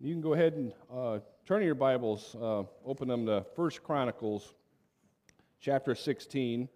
You 0.00 0.12
can 0.14 0.20
go 0.20 0.32
ahead 0.32 0.52
and 0.52 0.72
uh, 0.94 1.18
turn 1.44 1.64
your 1.64 1.74
Bibles, 1.74 2.36
uh, 2.40 2.62
open 2.86 3.08
them 3.08 3.26
to 3.26 3.44
First 3.56 3.82
Chronicles 3.82 4.54
chapter 5.60 5.96
16. 5.96 6.68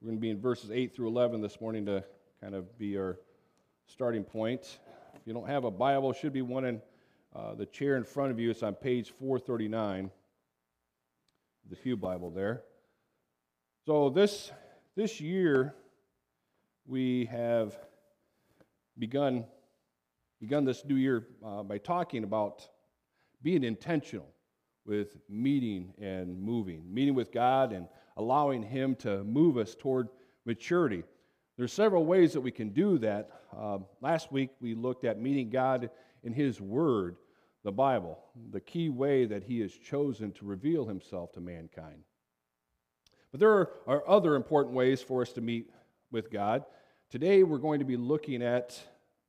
We're 0.00 0.06
going 0.06 0.16
to 0.16 0.20
be 0.22 0.30
in 0.30 0.40
verses 0.40 0.70
8 0.70 0.96
through 0.96 1.08
11 1.08 1.42
this 1.42 1.60
morning 1.60 1.84
to 1.84 2.02
kind 2.40 2.54
of 2.54 2.78
be 2.78 2.96
our 2.96 3.18
starting 3.84 4.24
point. 4.24 4.78
If 5.14 5.26
you 5.26 5.34
don't 5.34 5.48
have 5.48 5.64
a 5.64 5.70
Bible, 5.70 6.14
should 6.14 6.32
be 6.32 6.40
one 6.40 6.64
in 6.64 6.82
uh, 7.36 7.56
the 7.56 7.66
chair 7.66 7.98
in 7.98 8.04
front 8.04 8.30
of 8.30 8.40
you. 8.40 8.48
It's 8.48 8.62
on 8.62 8.74
page 8.74 9.10
439, 9.10 10.10
the 11.68 11.76
Pew 11.76 11.94
Bible 11.94 12.30
there. 12.30 12.62
So 13.84 14.08
this 14.08 14.50
this 14.96 15.20
year 15.20 15.74
we 16.86 17.26
have 17.26 17.76
begun 18.98 19.44
begun 20.40 20.64
this 20.64 20.84
new 20.86 20.96
year 20.96 21.26
uh, 21.44 21.62
by 21.62 21.76
talking 21.76 22.24
about 22.24 22.66
being 23.42 23.62
intentional 23.62 24.26
with 24.86 25.18
meeting 25.28 25.92
and 26.00 26.40
moving, 26.40 26.82
meeting 26.92 27.14
with 27.14 27.30
God 27.30 27.72
and 27.72 27.86
allowing 28.16 28.62
Him 28.62 28.94
to 28.96 29.22
move 29.24 29.58
us 29.58 29.74
toward 29.74 30.08
maturity. 30.46 31.04
There's 31.58 31.72
several 31.72 32.06
ways 32.06 32.32
that 32.32 32.40
we 32.40 32.50
can 32.50 32.70
do 32.70 32.96
that. 32.98 33.30
Uh, 33.56 33.78
last 34.00 34.32
week 34.32 34.50
we 34.60 34.74
looked 34.74 35.04
at 35.04 35.20
meeting 35.20 35.50
God 35.50 35.90
in 36.22 36.32
His 36.32 36.58
Word, 36.58 37.16
the 37.62 37.72
Bible, 37.72 38.18
the 38.50 38.60
key 38.60 38.88
way 38.88 39.26
that 39.26 39.44
He 39.44 39.60
has 39.60 39.72
chosen 39.72 40.32
to 40.32 40.46
reveal 40.46 40.86
Himself 40.86 41.32
to 41.32 41.40
mankind. 41.40 42.02
But 43.30 43.40
there 43.40 43.52
are, 43.52 43.70
are 43.86 44.08
other 44.08 44.36
important 44.36 44.74
ways 44.74 45.02
for 45.02 45.20
us 45.20 45.34
to 45.34 45.42
meet 45.42 45.70
with 46.10 46.30
God. 46.30 46.64
Today 47.10 47.42
we're 47.42 47.58
going 47.58 47.80
to 47.80 47.84
be 47.84 47.98
looking 47.98 48.42
at 48.42 48.80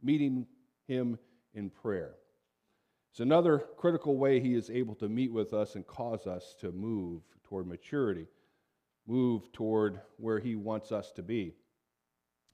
meeting 0.01 0.47
him 0.91 1.17
in 1.53 1.69
prayer. 1.69 2.15
It's 3.11 3.21
another 3.21 3.59
critical 3.77 4.17
way 4.17 4.39
he 4.39 4.55
is 4.55 4.69
able 4.69 4.95
to 4.95 5.07
meet 5.09 5.31
with 5.31 5.53
us 5.53 5.75
and 5.75 5.87
cause 5.87 6.27
us 6.27 6.55
to 6.59 6.71
move 6.71 7.21
toward 7.43 7.67
maturity, 7.67 8.27
move 9.07 9.51
toward 9.53 10.01
where 10.17 10.39
he 10.39 10.55
wants 10.55 10.91
us 10.91 11.11
to 11.13 11.23
be. 11.23 11.53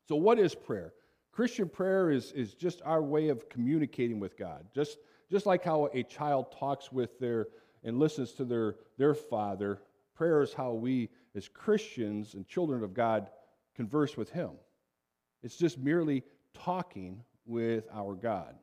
So, 0.08 0.16
what 0.16 0.40
is 0.40 0.56
prayer? 0.56 0.94
Christian 1.32 1.70
prayer 1.70 2.10
is, 2.10 2.32
is 2.32 2.54
just 2.54 2.82
our 2.86 3.04
way 3.04 3.30
of 3.30 3.50
communicating 3.50 4.20
with 4.20 4.38
God. 4.38 4.66
Just, 4.74 4.98
just 5.30 5.46
like 5.46 5.64
how 5.64 5.90
a 5.94 6.04
child 6.04 6.52
talks 6.58 6.92
with 6.92 7.20
their 7.20 7.48
and 7.84 8.00
listens 8.00 8.32
to 8.34 8.46
their, 8.46 8.76
their 8.98 9.14
father, 9.14 9.80
prayer 10.16 10.42
is 10.42 10.54
how 10.54 10.74
we, 10.74 11.10
as 11.36 11.48
Christians 11.48 12.34
and 12.34 12.48
children 12.48 12.84
of 12.84 12.94
God, 12.94 13.30
converse 13.76 14.18
with 14.18 14.32
Him. 14.32 14.52
It's 15.44 15.58
just 15.58 15.78
merely 15.78 16.24
talking 16.54 17.24
with 17.48 17.86
our 17.94 18.14
God. 18.14 18.56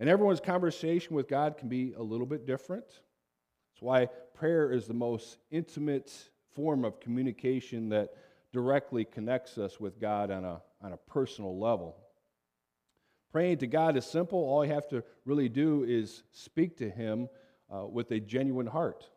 And 0.00 0.08
everyone's 0.08 0.40
conversation 0.40 1.14
with 1.14 1.28
God 1.28 1.56
can 1.56 1.68
be 1.68 1.92
a 1.96 2.02
little 2.02 2.26
bit 2.26 2.46
different. 2.46 2.86
That's 2.86 3.82
why 3.82 4.08
prayer 4.34 4.70
is 4.72 4.86
the 4.86 4.94
most 4.94 5.38
intimate 5.50 6.12
form 6.54 6.84
of 6.84 7.00
communication 7.00 7.88
that 7.90 8.10
directly 8.52 9.04
connects 9.04 9.58
us 9.58 9.80
with 9.80 10.00
God 10.00 10.30
on 10.30 10.44
a, 10.44 10.62
on 10.80 10.92
a 10.92 10.96
personal 10.96 11.58
level. 11.58 11.96
Praying 13.32 13.58
to 13.58 13.66
God 13.66 13.96
is 13.96 14.06
simple. 14.06 14.38
All 14.38 14.64
you 14.64 14.72
have 14.72 14.88
to 14.88 15.02
really 15.24 15.48
do 15.48 15.82
is 15.82 16.22
speak 16.30 16.76
to 16.78 16.88
Him 16.88 17.28
uh, 17.74 17.86
with 17.86 18.12
a 18.12 18.20
genuine 18.20 18.66
heart. 18.66 19.08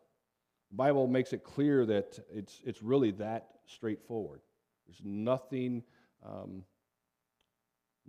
The 0.70 0.76
Bible 0.76 1.06
makes 1.06 1.32
it 1.32 1.44
clear 1.44 1.86
that 1.86 2.18
it's, 2.32 2.60
it's 2.64 2.82
really 2.82 3.12
that 3.12 3.46
straightforward. 3.66 4.40
There's 4.86 5.00
nothing 5.04 5.84
um, 6.26 6.64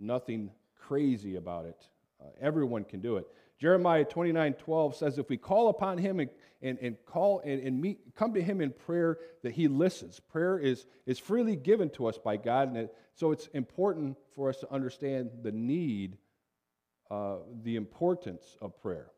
nothing 0.00 0.50
crazy 0.78 1.36
about 1.36 1.66
it. 1.66 1.88
Uh, 2.20 2.28
everyone 2.40 2.84
can 2.84 3.00
do 3.00 3.16
it. 3.16 3.26
Jeremiah 3.58 4.04
29 4.04 4.54
12 4.54 4.96
says, 4.96 5.18
If 5.18 5.28
we 5.28 5.36
call 5.36 5.68
upon 5.68 5.98
him 5.98 6.18
and, 6.20 6.30
and, 6.62 6.78
and 6.80 6.96
call 7.04 7.40
and, 7.44 7.60
and 7.62 7.80
meet, 7.80 8.00
come 8.14 8.32
to 8.34 8.42
him 8.42 8.60
in 8.60 8.70
prayer, 8.70 9.18
that 9.42 9.52
he 9.52 9.68
listens. 9.68 10.18
Prayer 10.18 10.58
is, 10.58 10.86
is 11.06 11.18
freely 11.18 11.56
given 11.56 11.90
to 11.90 12.06
us 12.06 12.18
by 12.18 12.36
God. 12.36 12.68
And 12.68 12.76
it, 12.76 12.94
so 13.14 13.32
it's 13.32 13.48
important 13.48 14.16
for 14.34 14.48
us 14.48 14.58
to 14.58 14.72
understand 14.72 15.30
the 15.42 15.52
need, 15.52 16.16
uh, 17.10 17.36
the 17.62 17.76
importance 17.76 18.56
of 18.62 18.80
prayer. 18.80 19.10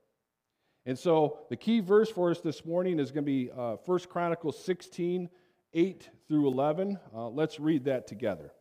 And 0.85 0.99
so 0.99 1.39
the 1.49 1.57
key 1.57 1.79
verse 1.79 2.11
for 2.11 2.31
us 2.31 2.41
this 2.41 2.65
morning 2.65 2.99
is 2.99 3.13
going 3.13 3.25
to 3.25 3.31
be 3.31 3.51
uh, 3.57 3.77
1 3.85 3.99
Chronicles 4.11 4.63
16 4.65 5.29
8 5.75 6.11
through 6.29 6.49
11. 6.49 6.99
Uh, 7.15 7.29
let's 7.29 7.59
read 7.59 7.85
that 7.85 8.07
together. 8.07 8.53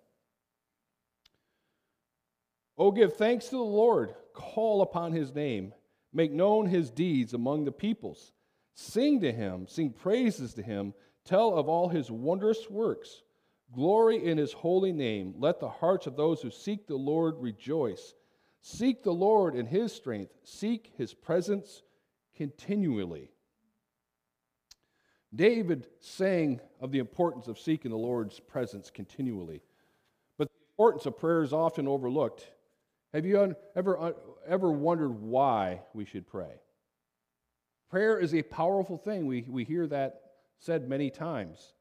Oh, 2.81 2.90
give 2.90 3.16
thanks 3.16 3.46
to 3.50 3.58
the 3.58 3.62
Lord, 3.62 4.16
call 4.34 4.81
upon 4.81 5.12
his 5.12 5.36
name, 5.36 5.72
make 6.12 6.31
known 6.31 6.66
his 6.66 6.90
deeds 6.90 7.36
among 7.36 7.64
the 7.64 7.72
peoples. 7.72 8.31
Sing 8.74 9.22
to 9.22 9.31
him, 9.31 9.68
sing 9.68 9.92
praises 9.92 10.56
to 10.56 10.64
him, 10.64 10.96
tell 11.24 11.56
of 11.56 11.70
all 11.70 11.90
his 11.90 12.09
wondrous 12.09 12.72
works. 12.72 13.22
Glory 13.72 14.25
in 14.25 14.40
his 14.40 14.52
holy 14.52 14.91
name. 14.91 15.36
Let 15.38 15.59
the 15.59 15.70
hearts 15.70 16.08
of 16.08 16.16
those 16.16 16.41
who 16.41 16.50
seek 16.50 16.88
the 16.88 16.96
Lord 16.96 17.36
rejoice. 17.38 18.16
Seek 18.62 19.03
the 19.03 19.14
Lord 19.14 19.53
in 19.53 19.68
his 19.68 19.94
strength, 19.94 20.31
seek 20.44 20.91
his 20.97 21.14
presence 21.14 21.84
continually. 22.36 23.30
David 25.36 25.86
sang 26.00 26.59
of 26.80 26.91
the 26.91 26.97
importance 26.97 27.47
of 27.47 27.59
seeking 27.59 27.91
the 27.91 27.97
Lord's 27.97 28.40
presence 28.40 28.90
continually. 28.90 29.62
But 30.40 30.47
the 30.47 30.74
importance 30.74 31.06
of 31.06 31.20
prayer 31.20 31.44
is 31.44 31.53
often 31.53 31.88
overlooked. 31.88 32.50
Have 33.13 33.25
you 33.25 33.55
ever, 33.75 34.16
ever 34.47 34.72
wondered 34.72 35.22
why 35.22 35.81
we 35.94 36.05
should 36.05 36.27
pray? 36.27 36.61
Prayer 37.89 38.17
is 38.17 38.33
a 38.33 38.41
powerful 38.41 38.97
thing. 38.97 39.25
We, 39.25 39.45
we 39.47 39.66
hear 39.66 39.85
that 39.88 40.22
said 40.59 40.88
many 40.88 41.09
times. 41.09 41.73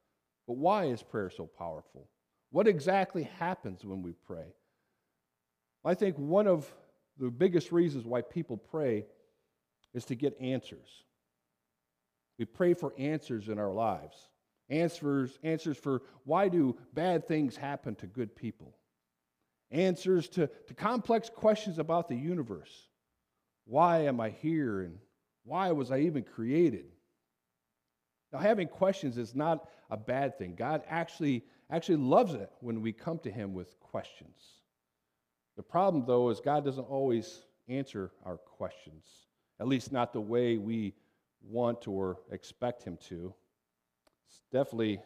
But 0.48 0.56
why 0.56 0.86
is 0.86 1.02
prayer 1.02 1.30
so 1.30 1.46
powerful? 1.46 2.08
What 2.50 2.66
exactly 2.66 3.22
happens 3.38 3.84
when 3.84 4.02
we 4.02 4.12
pray? 4.26 4.54
I 5.84 5.94
think 5.94 6.16
one 6.16 6.48
of 6.48 6.72
the 7.16 7.30
biggest 7.30 7.70
reasons 7.70 8.04
why 8.04 8.22
people 8.22 8.56
pray 8.56 9.06
is 9.94 10.04
to 10.06 10.16
get 10.16 10.36
answers. 10.40 11.04
We 12.38 12.44
pray 12.44 12.74
for 12.74 12.92
answers 12.98 13.48
in 13.48 13.58
our 13.58 13.72
lives. 13.72 14.16
Answers, 14.68 15.38
answers 15.42 15.76
for 15.76 16.02
why 16.24 16.48
do 16.48 16.76
bad 16.92 17.28
things 17.28 17.56
happen 17.56 17.94
to 17.96 18.06
good 18.06 18.34
people? 18.34 18.74
Answers 19.70 20.28
to, 20.30 20.48
to 20.66 20.74
complex 20.74 21.30
questions 21.30 21.78
about 21.78 22.08
the 22.08 22.16
universe. 22.16 22.88
Why 23.64 24.00
am 24.06 24.20
I 24.20 24.30
here 24.30 24.80
and 24.80 24.98
why 25.44 25.70
was 25.72 25.90
I 25.90 26.00
even 26.00 26.22
created? 26.22 26.86
Now, 28.32 28.38
having 28.38 28.68
questions 28.68 29.18
is 29.18 29.34
not 29.34 29.68
a 29.90 29.96
bad 29.96 30.38
thing. 30.38 30.54
God 30.54 30.82
actually, 30.88 31.44
actually 31.70 31.96
loves 31.96 32.34
it 32.34 32.50
when 32.60 32.80
we 32.80 32.92
come 32.92 33.18
to 33.20 33.30
Him 33.30 33.54
with 33.54 33.78
questions. 33.80 34.60
The 35.56 35.62
problem, 35.62 36.04
though, 36.06 36.30
is 36.30 36.40
God 36.40 36.64
doesn't 36.64 36.84
always 36.84 37.42
answer 37.68 38.12
our 38.24 38.36
questions, 38.36 39.04
at 39.58 39.68
least 39.68 39.92
not 39.92 40.12
the 40.12 40.20
way 40.20 40.56
we 40.56 40.94
want 41.42 41.88
or 41.88 42.18
expect 42.30 42.82
Him 42.82 42.98
to. 43.08 43.34
It's 44.26 44.40
definitely 44.52 45.00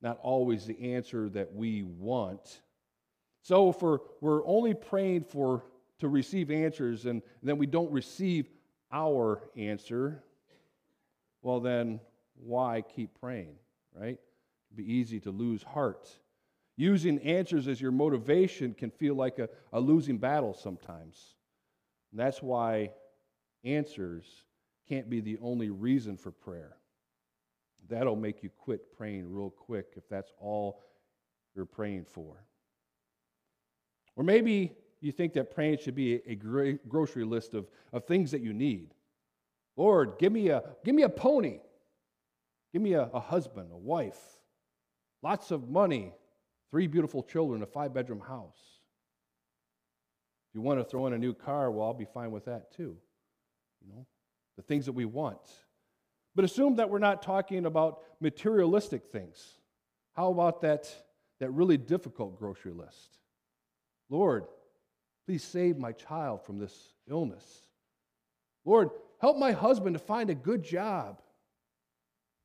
not 0.00 0.18
always 0.22 0.66
the 0.66 0.94
answer 0.94 1.28
that 1.30 1.52
we 1.52 1.82
want. 1.82 2.60
So 3.42 3.70
if 3.70 3.80
we're, 3.80 3.98
we're 4.20 4.46
only 4.46 4.74
praying 4.74 5.24
for 5.24 5.64
to 6.00 6.08
receive 6.08 6.50
answers 6.50 7.06
and 7.06 7.22
then 7.42 7.58
we 7.58 7.66
don't 7.66 7.90
receive 7.90 8.48
our 8.92 9.42
answer, 9.56 10.22
well 11.42 11.60
then 11.60 12.00
why 12.34 12.82
keep 12.82 13.18
praying, 13.20 13.56
right? 13.94 14.18
It'd 14.68 14.76
be 14.76 14.92
easy 14.92 15.20
to 15.20 15.30
lose 15.30 15.62
heart. 15.62 16.08
Using 16.76 17.18
answers 17.20 17.66
as 17.66 17.80
your 17.80 17.90
motivation 17.90 18.74
can 18.74 18.90
feel 18.90 19.14
like 19.14 19.38
a, 19.38 19.48
a 19.72 19.80
losing 19.80 20.18
battle 20.18 20.54
sometimes. 20.54 21.34
And 22.12 22.20
that's 22.20 22.40
why 22.40 22.92
answers 23.64 24.44
can't 24.88 25.10
be 25.10 25.20
the 25.20 25.38
only 25.42 25.70
reason 25.70 26.16
for 26.16 26.30
prayer. 26.30 26.76
That'll 27.88 28.16
make 28.16 28.42
you 28.42 28.50
quit 28.50 28.96
praying 28.96 29.32
real 29.32 29.50
quick 29.50 29.94
if 29.96 30.08
that's 30.08 30.32
all 30.38 30.84
you're 31.54 31.66
praying 31.66 32.04
for. 32.04 32.44
Or 34.18 34.24
maybe 34.24 34.76
you 35.00 35.12
think 35.12 35.32
that 35.34 35.54
praying 35.54 35.78
should 35.78 35.94
be 35.94 36.14
a 36.26 36.34
grocery 36.88 37.24
list 37.24 37.54
of, 37.54 37.70
of 37.92 38.04
things 38.04 38.32
that 38.32 38.40
you 38.40 38.52
need. 38.52 38.92
Lord, 39.76 40.18
give 40.18 40.32
me 40.32 40.48
a, 40.48 40.64
give 40.84 40.94
me 40.94 41.04
a 41.04 41.08
pony. 41.08 41.60
Give 42.72 42.82
me 42.82 42.94
a, 42.94 43.04
a 43.04 43.20
husband, 43.20 43.70
a 43.72 43.76
wife, 43.76 44.18
lots 45.22 45.52
of 45.52 45.70
money, 45.70 46.12
three 46.70 46.88
beautiful 46.88 47.22
children, 47.22 47.62
a 47.62 47.66
five 47.66 47.94
bedroom 47.94 48.20
house. 48.20 48.58
If 50.50 50.54
you 50.56 50.60
want 50.62 50.80
to 50.80 50.84
throw 50.84 51.06
in 51.06 51.12
a 51.12 51.18
new 51.18 51.32
car, 51.32 51.70
well, 51.70 51.86
I'll 51.86 51.94
be 51.94 52.04
fine 52.04 52.32
with 52.32 52.44
that 52.46 52.72
too. 52.72 52.96
You 53.80 53.92
know, 53.94 54.06
the 54.56 54.62
things 54.62 54.84
that 54.86 54.92
we 54.92 55.04
want. 55.04 55.38
But 56.34 56.44
assume 56.44 56.76
that 56.76 56.90
we're 56.90 56.98
not 56.98 57.22
talking 57.22 57.66
about 57.66 58.00
materialistic 58.20 59.06
things. 59.12 59.54
How 60.14 60.30
about 60.32 60.60
that, 60.62 60.92
that 61.38 61.50
really 61.52 61.76
difficult 61.76 62.38
grocery 62.38 62.72
list? 62.72 63.18
Lord, 64.08 64.44
please 65.26 65.44
save 65.44 65.76
my 65.76 65.92
child 65.92 66.44
from 66.44 66.58
this 66.58 66.74
illness. 67.08 67.44
Lord, 68.64 68.90
help 69.20 69.36
my 69.36 69.52
husband 69.52 69.94
to 69.94 69.98
find 69.98 70.30
a 70.30 70.34
good 70.34 70.62
job. 70.62 71.20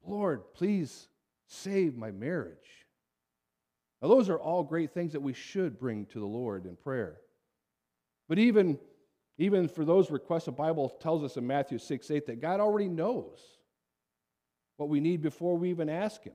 Lord, 0.06 0.54
please 0.54 1.08
save 1.48 1.96
my 1.96 2.12
marriage. 2.12 2.58
Now, 4.02 4.10
those 4.10 4.30
are 4.30 4.40
all 4.40 4.64
great 4.64 4.94
things 4.94 5.14
that 5.14 5.22
we 5.22 5.34
should 5.34 5.80
bring 5.80 6.06
to 6.08 6.20
the 6.20 6.26
Lord 6.26 6.66
in 6.66 6.76
prayer. 6.76 7.18
But 8.28 8.38
even, 8.38 8.78
even 9.38 9.70
for 9.70 9.86
those 9.86 10.12
requests, 10.12 10.46
the 10.46 10.52
Bible 10.52 10.90
tells 10.90 11.24
us 11.24 11.38
in 11.38 11.48
Matthew 11.48 11.78
6 11.78 12.12
8 12.12 12.26
that 12.28 12.42
God 12.42 12.60
already 12.60 12.90
knows 12.90 13.40
what 14.78 14.90
we 14.90 15.00
need 15.00 15.22
before 15.22 15.58
we 15.58 15.70
even 15.70 15.88
ask 15.88 16.24
Him. 16.24 16.34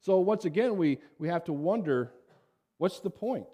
So, 0.00 0.20
once 0.20 0.44
again, 0.44 0.76
we, 0.76 0.98
we 1.18 1.28
have 1.28 1.44
to 1.44 1.52
wonder 1.52 2.12
what's 2.78 3.00
the 3.00 3.10
point? 3.10 3.48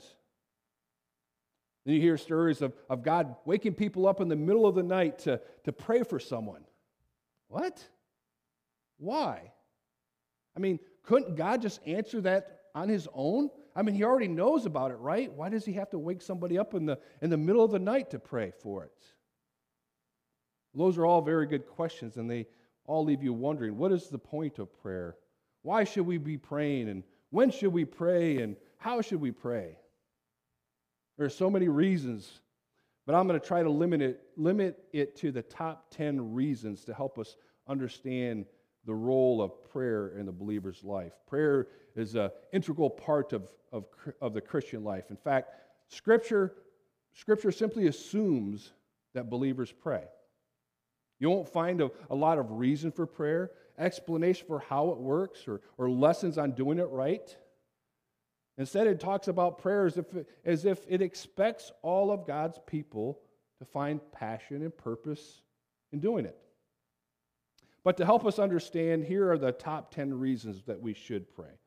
Then 1.86 1.94
you 1.94 2.00
hear 2.00 2.18
stories 2.18 2.62
of, 2.62 2.74
of 2.90 3.04
God 3.04 3.36
waking 3.44 3.74
people 3.74 4.08
up 4.08 4.20
in 4.20 4.26
the 4.28 4.36
middle 4.36 4.66
of 4.66 4.74
the 4.74 4.82
night 4.82 5.20
to, 5.20 5.40
to 5.64 5.72
pray 5.72 6.02
for 6.02 6.18
someone. 6.18 6.64
What? 7.46 7.82
Why? 8.98 9.52
I 10.56 10.58
mean, 10.60 10.80
couldn't 11.04 11.36
God 11.36 11.62
just 11.62 11.80
answer 11.86 12.20
that 12.22 12.62
on 12.74 12.88
his 12.88 13.06
own? 13.14 13.50
I 13.76 13.82
mean, 13.82 13.94
he 13.94 14.02
already 14.02 14.26
knows 14.26 14.66
about 14.66 14.90
it, 14.90 14.96
right? 14.96 15.32
Why 15.32 15.48
does 15.48 15.64
he 15.64 15.74
have 15.74 15.88
to 15.90 15.98
wake 15.98 16.22
somebody 16.22 16.58
up 16.58 16.74
in 16.74 16.86
the, 16.86 16.98
in 17.22 17.30
the 17.30 17.36
middle 17.36 17.64
of 17.64 17.70
the 17.70 17.78
night 17.78 18.10
to 18.10 18.18
pray 18.18 18.52
for 18.60 18.82
it? 18.82 19.04
Those 20.74 20.98
are 20.98 21.06
all 21.06 21.22
very 21.22 21.46
good 21.46 21.68
questions, 21.68 22.16
and 22.16 22.28
they 22.28 22.46
all 22.84 23.04
leave 23.04 23.22
you 23.22 23.32
wondering 23.32 23.78
what 23.78 23.92
is 23.92 24.08
the 24.08 24.18
point 24.18 24.58
of 24.58 24.72
prayer? 24.82 25.16
Why 25.62 25.84
should 25.84 26.06
we 26.06 26.18
be 26.18 26.36
praying? 26.36 26.88
And 26.88 27.04
when 27.30 27.50
should 27.50 27.72
we 27.72 27.84
pray? 27.84 28.38
And 28.38 28.56
how 28.78 29.00
should 29.02 29.20
we 29.20 29.30
pray? 29.30 29.78
There 31.16 31.26
are 31.26 31.30
so 31.30 31.48
many 31.48 31.68
reasons, 31.68 32.40
but 33.06 33.14
I'm 33.14 33.26
going 33.26 33.40
to 33.40 33.46
try 33.46 33.62
to 33.62 33.70
limit 33.70 34.02
it, 34.02 34.20
limit 34.36 34.84
it 34.92 35.16
to 35.16 35.32
the 35.32 35.42
top 35.42 35.90
10 35.90 36.34
reasons 36.34 36.84
to 36.84 36.94
help 36.94 37.18
us 37.18 37.36
understand 37.66 38.46
the 38.84 38.94
role 38.94 39.42
of 39.42 39.64
prayer 39.70 40.08
in 40.18 40.26
the 40.26 40.32
believer's 40.32 40.84
life. 40.84 41.12
Prayer 41.26 41.68
is 41.96 42.14
an 42.14 42.30
integral 42.52 42.90
part 42.90 43.32
of, 43.32 43.48
of, 43.72 43.86
of 44.20 44.34
the 44.34 44.40
Christian 44.40 44.84
life. 44.84 45.10
In 45.10 45.16
fact, 45.16 45.50
Scripture, 45.88 46.54
Scripture 47.12 47.50
simply 47.50 47.86
assumes 47.86 48.72
that 49.14 49.30
believers 49.30 49.72
pray. 49.72 50.04
You 51.18 51.30
won't 51.30 51.48
find 51.48 51.80
a, 51.80 51.90
a 52.10 52.14
lot 52.14 52.38
of 52.38 52.52
reason 52.52 52.92
for 52.92 53.06
prayer, 53.06 53.50
explanation 53.78 54.46
for 54.46 54.60
how 54.60 54.90
it 54.90 54.98
works, 54.98 55.48
or, 55.48 55.62
or 55.78 55.88
lessons 55.88 56.36
on 56.36 56.52
doing 56.52 56.78
it 56.78 56.88
right. 56.90 57.34
Instead, 58.58 58.86
it 58.86 59.00
talks 59.00 59.28
about 59.28 59.58
prayer 59.58 59.86
as 59.86 59.98
if, 59.98 60.06
as 60.44 60.64
if 60.64 60.80
it 60.88 61.02
expects 61.02 61.72
all 61.82 62.10
of 62.10 62.26
God's 62.26 62.58
people 62.66 63.20
to 63.58 63.64
find 63.64 64.00
passion 64.12 64.62
and 64.62 64.76
purpose 64.76 65.42
in 65.92 66.00
doing 66.00 66.24
it. 66.24 66.36
But 67.84 67.98
to 67.98 68.04
help 68.04 68.24
us 68.24 68.38
understand, 68.38 69.04
here 69.04 69.30
are 69.30 69.38
the 69.38 69.52
top 69.52 69.94
10 69.94 70.18
reasons 70.18 70.64
that 70.64 70.80
we 70.80 70.94
should 70.94 71.32
pray. 71.34 71.60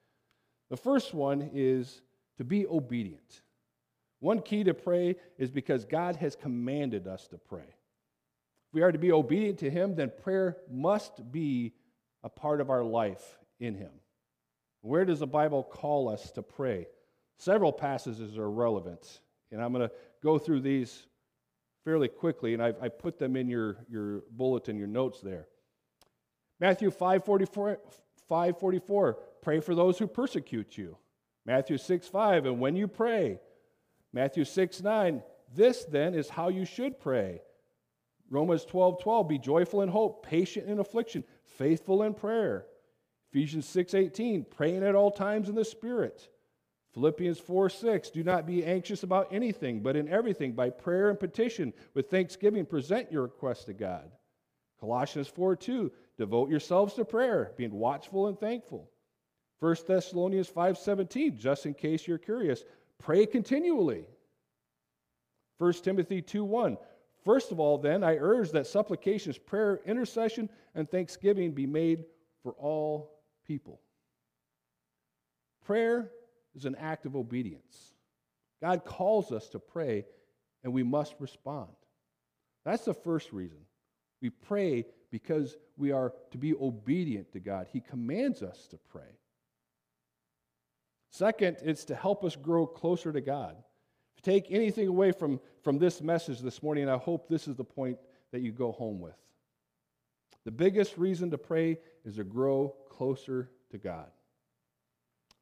The 0.69 0.77
first 0.77 1.13
one 1.13 1.49
is 1.53 2.01
to 2.37 2.43
be 2.43 2.67
obedient. 2.67 3.41
One 4.19 4.41
key 4.41 4.63
to 4.65 4.73
pray 4.73 5.15
is 5.37 5.49
because 5.49 5.85
God 5.85 6.17
has 6.17 6.35
commanded 6.35 7.07
us 7.07 7.27
to 7.27 7.37
pray. 7.37 7.61
If 7.61 8.73
we 8.73 8.81
are 8.81 8.91
to 8.91 8.99
be 8.99 9.11
obedient 9.11 9.59
to 9.59 9.69
Him, 9.69 9.95
then 9.95 10.11
prayer 10.23 10.57
must 10.69 11.31
be 11.31 11.73
a 12.23 12.29
part 12.29 12.59
of 12.59 12.69
our 12.69 12.83
life 12.83 13.37
in 13.59 13.75
Him. 13.75 13.91
Where 14.81 15.05
does 15.05 15.19
the 15.19 15.27
Bible 15.27 15.63
call 15.63 16.09
us 16.09 16.31
to 16.31 16.41
pray? 16.41 16.87
Several 17.37 17.71
passages 17.71 18.37
are 18.37 18.49
relevant, 18.49 19.21
and 19.51 19.61
I'm 19.61 19.73
going 19.73 19.87
to 19.87 19.95
go 20.23 20.37
through 20.37 20.61
these 20.61 21.07
fairly 21.83 22.07
quickly, 22.07 22.53
and 22.53 22.61
I've, 22.61 22.75
I 22.81 22.89
put 22.89 23.17
them 23.17 23.35
in 23.35 23.47
your, 23.47 23.77
your 23.89 24.23
bulletin, 24.31 24.77
your 24.77 24.87
notes 24.87 25.21
there. 25.21 25.47
Matthew 26.59 26.91
5:44, 26.91 27.77
5:44, 28.29 29.15
pray 29.41 29.59
for 29.59 29.75
those 29.75 29.97
who 29.97 30.07
persecute 30.07 30.77
you. 30.77 30.97
Matthew 31.45 31.77
6, 31.77 32.07
5, 32.07 32.45
and 32.45 32.59
when 32.59 32.75
you 32.75 32.87
pray. 32.87 33.39
Matthew 34.11 34.43
6, 34.43 34.81
9, 34.81 35.23
this 35.53 35.85
then 35.85 36.13
is 36.13 36.29
how 36.29 36.49
you 36.49 36.65
should 36.65 36.99
pray. 36.99 37.41
Romans 38.29 38.65
12, 38.65 39.01
12, 39.01 39.27
be 39.27 39.39
joyful 39.39 39.81
in 39.81 39.89
hope, 39.89 40.25
patient 40.25 40.67
in 40.67 40.79
affliction, 40.79 41.23
faithful 41.43 42.03
in 42.03 42.13
prayer. 42.13 42.65
Ephesians 43.31 43.65
6:18, 43.67 44.45
praying 44.49 44.83
at 44.83 44.95
all 44.95 45.11
times 45.11 45.49
in 45.49 45.55
the 45.55 45.65
Spirit. 45.65 46.29
Philippians 46.93 47.39
4 47.39 47.69
6, 47.69 48.09
do 48.09 48.23
not 48.23 48.47
be 48.47 48.65
anxious 48.65 49.03
about 49.03 49.31
anything, 49.31 49.81
but 49.81 49.95
in 49.95 50.07
everything, 50.07 50.53
by 50.53 50.71
prayer 50.71 51.09
and 51.09 51.19
petition, 51.19 51.71
with 51.93 52.09
thanksgiving, 52.09 52.65
present 52.65 53.11
your 53.11 53.23
request 53.23 53.67
to 53.67 53.73
God. 53.73 54.11
Colossians 54.79 55.27
4 55.27 55.55
2, 55.55 55.91
devote 56.17 56.49
yourselves 56.49 56.95
to 56.95 57.05
prayer, 57.05 57.53
being 57.57 57.73
watchful 57.73 58.27
and 58.27 58.39
thankful. 58.39 58.89
1 59.59 59.75
Thessalonians 59.87 60.47
5 60.47 60.77
17, 60.77 61.37
just 61.37 61.65
in 61.67 61.75
case 61.75 62.07
you're 62.07 62.17
curious, 62.17 62.63
pray 62.97 63.25
continually. 63.27 64.05
1 65.59 65.73
Timothy 65.73 66.21
2 66.21 66.43
1, 66.43 66.77
First 67.23 67.51
of 67.51 67.59
all, 67.59 67.77
then, 67.77 68.03
I 68.03 68.15
urge 68.15 68.51
that 68.51 68.65
supplications, 68.65 69.37
prayer, 69.37 69.81
intercession, 69.85 70.49
and 70.73 70.89
thanksgiving 70.89 71.51
be 71.51 71.67
made 71.67 72.05
for 72.41 72.53
all 72.53 73.18
people. 73.49 73.81
Prayer 75.65 76.11
is 76.55 76.65
an 76.65 76.75
act 76.75 77.07
of 77.07 77.15
obedience. 77.15 77.95
God 78.61 78.85
calls 78.85 79.31
us 79.31 79.49
to 79.49 79.59
pray, 79.59 80.05
and 80.63 80.71
we 80.71 80.83
must 80.83 81.15
respond. 81.17 81.71
That's 82.63 82.85
the 82.85 82.93
first 82.93 83.33
reason. 83.33 83.57
We 84.21 84.29
pray 84.29 84.85
because 85.09 85.57
we 85.77 85.91
are 85.91 86.13
to 86.29 86.37
be 86.37 86.53
obedient 86.53 87.31
to 87.31 87.39
God. 87.39 87.65
He 87.73 87.79
commands 87.79 88.43
us 88.43 88.67
to 88.67 88.77
pray. 88.77 89.17
Second, 91.09 91.57
it's 91.63 91.85
to 91.85 91.95
help 91.95 92.23
us 92.23 92.35
grow 92.35 92.67
closer 92.67 93.11
to 93.11 93.21
God. 93.21 93.55
If 94.15 94.27
you 94.27 94.31
take 94.31 94.51
anything 94.51 94.87
away 94.87 95.11
from, 95.11 95.39
from 95.63 95.79
this 95.79 96.03
message 96.03 96.39
this 96.41 96.61
morning, 96.61 96.87
I 96.87 96.97
hope 96.97 97.27
this 97.27 97.47
is 97.47 97.55
the 97.55 97.63
point 97.63 97.97
that 98.31 98.41
you 98.41 98.51
go 98.51 98.71
home 98.71 98.99
with. 98.99 99.17
The 100.45 100.51
biggest 100.51 100.97
reason 100.97 101.31
to 101.31 101.37
pray 101.37 101.79
is 102.05 102.15
to 102.15 102.23
grow 102.23 102.75
closer 102.89 103.49
to 103.71 103.77
God. 103.77 104.07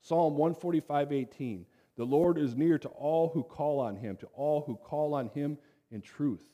Psalm 0.01 0.37
145 0.37 1.11
18. 1.11 1.65
The 1.95 2.05
Lord 2.05 2.37
is 2.37 2.55
near 2.55 2.77
to 2.79 2.89
all 2.89 3.29
who 3.29 3.43
call 3.43 3.79
on 3.79 3.95
him, 3.95 4.17
to 4.17 4.27
all 4.27 4.61
who 4.61 4.75
call 4.75 5.13
on 5.13 5.29
him 5.29 5.57
in 5.91 6.01
truth. 6.01 6.47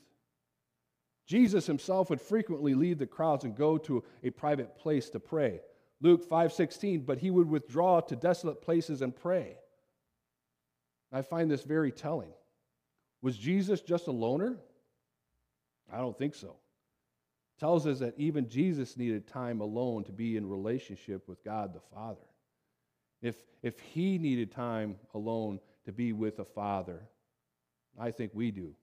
Jesus 1.26 1.66
himself 1.66 2.10
would 2.10 2.22
frequently 2.22 2.74
leave 2.74 2.98
the 2.98 3.08
crowds 3.08 3.44
and 3.44 3.56
go 3.56 3.78
to 3.80 4.04
a 4.24 4.30
private 4.30 4.78
place 4.78 5.10
to 5.10 5.20
pray. 5.20 5.62
Luke 6.02 6.24
5:16, 6.28 7.06
but 7.06 7.20
he 7.20 7.32
would 7.32 7.50
withdraw 7.50 8.02
to 8.02 8.16
desolate 8.16 8.62
places 8.62 9.02
and 9.02 9.16
pray. 9.16 9.58
I 11.12 11.22
find 11.22 11.50
this 11.50 11.64
very 11.64 11.92
telling. 11.92 12.34
Was 13.22 13.38
Jesus 13.38 13.82
just 13.82 14.08
a 14.08 14.12
loner? 14.12 14.60
I 15.92 16.00
don't 16.00 16.18
think 16.18 16.36
so 16.36 16.58
tells 17.64 17.88
us 17.88 18.00
that 18.00 18.14
even 18.18 18.50
Jesus 18.50 18.98
needed 18.98 19.26
time 19.26 19.62
alone 19.62 20.04
to 20.04 20.12
be 20.12 20.36
in 20.36 20.50
relationship 20.50 21.30
with 21.30 21.42
God 21.46 21.74
the 21.74 21.80
Father. 21.96 22.28
If, 23.22 23.38
if 23.62 23.80
he 23.80 24.18
needed 24.18 24.52
time 24.52 24.98
alone 25.14 25.62
to 25.86 25.94
be 25.94 26.12
with 26.12 26.36
the 26.36 26.44
Father, 26.44 27.08
I 27.98 28.12
think 28.12 28.32
we 28.34 28.52
do. 28.52 28.74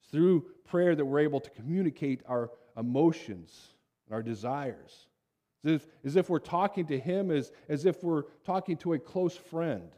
It's 0.00 0.12
through 0.12 0.44
prayer 0.68 0.94
that 0.94 1.04
we're 1.04 1.18
able 1.18 1.40
to 1.40 1.50
communicate 1.50 2.22
our 2.28 2.52
emotions 2.76 3.74
and 4.06 4.14
our 4.14 4.22
desires. 4.22 5.08
As 5.64 5.72
if, 5.72 5.86
as 6.04 6.14
if 6.14 6.30
we're 6.30 6.38
talking 6.38 6.86
to 6.86 7.00
Him 7.00 7.32
as, 7.32 7.50
as 7.68 7.84
if 7.84 8.04
we're 8.04 8.26
talking 8.46 8.76
to 8.76 8.92
a 8.92 8.98
close 9.00 9.36
friend. 9.36 9.90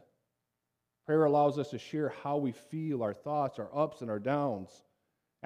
Prayer 1.04 1.26
allows 1.26 1.58
us 1.58 1.68
to 1.68 1.78
share 1.78 2.14
how 2.22 2.38
we 2.38 2.52
feel, 2.52 3.02
our 3.02 3.12
thoughts, 3.12 3.58
our 3.58 3.68
ups 3.76 4.00
and 4.00 4.10
our 4.10 4.18
downs. 4.18 4.70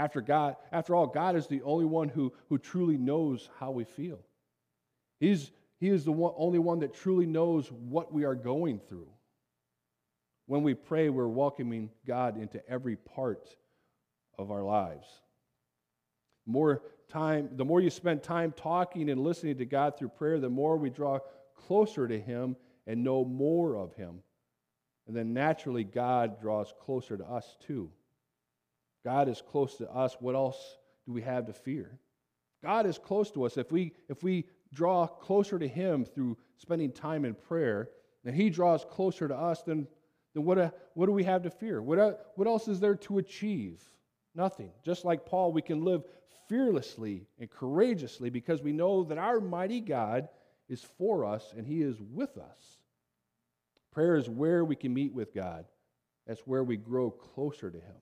After 0.00 0.22
God, 0.22 0.56
after 0.72 0.94
all, 0.94 1.06
God 1.06 1.36
is 1.36 1.46
the 1.46 1.60
only 1.60 1.84
one 1.84 2.08
who, 2.08 2.32
who 2.48 2.56
truly 2.56 2.96
knows 2.96 3.50
how 3.58 3.70
we 3.70 3.84
feel. 3.84 4.18
He's, 5.18 5.50
he 5.78 5.90
is 5.90 6.06
the 6.06 6.12
one, 6.12 6.32
only 6.38 6.58
one 6.58 6.78
that 6.78 6.94
truly 6.94 7.26
knows 7.26 7.70
what 7.70 8.10
we 8.10 8.24
are 8.24 8.34
going 8.34 8.80
through. 8.88 9.10
When 10.46 10.62
we 10.62 10.72
pray, 10.72 11.10
we're 11.10 11.28
welcoming 11.28 11.90
God 12.06 12.40
into 12.40 12.66
every 12.66 12.96
part 12.96 13.54
of 14.38 14.50
our 14.50 14.62
lives. 14.62 15.06
More 16.46 16.80
time, 17.10 17.50
the 17.56 17.66
more 17.66 17.82
you 17.82 17.90
spend 17.90 18.22
time 18.22 18.54
talking 18.56 19.10
and 19.10 19.20
listening 19.20 19.58
to 19.58 19.66
God 19.66 19.98
through 19.98 20.08
prayer, 20.08 20.40
the 20.40 20.48
more 20.48 20.78
we 20.78 20.88
draw 20.88 21.18
closer 21.54 22.08
to 22.08 22.18
Him 22.18 22.56
and 22.86 23.04
know 23.04 23.22
more 23.22 23.76
of 23.76 23.92
Him. 23.96 24.22
And 25.06 25.14
then 25.14 25.34
naturally, 25.34 25.84
God 25.84 26.40
draws 26.40 26.72
closer 26.80 27.18
to 27.18 27.24
us 27.26 27.58
too. 27.66 27.90
God 29.04 29.28
is 29.28 29.42
close 29.42 29.76
to 29.76 29.90
us. 29.90 30.16
What 30.20 30.34
else 30.34 30.78
do 31.06 31.12
we 31.12 31.22
have 31.22 31.46
to 31.46 31.52
fear? 31.52 31.98
God 32.62 32.86
is 32.86 32.98
close 32.98 33.30
to 33.32 33.44
us. 33.44 33.56
If 33.56 33.72
we, 33.72 33.92
if 34.08 34.22
we 34.22 34.46
draw 34.72 35.06
closer 35.06 35.58
to 35.58 35.66
Him 35.66 36.04
through 36.04 36.36
spending 36.58 36.92
time 36.92 37.24
in 37.24 37.34
prayer, 37.34 37.88
and 38.24 38.34
He 38.34 38.50
draws 38.50 38.84
closer 38.84 39.26
to 39.28 39.36
us, 39.36 39.62
then, 39.62 39.86
then 40.34 40.44
what, 40.44 40.58
uh, 40.58 40.70
what 40.94 41.06
do 41.06 41.12
we 41.12 41.24
have 41.24 41.42
to 41.42 41.50
fear? 41.50 41.80
What, 41.80 41.98
uh, 41.98 42.12
what 42.36 42.46
else 42.46 42.68
is 42.68 42.80
there 42.80 42.96
to 42.96 43.18
achieve? 43.18 43.82
Nothing. 44.34 44.70
Just 44.84 45.04
like 45.04 45.26
Paul, 45.26 45.52
we 45.52 45.62
can 45.62 45.84
live 45.84 46.04
fearlessly 46.48 47.26
and 47.38 47.50
courageously 47.50 48.30
because 48.30 48.62
we 48.62 48.72
know 48.72 49.04
that 49.04 49.18
our 49.18 49.40
mighty 49.40 49.80
God 49.80 50.28
is 50.68 50.84
for 50.98 51.24
us 51.24 51.52
and 51.56 51.66
he 51.66 51.82
is 51.82 51.96
with 52.00 52.36
us. 52.36 52.78
Prayer 53.92 54.16
is 54.16 54.28
where 54.28 54.64
we 54.64 54.76
can 54.76 54.94
meet 54.94 55.12
with 55.12 55.34
God. 55.34 55.64
That's 56.26 56.46
where 56.46 56.62
we 56.62 56.76
grow 56.76 57.10
closer 57.10 57.70
to 57.70 57.76
him. 57.76 57.96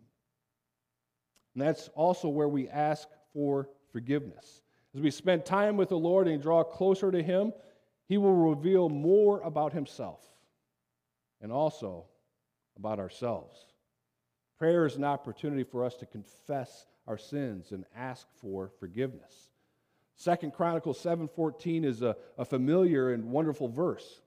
And 1.58 1.66
that's 1.66 1.88
also 1.96 2.28
where 2.28 2.46
we 2.48 2.68
ask 2.68 3.08
for 3.32 3.68
forgiveness. 3.90 4.62
As 4.94 5.00
we 5.00 5.10
spend 5.10 5.44
time 5.44 5.76
with 5.76 5.88
the 5.88 5.98
Lord 5.98 6.28
and 6.28 6.40
draw 6.40 6.62
closer 6.62 7.10
to 7.10 7.20
him, 7.20 7.52
he 8.06 8.16
will 8.16 8.32
reveal 8.32 8.88
more 8.88 9.40
about 9.40 9.72
himself 9.72 10.20
and 11.40 11.50
also 11.50 12.04
about 12.76 13.00
ourselves. 13.00 13.58
Prayer 14.56 14.86
is 14.86 14.94
an 14.94 15.02
opportunity 15.02 15.64
for 15.64 15.82
us 15.82 15.96
to 15.96 16.06
confess 16.06 16.86
our 17.08 17.18
sins 17.18 17.72
and 17.72 17.84
ask 17.96 18.28
for 18.40 18.70
forgiveness. 18.78 19.50
Second 20.14 20.52
Chronicles 20.52 21.02
7:14 21.02 21.84
is 21.84 22.02
a, 22.02 22.16
a 22.36 22.44
familiar 22.44 23.10
and 23.12 23.32
wonderful 23.32 23.66
verse. 23.66 24.22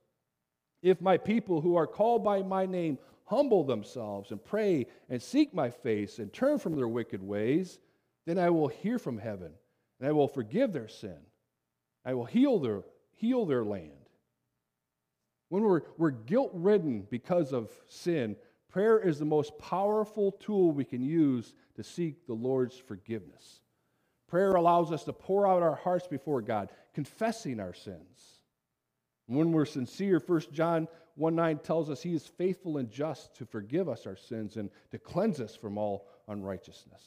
If 0.82 1.00
my 1.00 1.18
people 1.18 1.62
who 1.62 1.78
are 1.78 1.88
called 1.88 2.26
by 2.26 2.42
my 2.42 2.66
name 2.66 2.98
humble 3.32 3.64
themselves 3.64 4.32
and 4.32 4.44
pray 4.44 4.86
and 5.10 5.22
seek 5.22 5.54
my 5.54 5.70
face 5.70 6.20
and 6.20 6.34
turn 6.34 6.60
from 6.60 6.76
their 6.76 6.90
wicked 6.90 7.24
ways, 7.24 7.80
then 8.26 8.38
I 8.38 8.50
will 8.50 8.68
hear 8.68 9.00
from 9.00 9.18
heaven 9.18 9.54
and 10.00 10.10
I 10.10 10.12
will 10.12 10.28
forgive 10.28 10.74
their 10.74 10.90
sin. 10.90 11.16
I 12.04 12.14
will 12.14 12.26
heal 12.26 12.60
their, 12.60 12.82
heal 13.14 13.46
their 13.46 13.64
land. 13.64 13.92
When 15.48 15.64
we're, 15.64 15.84
we're 15.98 16.12
guilt 16.12 16.52
ridden 16.54 17.08
because 17.10 17.54
of 17.54 17.72
sin, 17.88 18.36
prayer 18.70 19.00
is 19.00 19.18
the 19.18 19.24
most 19.24 19.58
powerful 19.58 20.34
tool 20.34 20.74
we 20.74 20.84
can 20.84 21.02
use 21.02 21.54
to 21.78 21.84
seek 21.86 22.28
the 22.28 22.34
Lord's 22.34 22.78
forgiveness. 22.78 23.62
Prayer 24.28 24.52
allows 24.52 24.92
us 24.92 25.06
to 25.06 25.14
pour 25.14 25.48
out 25.48 25.64
our 25.64 25.76
hearts 25.76 26.06
before 26.06 26.42
God, 26.42 26.70
confessing 26.94 27.62
our 27.62 27.74
sins. 27.74 28.31
When 29.32 29.54
we're 29.54 29.66
sincere, 29.66 30.22
1 30.26 30.42
John 30.52 30.90
1 31.16 31.36
9 31.36 31.60
tells 31.60 31.90
us 31.90 32.02
he 32.02 32.14
is 32.14 32.28
faithful 32.28 32.78
and 32.78 32.92
just 32.92 33.34
to 33.36 33.46
forgive 33.46 33.88
us 33.88 34.06
our 34.06 34.18
sins 34.18 34.58
and 34.58 34.70
to 34.92 35.00
cleanse 35.00 35.40
us 35.40 35.56
from 35.56 35.78
all 35.78 36.10
unrighteousness. 36.28 37.02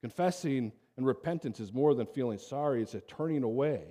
Confessing 0.00 0.72
and 0.96 1.06
repentance 1.06 1.60
is 1.60 1.72
more 1.72 1.94
than 1.94 2.06
feeling 2.06 2.38
sorry, 2.38 2.82
it's 2.82 2.94
a 2.94 3.00
turning 3.00 3.44
away. 3.44 3.84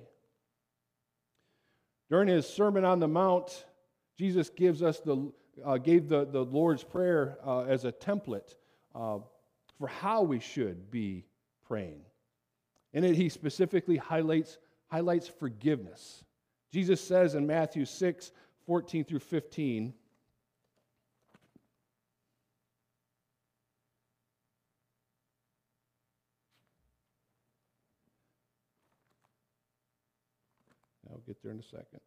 During 2.10 2.28
his 2.28 2.46
Sermon 2.46 2.84
on 2.84 3.00
the 3.00 3.08
Mount, 3.08 3.66
Jesus 4.18 4.50
gives 4.50 4.84
us 4.84 5.00
the, 5.00 5.32
uh, 5.64 5.78
gave 5.78 6.10
the, 6.10 6.26
the 6.26 6.44
Lord's 6.44 6.84
Prayer 6.84 7.38
uh, 7.46 7.62
as 7.62 7.86
a 7.86 7.92
template 7.92 8.54
uh, 8.94 9.20
for 9.80 9.88
how 9.88 10.24
we 10.24 10.40
should 10.40 10.92
be 10.92 11.26
praying. 11.66 12.02
In 12.92 13.06
it, 13.06 13.16
he 13.16 13.30
specifically 13.30 13.96
highlights, 13.96 14.58
highlights 14.88 15.30
forgiveness. 15.30 16.25
Jesus 16.76 17.00
says 17.00 17.36
in 17.36 17.48
Matthew 17.48 17.86
6 17.86 18.32
14 18.66 19.06
through 19.06 19.20
15, 19.20 19.94
I'll 31.10 31.22
get 31.26 31.42
there 31.42 31.54
in 31.54 31.60
a 31.60 31.64
second. 31.64 32.02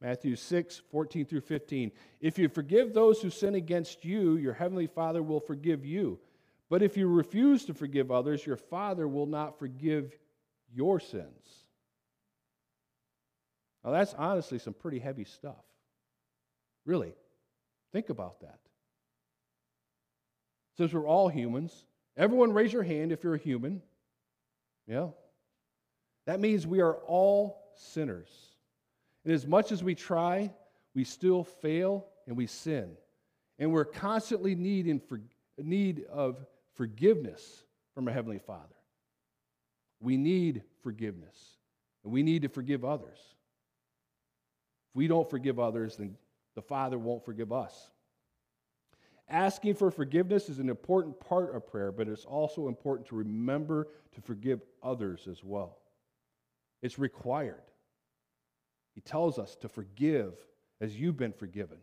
Matthew 0.00 0.34
6, 0.34 0.80
14 0.90 1.26
through 1.26 1.42
15. 1.42 1.92
If 2.22 2.38
you 2.38 2.48
forgive 2.48 2.94
those 2.94 3.20
who 3.20 3.28
sin 3.28 3.54
against 3.54 4.06
you, 4.06 4.36
your 4.36 4.54
heavenly 4.54 4.86
Father 4.86 5.22
will 5.22 5.40
forgive 5.40 5.84
you. 5.84 6.18
But 6.72 6.82
if 6.82 6.96
you 6.96 7.06
refuse 7.06 7.66
to 7.66 7.74
forgive 7.74 8.10
others, 8.10 8.46
your 8.46 8.56
Father 8.56 9.06
will 9.06 9.26
not 9.26 9.58
forgive 9.58 10.16
your 10.74 11.00
sins. 11.00 11.66
Now, 13.84 13.90
that's 13.90 14.14
honestly 14.14 14.58
some 14.58 14.72
pretty 14.72 14.98
heavy 14.98 15.24
stuff. 15.24 15.66
Really. 16.86 17.12
Think 17.92 18.08
about 18.08 18.40
that. 18.40 18.58
Since 20.78 20.94
we're 20.94 21.06
all 21.06 21.28
humans, 21.28 21.84
everyone 22.16 22.54
raise 22.54 22.72
your 22.72 22.84
hand 22.84 23.12
if 23.12 23.22
you're 23.22 23.34
a 23.34 23.38
human. 23.38 23.82
Yeah. 24.86 25.08
That 26.24 26.40
means 26.40 26.66
we 26.66 26.80
are 26.80 26.94
all 26.94 27.70
sinners. 27.76 28.30
And 29.26 29.34
as 29.34 29.46
much 29.46 29.72
as 29.72 29.84
we 29.84 29.94
try, 29.94 30.50
we 30.94 31.04
still 31.04 31.44
fail 31.44 32.06
and 32.26 32.34
we 32.34 32.46
sin. 32.46 32.92
And 33.58 33.72
we're 33.72 33.84
constantly 33.84 34.54
need 34.54 34.86
in 34.86 35.00
for, 35.00 35.20
need 35.58 36.06
of 36.10 36.38
forgiveness 36.74 37.64
from 37.94 38.08
our 38.08 38.14
Heavenly 38.14 38.38
Father. 38.38 38.74
We 40.00 40.16
need 40.16 40.62
forgiveness, 40.82 41.36
and 42.04 42.12
we 42.12 42.22
need 42.22 42.42
to 42.42 42.48
forgive 42.48 42.84
others. 42.84 43.18
If 44.90 44.96
we 44.96 45.06
don't 45.06 45.30
forgive 45.30 45.58
others, 45.58 45.96
then 45.96 46.16
the 46.54 46.62
Father 46.62 46.98
won't 46.98 47.24
forgive 47.24 47.52
us. 47.52 47.90
Asking 49.28 49.74
for 49.74 49.90
forgiveness 49.90 50.48
is 50.48 50.58
an 50.58 50.68
important 50.68 51.18
part 51.20 51.54
of 51.54 51.66
prayer, 51.66 51.92
but 51.92 52.08
it's 52.08 52.24
also 52.24 52.68
important 52.68 53.08
to 53.08 53.16
remember 53.16 53.88
to 54.14 54.20
forgive 54.20 54.60
others 54.82 55.26
as 55.30 55.42
well. 55.42 55.78
It's 56.82 56.98
required. 56.98 57.62
He 58.94 59.00
tells 59.00 59.38
us 59.38 59.56
to 59.56 59.68
forgive 59.68 60.34
as 60.80 60.98
you've 60.98 61.16
been 61.16 61.32
forgiven. 61.32 61.78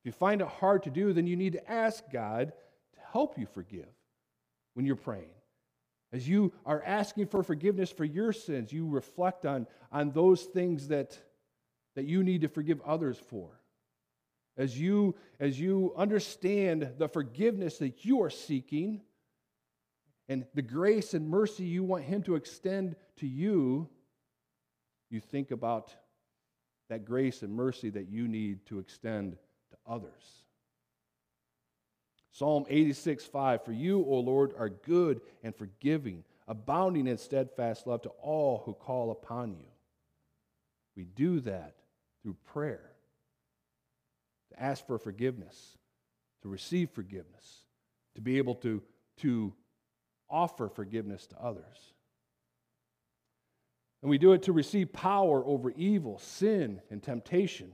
If 0.00 0.06
you 0.06 0.12
find 0.12 0.40
it 0.40 0.48
hard 0.48 0.82
to 0.84 0.90
do, 0.90 1.12
then 1.12 1.26
you 1.26 1.36
need 1.36 1.52
to 1.52 1.70
ask 1.70 2.02
God 2.10 2.52
to 2.94 3.00
help 3.12 3.38
you 3.38 3.46
forgive 3.46 3.86
when 4.76 4.84
you're 4.84 4.94
praying. 4.94 5.30
As 6.12 6.28
you 6.28 6.52
are 6.66 6.82
asking 6.84 7.28
for 7.28 7.42
forgiveness 7.42 7.90
for 7.90 8.04
your 8.04 8.30
sins, 8.30 8.70
you 8.70 8.86
reflect 8.86 9.46
on, 9.46 9.66
on 9.90 10.10
those 10.10 10.42
things 10.42 10.88
that, 10.88 11.18
that 11.94 12.04
you 12.04 12.22
need 12.22 12.42
to 12.42 12.48
forgive 12.48 12.82
others 12.82 13.18
for. 13.18 13.58
As 14.58 14.78
you, 14.78 15.14
as 15.40 15.58
you 15.58 15.94
understand 15.96 16.92
the 16.98 17.08
forgiveness 17.08 17.78
that 17.78 18.04
you 18.04 18.22
are 18.22 18.30
seeking 18.30 19.00
and 20.28 20.44
the 20.54 20.62
grace 20.62 21.14
and 21.14 21.26
mercy 21.26 21.64
you 21.64 21.82
want 21.82 22.04
Him 22.04 22.22
to 22.24 22.34
extend 22.34 22.96
to 23.16 23.26
you, 23.26 23.88
you 25.08 25.20
think 25.20 25.52
about 25.52 25.94
that 26.90 27.06
grace 27.06 27.42
and 27.42 27.54
mercy 27.54 27.88
that 27.90 28.10
you 28.10 28.28
need 28.28 28.66
to 28.66 28.78
extend 28.78 29.38
to 29.70 29.76
others. 29.86 30.45
Psalm 32.36 32.66
86, 32.68 33.24
5 33.24 33.64
For 33.64 33.72
you, 33.72 34.04
O 34.04 34.18
Lord, 34.20 34.52
are 34.58 34.68
good 34.68 35.22
and 35.42 35.56
forgiving, 35.56 36.22
abounding 36.46 37.06
in 37.06 37.16
steadfast 37.16 37.86
love 37.86 38.02
to 38.02 38.10
all 38.20 38.62
who 38.66 38.74
call 38.74 39.10
upon 39.10 39.54
you. 39.54 39.68
We 40.94 41.04
do 41.04 41.40
that 41.40 41.76
through 42.22 42.36
prayer, 42.44 42.90
to 44.50 44.62
ask 44.62 44.86
for 44.86 44.98
forgiveness, 44.98 45.78
to 46.42 46.50
receive 46.50 46.90
forgiveness, 46.90 47.62
to 48.16 48.20
be 48.20 48.36
able 48.36 48.56
to, 48.56 48.82
to 49.18 49.54
offer 50.28 50.68
forgiveness 50.68 51.26
to 51.28 51.40
others. 51.40 51.94
And 54.02 54.10
we 54.10 54.18
do 54.18 54.32
it 54.32 54.42
to 54.42 54.52
receive 54.52 54.92
power 54.92 55.42
over 55.46 55.70
evil, 55.70 56.18
sin, 56.18 56.82
and 56.90 57.02
temptation. 57.02 57.72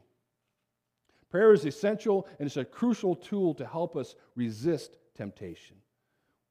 Prayer 1.33 1.55
is 1.55 1.65
essential 1.65 2.29
and 2.39 2.47
it's 2.47 2.59
a 2.59 2.65
crucial 2.65 3.17
tool 3.17 3.55
to 3.55 3.67
help 3.67 3.97
us 3.97 4.17
resist 4.37 4.99
temptation. 5.17 5.79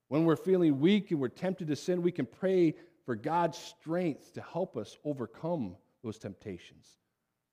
When 0.08 0.26
we're 0.26 0.36
feeling 0.36 0.80
weak 0.80 1.12
and 1.12 1.20
we're 1.20 1.28
tempted 1.28 1.68
to 1.68 1.76
sin, 1.76 2.02
we 2.02 2.12
can 2.12 2.26
pray 2.26 2.74
for 3.06 3.16
God's 3.16 3.60
strength 3.60 4.34
to 4.34 4.42
help 4.42 4.76
us 4.76 4.98
overcome 5.06 5.76
those 6.04 6.18
temptations. 6.18 6.98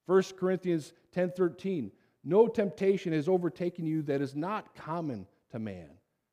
1 0.06 0.38
Corinthians 0.38 0.94
10:13 1.14 1.90
No 2.24 2.48
temptation 2.48 3.12
has 3.12 3.28
overtaken 3.28 3.84
you 3.84 4.00
that 4.04 4.22
is 4.22 4.34
not 4.34 4.74
common 4.74 5.26
to 5.50 5.58
man. 5.58 5.90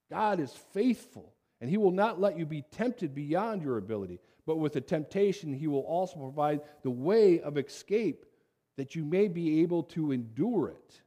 God 0.09 0.39
is 0.39 0.53
faithful, 0.53 1.35
and 1.59 1.69
he 1.69 1.75
will 1.75 1.91
not 1.91 2.21
let 2.21 2.39
you 2.39 2.45
be 2.45 2.61
tempted 2.71 3.13
beyond 3.13 3.61
your 3.61 3.77
ability, 3.77 4.21
but 4.45 4.59
with 4.59 4.71
the 4.71 4.81
temptation, 4.81 5.53
he 5.53 5.67
will 5.67 5.81
also 5.81 6.19
provide 6.19 6.61
the 6.83 6.89
way 6.89 7.41
of 7.41 7.57
escape 7.57 8.25
that 8.77 8.96
you 8.96 9.05
may 9.05 9.27
be 9.27 9.62
able 9.62 9.84
to 9.84 10.12
endure 10.12 10.70
it. 10.70 11.01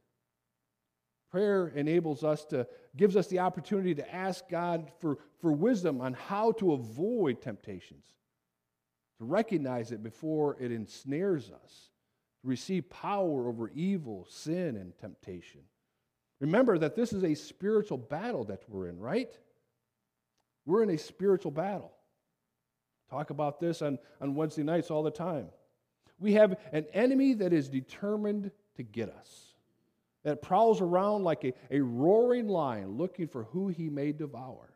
Prayer 1.31 1.67
enables 1.75 2.23
us 2.23 2.43
to, 2.45 2.67
gives 2.97 3.15
us 3.15 3.27
the 3.27 3.39
opportunity 3.39 3.93
to 3.93 4.15
ask 4.15 4.49
God 4.49 4.91
for, 4.99 5.19
for 5.39 5.51
wisdom 5.51 6.01
on 6.01 6.13
how 6.13 6.51
to 6.53 6.73
avoid 6.73 7.41
temptations, 7.41 8.05
to 9.19 9.25
recognize 9.25 9.91
it 9.91 10.01
before 10.01 10.57
it 10.59 10.71
ensnares 10.71 11.51
us, 11.51 11.89
to 12.41 12.47
receive 12.47 12.89
power 12.89 13.47
over 13.47 13.69
evil, 13.75 14.25
sin, 14.27 14.75
and 14.75 14.97
temptation. 14.97 15.61
Remember 16.39 16.77
that 16.79 16.95
this 16.95 17.13
is 17.13 17.23
a 17.23 17.35
spiritual 17.35 17.97
battle 17.97 18.45
that 18.45 18.63
we're 18.67 18.87
in, 18.87 18.97
right? 18.97 19.37
We're 20.65 20.83
in 20.83 20.89
a 20.89 20.97
spiritual 20.97 21.51
battle. 21.51 21.91
Talk 23.09 23.29
about 23.29 23.59
this 23.59 23.81
on, 23.81 23.99
on 24.21 24.35
Wednesday 24.35 24.63
nights 24.63 24.89
all 24.89 25.03
the 25.03 25.11
time. 25.11 25.49
We 26.19 26.33
have 26.33 26.59
an 26.71 26.85
enemy 26.93 27.33
that 27.35 27.53
is 27.53 27.69
determined 27.69 28.51
to 28.75 28.83
get 28.83 29.09
us. 29.09 29.53
that 30.23 30.41
prowls 30.41 30.81
around 30.81 31.23
like 31.23 31.43
a, 31.43 31.53
a 31.71 31.79
roaring 31.79 32.47
lion 32.47 32.97
looking 32.97 33.27
for 33.27 33.43
who 33.45 33.69
he 33.69 33.89
may 33.89 34.11
devour. 34.11 34.73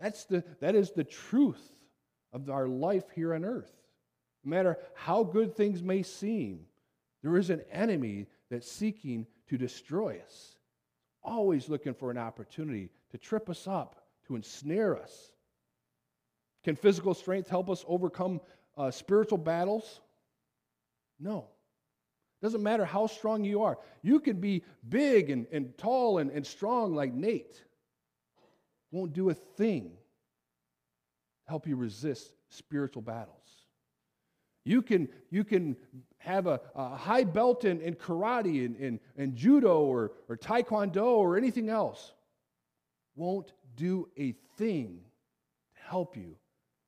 That's 0.00 0.24
the, 0.24 0.44
that 0.60 0.74
is 0.74 0.92
the 0.92 1.04
truth 1.04 1.72
of 2.32 2.48
our 2.50 2.68
life 2.68 3.04
here 3.14 3.34
on 3.34 3.44
earth. 3.44 3.72
No 4.44 4.50
matter 4.50 4.78
how 4.94 5.24
good 5.24 5.56
things 5.56 5.82
may 5.82 6.02
seem, 6.02 6.66
there 7.22 7.36
is 7.36 7.50
an 7.50 7.62
enemy 7.72 8.26
that's 8.50 8.70
seeking 8.70 9.26
to 9.48 9.56
destroy 9.56 10.20
us, 10.24 10.56
always 11.22 11.68
looking 11.68 11.94
for 11.94 12.10
an 12.10 12.18
opportunity 12.18 12.90
to 13.10 13.18
trip 13.18 13.48
us 13.48 13.66
up, 13.66 14.04
to 14.26 14.36
ensnare 14.36 14.96
us. 15.00 15.32
Can 16.62 16.76
physical 16.76 17.14
strength 17.14 17.48
help 17.48 17.70
us 17.70 17.84
overcome 17.88 18.40
uh, 18.76 18.90
spiritual 18.90 19.38
battles? 19.38 20.00
No. 21.18 21.48
Doesn't 22.42 22.62
matter 22.62 22.84
how 22.84 23.06
strong 23.06 23.44
you 23.44 23.62
are. 23.62 23.78
You 24.02 24.20
can 24.20 24.40
be 24.40 24.64
big 24.88 25.30
and, 25.30 25.46
and 25.50 25.76
tall 25.78 26.18
and, 26.18 26.30
and 26.30 26.46
strong 26.46 26.94
like 26.94 27.14
Nate. 27.14 27.64
Won't 28.90 29.12
do 29.12 29.30
a 29.30 29.34
thing 29.34 29.84
to 29.84 31.50
help 31.50 31.66
you 31.66 31.76
resist 31.76 32.32
spiritual 32.50 33.02
battles. 33.02 33.38
You 34.64 34.82
can, 34.82 35.08
you 35.30 35.44
can 35.44 35.76
have 36.18 36.46
a, 36.46 36.60
a 36.74 36.96
high 36.96 37.24
belt 37.24 37.64
in, 37.64 37.80
in 37.80 37.94
karate 37.94 38.64
and, 38.64 38.76
in, 38.76 39.00
in 39.16 39.36
judo 39.36 39.80
or, 39.80 40.12
or 40.28 40.36
taekwondo 40.36 41.16
or 41.16 41.36
anything 41.36 41.68
else. 41.68 42.12
Won't 43.14 43.52
do 43.76 44.08
a 44.18 44.34
thing 44.56 45.00
to 45.76 45.82
help 45.88 46.16
you 46.16 46.36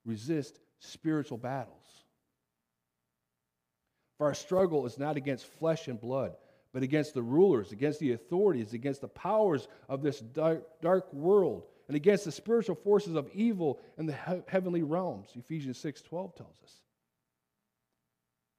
resist 0.05 0.59
spiritual 0.81 1.39
battles. 1.39 2.06
For 4.19 4.27
our 4.27 4.35
struggle 4.35 4.87
is 4.87 4.99
not 4.99 5.17
against 5.17 5.47
flesh 5.47 5.89
and 5.89 6.01
blood, 6.01 6.37
but 6.73 6.83
against 6.83 7.15
the 7.15 7.23
rulers, 7.23 7.73
against 7.73 8.01
the 8.01 8.13
authorities, 8.13 8.73
against 8.73 9.01
the 9.01 9.09
powers 9.09 9.69
of 9.89 10.03
this 10.03 10.21
dark, 10.21 10.65
dark 10.81 11.13
world, 11.13 11.65
and 11.89 11.97
against 11.97 12.25
the 12.25 12.33
spiritual 12.33 12.77
forces 12.77 13.15
of 13.15 13.29
evil 13.33 13.81
in 13.99 14.07
the 14.07 14.13
he- 14.13 14.43
heavenly 14.49 14.83
realms. 14.83 15.29
Ephesians 15.35 15.79
6 15.79 16.03
12 16.03 16.35
tells 16.35 16.61
us. 16.63 16.81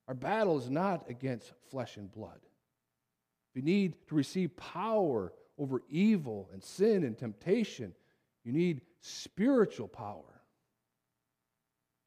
Our 0.08 0.14
battle 0.14 0.58
is 0.58 0.70
not 0.70 1.10
against 1.10 1.52
flesh 1.70 1.98
and 1.98 2.12
blood. 2.12 2.40
You 3.54 3.62
need 3.62 3.96
to 4.08 4.16
receive 4.16 4.56
power 4.56 5.34
over 5.58 5.82
evil 5.90 6.50
and 6.54 6.64
sin 6.64 7.04
and 7.04 7.18
temptation, 7.18 7.94
you 8.44 8.52
need 8.52 8.82
spiritual 9.02 9.88
power. 9.88 10.24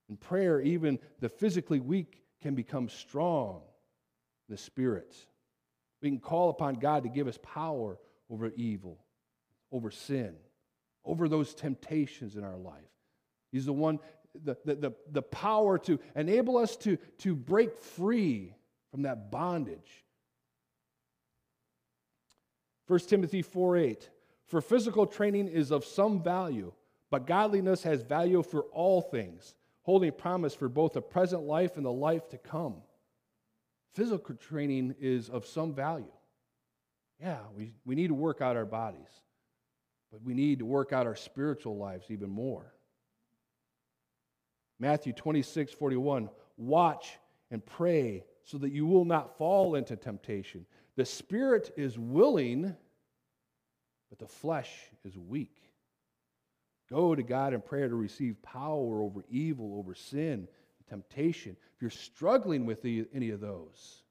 In 0.09 0.17
prayer, 0.17 0.61
even 0.61 0.99
the 1.21 1.29
physically 1.29 1.81
weak 1.81 2.23
can 2.43 2.55
become 2.55 2.89
strong 2.89 3.63
the 4.49 4.57
Spirit. 4.57 5.15
We 6.03 6.11
can 6.11 6.19
call 6.19 6.51
upon 6.51 6.75
God 6.75 7.05
to 7.05 7.09
give 7.09 7.29
us 7.29 7.39
power 7.43 7.99
over 8.29 8.49
evil, 8.57 8.99
over 9.71 9.91
sin, 9.91 10.35
over 11.05 11.29
those 11.29 11.55
temptations 11.55 12.37
in 12.37 12.45
our 12.45 12.57
life. 12.57 12.83
He's 13.53 13.67
the 13.67 13.73
one, 13.73 13.99
the, 14.35 14.57
the, 14.65 14.75
the, 14.75 14.93
the 15.11 15.23
power 15.23 15.79
to 15.79 15.99
enable 16.15 16.57
us 16.59 16.77
to, 16.79 16.97
to 17.19 17.35
break 17.35 17.79
free 17.79 18.55
from 18.91 19.03
that 19.03 19.31
bondage. 19.31 20.05
1 22.87 22.99
Timothy 23.01 23.43
4 23.43 23.77
8. 23.77 24.11
For 24.47 24.61
physical 24.61 25.07
training 25.07 25.47
is 25.47 25.71
of 25.71 25.85
some 25.85 26.23
value, 26.23 26.73
but 27.09 27.27
godliness 27.27 27.85
has 27.85 28.03
value 28.03 28.43
for 28.43 28.63
all 28.73 29.01
things 29.01 29.55
holding 29.91 30.13
promise 30.13 30.55
for 30.55 30.69
both 30.69 30.93
the 30.93 31.03
present 31.03 31.43
life 31.43 31.77
and 31.77 31.85
the 31.85 31.91
life 31.91 32.29
to 32.29 32.39
come. 32.39 32.77
Physical 33.93 34.37
training 34.37 34.95
is 35.01 35.29
of 35.29 35.45
some 35.45 35.75
value. 35.75 36.13
Yeah, 37.21 37.39
we, 37.57 37.73
we 37.85 37.97
need 37.97 38.07
to 38.07 38.15
work 38.15 38.41
out 38.41 38.55
our 38.55 38.65
bodies, 38.65 39.11
but 40.13 40.23
we 40.23 40.33
need 40.33 40.61
to 40.61 40.65
work 40.65 40.93
out 40.93 41.09
our 41.09 41.17
spiritual 41.17 41.77
lives 41.77 42.07
even 42.09 42.31
more. 42.31 42.73
Matthew 44.79 45.13
26, 45.13 45.73
41. 45.73 46.31
Watch 46.57 47.19
and 47.51 47.67
pray 47.67 48.23
so 48.45 48.59
that 48.59 48.71
you 48.71 48.87
will 48.87 49.05
not 49.05 49.39
fall 49.39 49.75
into 49.75 49.97
temptation. 49.97 50.67
The 50.95 51.05
spirit 51.05 51.73
is 51.77 51.99
willing, 51.99 52.77
but 54.09 54.21
the 54.21 54.29
flesh 54.29 54.71
is 55.05 55.19
weak. 55.19 55.70
Go 56.91 57.15
to 57.15 57.23
God 57.23 57.55
in 57.55 57.61
prayer 57.61 57.89
to 57.89 57.95
receive 57.95 58.43
power 58.43 59.01
over 59.01 59.25
evil, 59.31 59.79
over 59.79 59.95
sin, 59.95 60.49
temptation. 60.89 61.57
If 61.77 61.83
you're 61.83 61.91
struggling 61.91 62.67
with 62.67 62.85
any 62.85 63.31
of 63.31 63.41
those, 63.41 64.03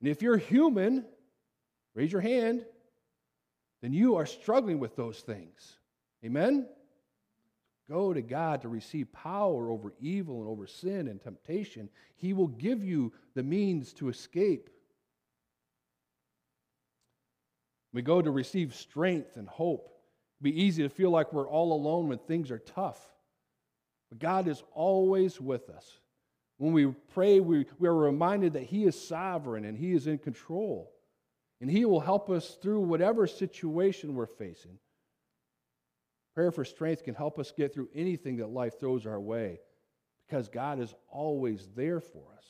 and 0.00 0.08
if 0.08 0.22
you're 0.22 0.36
human, 0.36 1.04
raise 1.94 2.12
your 2.12 2.20
hand, 2.20 2.64
then 3.82 3.92
you 3.92 4.16
are 4.16 4.26
struggling 4.26 4.78
with 4.78 4.96
those 4.96 5.20
things. 5.20 5.76
Amen? 6.24 6.68
Go 7.88 8.12
to 8.12 8.20
God 8.22 8.62
to 8.62 8.68
receive 8.68 9.10
power 9.12 9.70
over 9.70 9.94
evil 9.98 10.40
and 10.40 10.48
over 10.48 10.66
sin 10.66 11.08
and 11.08 11.20
temptation. 11.20 11.88
He 12.16 12.34
will 12.34 12.48
give 12.48 12.84
you 12.84 13.12
the 13.34 13.42
means 13.42 13.92
to 13.94 14.10
escape. 14.10 14.70
We 17.92 18.02
go 18.02 18.20
to 18.22 18.30
receive 18.30 18.74
strength 18.74 19.36
and 19.36 19.48
hope 19.48 19.88
be 20.42 20.62
easy 20.62 20.82
to 20.82 20.88
feel 20.88 21.10
like 21.10 21.32
we're 21.32 21.48
all 21.48 21.72
alone 21.72 22.08
when 22.08 22.18
things 22.18 22.50
are 22.50 22.58
tough. 22.58 23.00
But 24.08 24.18
God 24.18 24.48
is 24.48 24.62
always 24.74 25.40
with 25.40 25.68
us. 25.68 26.00
When 26.58 26.72
we 26.72 26.86
pray, 27.14 27.40
we, 27.40 27.66
we 27.78 27.88
are 27.88 27.94
reminded 27.94 28.54
that 28.54 28.64
He 28.64 28.84
is 28.84 29.00
sovereign 29.00 29.64
and 29.64 29.76
He 29.76 29.92
is 29.92 30.06
in 30.06 30.18
control. 30.18 30.92
And 31.60 31.70
He 31.70 31.84
will 31.84 32.00
help 32.00 32.30
us 32.30 32.58
through 32.60 32.80
whatever 32.80 33.26
situation 33.26 34.14
we're 34.14 34.26
facing. 34.26 34.78
Prayer 36.34 36.50
for 36.50 36.64
strength 36.64 37.04
can 37.04 37.14
help 37.14 37.38
us 37.38 37.52
get 37.54 37.74
through 37.74 37.88
anything 37.94 38.36
that 38.38 38.48
life 38.48 38.78
throws 38.78 39.06
our 39.06 39.20
way 39.20 39.60
because 40.26 40.48
God 40.48 40.80
is 40.80 40.94
always 41.10 41.68
there 41.74 42.00
for 42.00 42.22
us. 42.36 42.44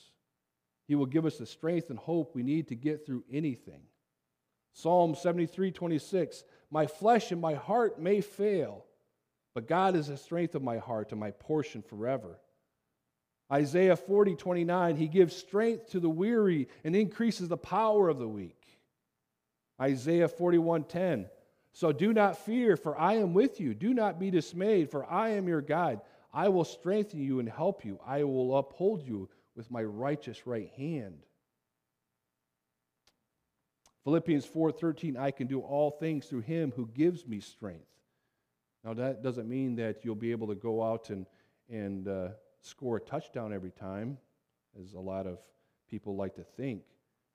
He 0.87 0.94
will 0.94 1.07
give 1.07 1.24
us 1.24 1.38
the 1.38 1.46
strength 1.46 1.90
and 1.90 1.98
hope 1.98 2.35
we 2.35 2.42
need 2.42 2.68
to 2.68 2.74
get 2.74 3.07
through 3.07 3.24
anything. 3.31 3.83
Psalm 4.72 5.14
73 5.14 5.72
26 5.72 6.44
my 6.70 6.87
flesh 6.87 7.33
and 7.33 7.40
my 7.40 7.54
heart 7.54 8.00
may 8.00 8.20
fail, 8.20 8.85
but 9.54 9.66
God 9.66 9.96
is 9.96 10.06
the 10.06 10.16
strength 10.16 10.54
of 10.54 10.62
my 10.62 10.78
heart 10.78 11.11
and 11.11 11.20
my 11.20 11.33
portion 11.33 11.83
forever. 11.83 12.38
Isaiah 13.52 13.96
40, 13.96 14.37
29, 14.37 14.96
he 14.96 15.09
gives 15.09 15.35
strength 15.35 15.90
to 15.90 16.00
the 16.00 16.09
weary 16.09 16.68
and 16.85 16.94
increases 16.94 17.48
the 17.48 17.56
power 17.56 18.09
of 18.09 18.20
the 18.20 18.28
weak. 18.28 18.62
Isaiah 19.80 20.28
41, 20.28 20.85
10, 20.85 21.28
so 21.72 21.90
do 21.90 22.12
not 22.12 22.38
fear, 22.38 22.76
for 22.76 22.96
I 22.96 23.14
am 23.14 23.35
with 23.35 23.59
you. 23.61 23.74
Do 23.74 23.92
not 23.92 24.20
be 24.20 24.30
dismayed, 24.30 24.90
for 24.90 25.04
I 25.04 25.30
am 25.30 25.48
your 25.48 25.62
God. 25.62 26.00
I 26.33 26.48
will 26.48 26.64
strengthen 26.64 27.20
you 27.20 27.40
and 27.40 27.48
help 27.48 27.85
you. 27.85 27.98
I 28.06 28.22
will 28.22 28.56
uphold 28.56 29.02
you 29.02 29.28
with 29.56 29.70
my 29.70 29.83
righteous 29.83 30.46
right 30.46 30.70
hand. 30.76 31.18
Philippians 34.04 34.46
4:13 34.46 35.16
I 35.16 35.30
can 35.30 35.46
do 35.46 35.60
all 35.60 35.90
things 35.90 36.26
through 36.26 36.40
him 36.40 36.72
who 36.72 36.86
gives 36.86 37.26
me 37.26 37.40
strength. 37.40 37.86
Now 38.84 38.94
that 38.94 39.22
doesn't 39.22 39.48
mean 39.48 39.76
that 39.76 40.04
you'll 40.04 40.14
be 40.14 40.32
able 40.32 40.48
to 40.48 40.54
go 40.54 40.82
out 40.82 41.10
and 41.10 41.26
and 41.68 42.08
uh, 42.08 42.28
score 42.62 42.96
a 42.96 43.00
touchdown 43.00 43.52
every 43.52 43.70
time 43.70 44.18
as 44.80 44.94
a 44.94 45.00
lot 45.00 45.26
of 45.26 45.38
people 45.88 46.16
like 46.16 46.34
to 46.34 46.44
think, 46.44 46.82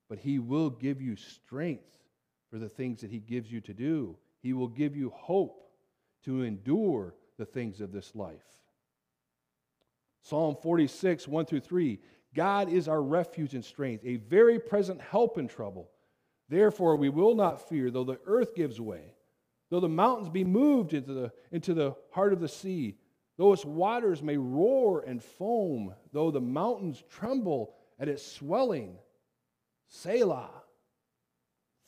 but 0.10 0.18
he 0.18 0.40
will 0.40 0.70
give 0.70 1.02
you 1.02 1.16
strength 1.16 1.98
for 2.50 2.58
the 2.58 2.70
things 2.70 3.02
that 3.02 3.12
he 3.12 3.20
gives 3.20 3.52
you 3.52 3.62
to 3.62 3.74
do. 3.74 4.18
He 4.42 4.54
will 4.54 4.68
give 4.68 4.96
you 4.96 5.10
hope 5.10 5.70
to 6.24 6.44
endure 6.44 7.16
the 7.38 7.46
things 7.46 7.82
of 7.82 7.92
this 7.92 8.16
life. 8.16 8.46
Psalm 10.22 10.56
46, 10.62 11.28
1 11.28 11.46
through 11.46 11.60
3. 11.60 12.00
God 12.34 12.70
is 12.72 12.88
our 12.88 13.02
refuge 13.02 13.54
and 13.54 13.64
strength, 13.64 14.04
a 14.06 14.18
very 14.18 14.60
present 14.60 15.00
help 15.00 15.38
in 15.38 15.48
trouble. 15.48 15.90
Therefore, 16.50 16.96
we 16.96 17.10
will 17.10 17.36
not 17.36 17.68
fear, 17.68 17.90
though 17.90 18.04
the 18.04 18.20
earth 18.26 18.56
gives 18.56 18.80
way, 18.80 19.14
though 19.70 19.80
the 19.80 19.90
mountains 19.90 20.30
be 20.30 20.44
moved 20.44 20.94
into 20.94 21.14
the, 21.14 21.32
into 21.52 21.74
the 21.74 21.96
heart 22.12 22.34
of 22.34 22.40
the 22.40 22.48
sea, 22.48 22.98
though 23.38 23.54
its 23.54 23.66
waters 23.66 24.22
may 24.22 24.38
roar 24.38 25.02
and 25.02 25.24
foam, 25.24 25.96
though 26.14 26.32
the 26.32 26.42
mountains 26.42 27.04
tremble 27.10 27.74
at 28.00 28.08
its 28.08 28.26
swelling. 28.26 28.98
Selah. 29.88 30.52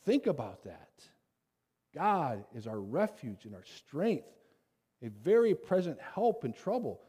Think 0.04 0.26
about 0.26 0.64
that. 0.64 0.88
God 1.94 2.44
is 2.54 2.66
our 2.66 2.80
refuge 2.80 3.44
and 3.44 3.54
our 3.54 3.64
strength, 3.64 4.28
a 5.02 5.08
very 5.08 5.54
present 5.54 5.98
help 6.14 6.44
in 6.44 6.52
trouble. 6.52 7.00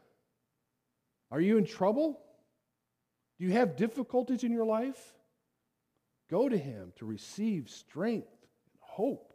Are 1.30 1.40
you 1.40 1.58
in 1.58 1.64
trouble? 1.64 2.20
Do 3.38 3.46
you 3.46 3.52
have 3.52 3.76
difficulties 3.76 4.44
in 4.44 4.52
your 4.52 4.64
life? 4.64 5.14
Go 6.30 6.48
to 6.48 6.56
Him 6.56 6.92
to 6.96 7.04
receive 7.04 7.68
strength 7.68 8.28
and 8.28 8.78
hope. 8.80 9.34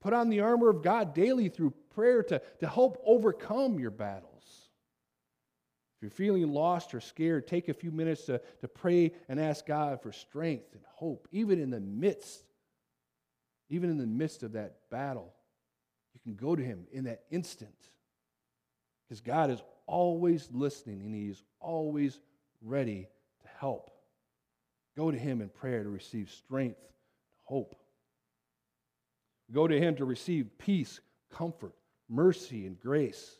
Put 0.00 0.12
on 0.12 0.28
the 0.28 0.40
armor 0.40 0.68
of 0.68 0.82
God 0.82 1.14
daily 1.14 1.48
through 1.48 1.74
prayer 1.94 2.22
to, 2.24 2.40
to 2.60 2.68
help 2.68 3.02
overcome 3.04 3.78
your 3.78 3.90
battles. 3.90 4.32
If 5.96 6.02
you're 6.02 6.10
feeling 6.10 6.52
lost 6.52 6.94
or 6.94 7.00
scared, 7.00 7.46
take 7.46 7.68
a 7.68 7.74
few 7.74 7.90
minutes 7.90 8.26
to, 8.26 8.40
to 8.60 8.68
pray 8.68 9.12
and 9.28 9.40
ask 9.40 9.66
God 9.66 10.02
for 10.02 10.12
strength 10.12 10.74
and 10.74 10.82
hope, 10.94 11.26
even 11.32 11.60
in 11.60 11.70
the 11.70 11.80
midst 11.80 12.44
even 13.68 13.90
in 13.90 13.98
the 13.98 14.06
midst 14.06 14.42
of 14.42 14.52
that 14.52 14.76
battle, 14.90 15.32
you 16.14 16.20
can 16.20 16.34
go 16.34 16.54
to 16.54 16.62
Him 16.62 16.86
in 16.92 17.04
that 17.04 17.22
instant. 17.30 17.74
Because 19.04 19.20
God 19.20 19.50
is 19.50 19.62
always 19.86 20.48
listening 20.52 21.00
and 21.02 21.14
He 21.14 21.28
is 21.28 21.42
always 21.60 22.20
ready 22.62 23.08
to 23.42 23.48
help. 23.58 23.90
Go 24.96 25.10
to 25.10 25.18
Him 25.18 25.40
in 25.40 25.48
prayer 25.48 25.82
to 25.82 25.90
receive 25.90 26.30
strength, 26.30 26.80
hope. 27.44 27.76
Go 29.52 29.68
to 29.68 29.78
Him 29.78 29.96
to 29.96 30.04
receive 30.04 30.50
peace, 30.58 31.00
comfort, 31.32 31.74
mercy, 32.08 32.66
and 32.66 32.80
grace. 32.80 33.36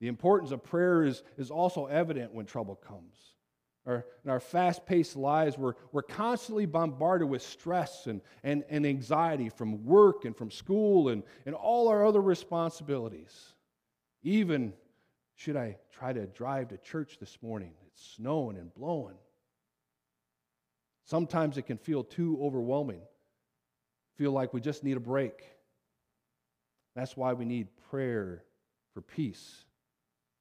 The 0.00 0.08
importance 0.08 0.50
of 0.50 0.62
prayer 0.62 1.04
is, 1.04 1.22
is 1.36 1.50
also 1.50 1.86
evident 1.86 2.32
when 2.34 2.46
trouble 2.46 2.76
comes. 2.76 3.16
Our, 3.86 4.04
in 4.22 4.30
our 4.30 4.40
fast 4.40 4.84
paced 4.84 5.16
lives, 5.16 5.56
we're, 5.56 5.74
we're 5.92 6.02
constantly 6.02 6.66
bombarded 6.66 7.28
with 7.28 7.42
stress 7.42 8.06
and, 8.06 8.20
and, 8.42 8.64
and 8.68 8.84
anxiety 8.84 9.48
from 9.48 9.84
work 9.84 10.24
and 10.24 10.36
from 10.36 10.50
school 10.50 11.08
and, 11.08 11.22
and 11.46 11.54
all 11.54 11.88
our 11.88 12.04
other 12.04 12.20
responsibilities. 12.20 13.54
Even 14.22 14.74
should 15.36 15.56
I 15.56 15.78
try 15.90 16.12
to 16.12 16.26
drive 16.26 16.68
to 16.68 16.76
church 16.76 17.18
this 17.18 17.38
morning? 17.40 17.72
It's 17.86 18.14
snowing 18.16 18.58
and 18.58 18.74
blowing. 18.74 19.16
Sometimes 21.08 21.56
it 21.56 21.62
can 21.62 21.78
feel 21.78 22.04
too 22.04 22.38
overwhelming, 22.42 23.00
feel 24.18 24.30
like 24.30 24.52
we 24.52 24.60
just 24.60 24.84
need 24.84 24.98
a 24.98 25.00
break. 25.00 25.42
That's 26.94 27.16
why 27.16 27.32
we 27.32 27.46
need 27.46 27.68
prayer 27.90 28.44
for 28.92 29.00
peace, 29.00 29.64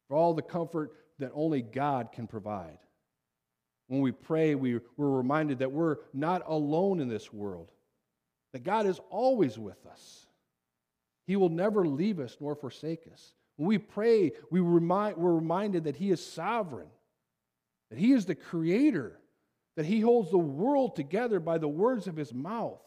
for 0.07 0.17
all 0.17 0.33
the 0.33 0.41
comfort 0.41 0.91
that 1.19 1.31
only 1.33 1.61
God 1.61 2.11
can 2.11 2.27
provide. 2.27 2.79
When 3.87 4.01
we 4.01 4.11
pray, 4.11 4.55
we, 4.55 4.81
we're 4.97 5.09
reminded 5.09 5.59
that 5.59 5.71
we're 5.71 5.99
not 6.13 6.43
alone 6.45 6.99
in 6.99 7.07
this 7.07 7.31
world, 7.31 7.71
that 8.51 8.65
God 8.65 8.87
is 8.87 8.99
always 9.09 9.57
with 9.57 9.85
us. 9.85 10.25
He 11.27 11.37
will 11.37 11.47
never 11.47 11.87
leave 11.87 12.19
us 12.19 12.35
nor 12.41 12.55
forsake 12.55 13.07
us. 13.13 13.33
When 13.55 13.69
we 13.69 13.77
pray, 13.77 14.33
we 14.51 14.59
remind, 14.59 15.15
we're 15.15 15.33
reminded 15.33 15.85
that 15.85 15.95
He 15.95 16.11
is 16.11 16.25
sovereign, 16.25 16.89
that 17.89 17.99
He 17.99 18.11
is 18.11 18.25
the 18.25 18.35
creator 18.35 19.17
that 19.77 19.85
he 19.85 20.01
holds 20.01 20.31
the 20.31 20.37
world 20.37 20.95
together 20.95 21.39
by 21.39 21.59
the 21.59 21.67
words 21.67 22.07
of 22.07 22.17
his 22.17 22.33
mouth, 22.33 22.81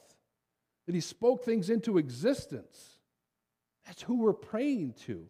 that 0.87 0.95
he 0.95 1.01
spoke 1.01 1.45
things 1.45 1.71
into 1.71 1.99
existence. 1.99 2.99
That's 3.87 4.03
who 4.03 4.17
we're 4.17 4.33
praying 4.33 4.95
to. 5.07 5.25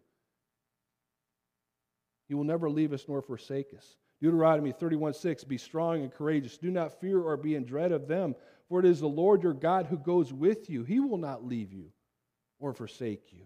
He 2.27 2.33
will 2.33 2.43
never 2.43 2.69
leave 2.69 2.93
us 2.93 3.05
nor 3.07 3.21
forsake 3.21 3.75
us. 3.77 3.95
Deuteronomy 4.21 4.71
31 4.71 5.13
6 5.13 5.43
Be 5.43 5.57
strong 5.57 6.01
and 6.01 6.11
courageous. 6.11 6.57
Do 6.57 6.71
not 6.71 6.99
fear 6.99 7.21
or 7.21 7.37
be 7.37 7.55
in 7.55 7.63
dread 7.63 7.91
of 7.91 8.07
them, 8.07 8.35
for 8.67 8.79
it 8.79 8.85
is 8.85 8.99
the 8.99 9.07
Lord 9.07 9.43
your 9.43 9.53
God 9.53 9.85
who 9.85 9.97
goes 9.97 10.33
with 10.33 10.67
you. 10.67 10.83
He 10.83 10.99
will 10.99 11.19
not 11.19 11.45
leave 11.45 11.71
you 11.73 11.91
or 12.59 12.73
forsake 12.73 13.31
you. 13.31 13.43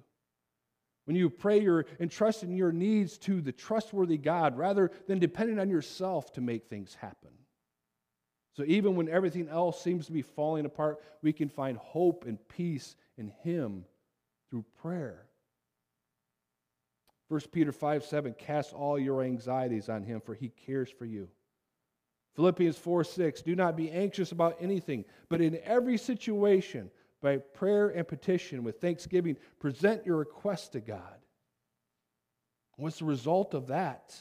When 1.04 1.18
you 1.18 1.30
pray, 1.30 1.62
you're 1.62 1.86
entrusting 2.00 2.56
your 2.56 2.72
needs 2.72 3.18
to 3.20 3.42
the 3.42 3.52
trustworthy 3.52 4.18
God 4.18 4.58
rather 4.58 4.90
than 5.08 5.20
depending 5.20 5.60
on 5.60 5.70
yourself 5.70 6.32
to 6.34 6.42
make 6.42 6.68
things 6.68 6.96
happen. 6.96 7.32
So 8.56 8.64
even 8.66 8.96
when 8.96 9.10
everything 9.10 9.50
else 9.50 9.82
seems 9.82 10.06
to 10.06 10.14
be 10.14 10.22
falling 10.22 10.66
apart, 10.66 11.02
we 11.22 11.34
can 11.34 11.50
find 11.50 11.78
hope 11.78 12.26
and 12.26 12.40
peace 12.48 12.96
in 13.18 13.32
Him 13.44 13.84
through 14.50 14.64
prayer. 14.82 15.26
1 17.28 17.42
Peter 17.52 17.72
5 17.72 18.06
7, 18.06 18.34
cast 18.38 18.74
all 18.74 18.98
your 18.98 19.24
anxieties 19.24 19.90
on 19.90 20.04
Him, 20.04 20.22
for 20.22 20.34
He 20.34 20.50
cares 20.50 20.90
for 20.90 21.06
you. 21.06 21.28
Philippians 22.36 22.78
4 22.78 23.04
6, 23.04 23.42
do 23.42 23.56
not 23.56 23.76
be 23.76 23.92
anxious 23.92 24.32
about 24.32 24.58
anything, 24.62 25.04
but 25.30 25.42
in 25.42 25.60
every 25.64 25.98
situation, 25.98 26.90
by 27.22 27.38
prayer 27.38 27.90
and 27.90 28.08
petition, 28.08 28.64
with 28.64 28.80
thanksgiving, 28.80 29.36
present 29.60 30.06
your 30.06 30.18
request 30.18 30.74
to 30.74 30.80
God. 30.80 31.18
What's 32.78 33.00
the 33.00 33.06
result 33.06 33.54
of 33.54 33.68
that? 33.68 34.16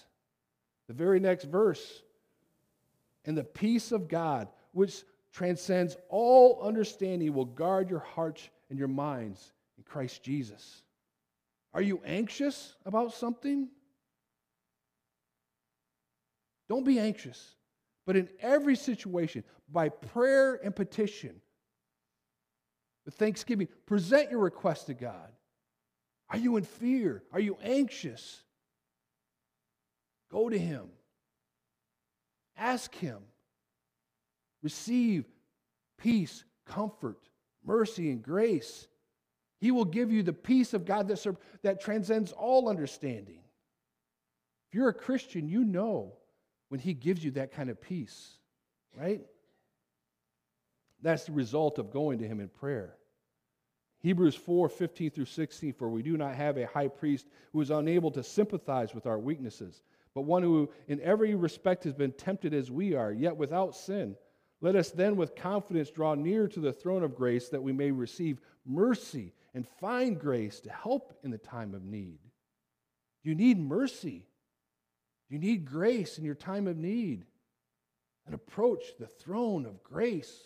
The 0.89 0.95
very 0.95 1.21
next 1.21 1.45
verse 1.45 2.03
and 3.25 3.37
the 3.37 3.45
peace 3.45 3.93
of 3.93 4.09
God, 4.09 4.49
which 4.73 5.05
transcends 5.33 5.97
all 6.09 6.61
understanding, 6.63 7.33
will 7.33 7.45
guard 7.45 7.91
your 7.91 8.01
hearts 8.01 8.49
and 8.71 8.79
your 8.79 8.89
minds 8.89 9.53
in 9.77 9.85
Christ 9.85 10.23
Jesus. 10.23 10.83
Are 11.73 11.83
you 11.83 12.01
anxious 12.05 12.75
about 12.85 13.13
something? 13.13 13.69
Don't 16.69 16.85
be 16.85 16.99
anxious. 16.99 17.55
But 18.07 18.17
in 18.17 18.29
every 18.41 18.77
situation, 18.77 19.45
by 19.71 19.89
prayer 19.89 20.61
and 20.63 20.75
petition, 20.75 21.41
with 23.05 23.15
thanksgiving, 23.15 23.69
present 23.87 24.31
your 24.31 24.41
request 24.41 24.87
to 24.87 24.95
God. 24.95 25.33
Are 26.31 26.39
you 26.39 26.57
in 26.57 26.65
fear? 26.65 27.23
Are 27.33 27.41
you 27.41 27.59
anxious? 27.63 28.43
Go 30.31 30.49
to 30.49 30.59
Him. 30.59 30.89
Ask 32.57 32.95
Him. 32.95 33.19
Receive 34.63 35.25
peace, 35.99 36.45
comfort, 36.67 37.19
mercy, 37.65 38.11
and 38.11 38.23
grace. 38.23 38.89
He 39.61 39.71
will 39.71 39.85
give 39.85 40.13
you 40.13 40.23
the 40.23 40.33
peace 40.33 40.75
of 40.75 40.85
God 40.85 41.09
that, 41.09 41.37
that 41.63 41.81
transcends 41.81 42.33
all 42.33 42.69
understanding. 42.69 43.41
If 44.69 44.75
you're 44.75 44.89
a 44.89 44.95
Christian, 44.95 45.49
you 45.49 45.65
know 45.65 46.15
when 46.69 46.81
He 46.81 46.95
gives 46.95 47.25
you 47.25 47.33
that 47.33 47.53
kind 47.53 47.71
of 47.71 47.81
peace, 47.81 48.39
right? 48.99 49.21
That's 51.03 51.25
the 51.25 51.33
result 51.33 51.79
of 51.79 51.91
going 51.91 52.19
to 52.19 52.27
Him 52.27 52.41
in 52.41 52.49
prayer. 52.49 52.97
Hebrews 54.01 54.35
4 54.35 54.69
15 54.69 55.11
through 55.11 55.25
16, 55.25 55.73
for 55.73 55.89
we 55.89 56.03
do 56.03 56.19
not 56.19 56.35
have 56.35 56.59
a 56.59 56.67
high 56.67 56.89
priest 56.89 57.27
who 57.53 57.61
is 57.63 57.71
unable 57.71 58.11
to 58.11 58.23
sympathize 58.23 58.95
with 58.95 59.07
our 59.07 59.19
weaknesses 59.19 59.83
but 60.15 60.23
one 60.23 60.43
who 60.43 60.71
in 60.87 61.01
every 61.01 61.35
respect 61.35 61.85
has 61.85 61.93
been 61.93 62.13
tempted 62.13 62.55
as 62.55 62.71
we 62.71 62.95
are, 62.95 63.13
yet 63.13 63.37
without 63.37 63.75
sin. 63.75 64.17
Let 64.61 64.77
us 64.77 64.91
then 64.91 65.17
with 65.17 65.35
confidence 65.35 65.91
draw 65.91 66.15
near 66.15 66.49
to 66.49 66.61
the 66.61 66.73
throne 66.73 67.03
of 67.03 67.17
grace 67.17 67.49
that 67.49 67.63
we 67.63 67.73
may 67.73 67.91
receive 67.91 68.41
mercy 68.65 69.35
and 69.53 69.67
find 69.81 70.19
grace 70.19 70.61
to 70.61 70.71
help 70.71 71.13
in 71.23 71.31
the 71.31 71.39
time 71.39 71.75
of 71.75 71.85
need. 71.85 72.19
You 73.23 73.35
need 73.35 73.59
mercy. 73.59 74.27
You 75.29 75.39
need 75.39 75.65
grace 75.65 76.19
in 76.19 76.25
your 76.25 76.35
time 76.35 76.67
of 76.67 76.77
need. 76.77 77.25
And 78.27 78.35
approach 78.35 78.85
the 78.99 79.07
throne 79.07 79.67
of 79.67 79.83
grace 79.83 80.41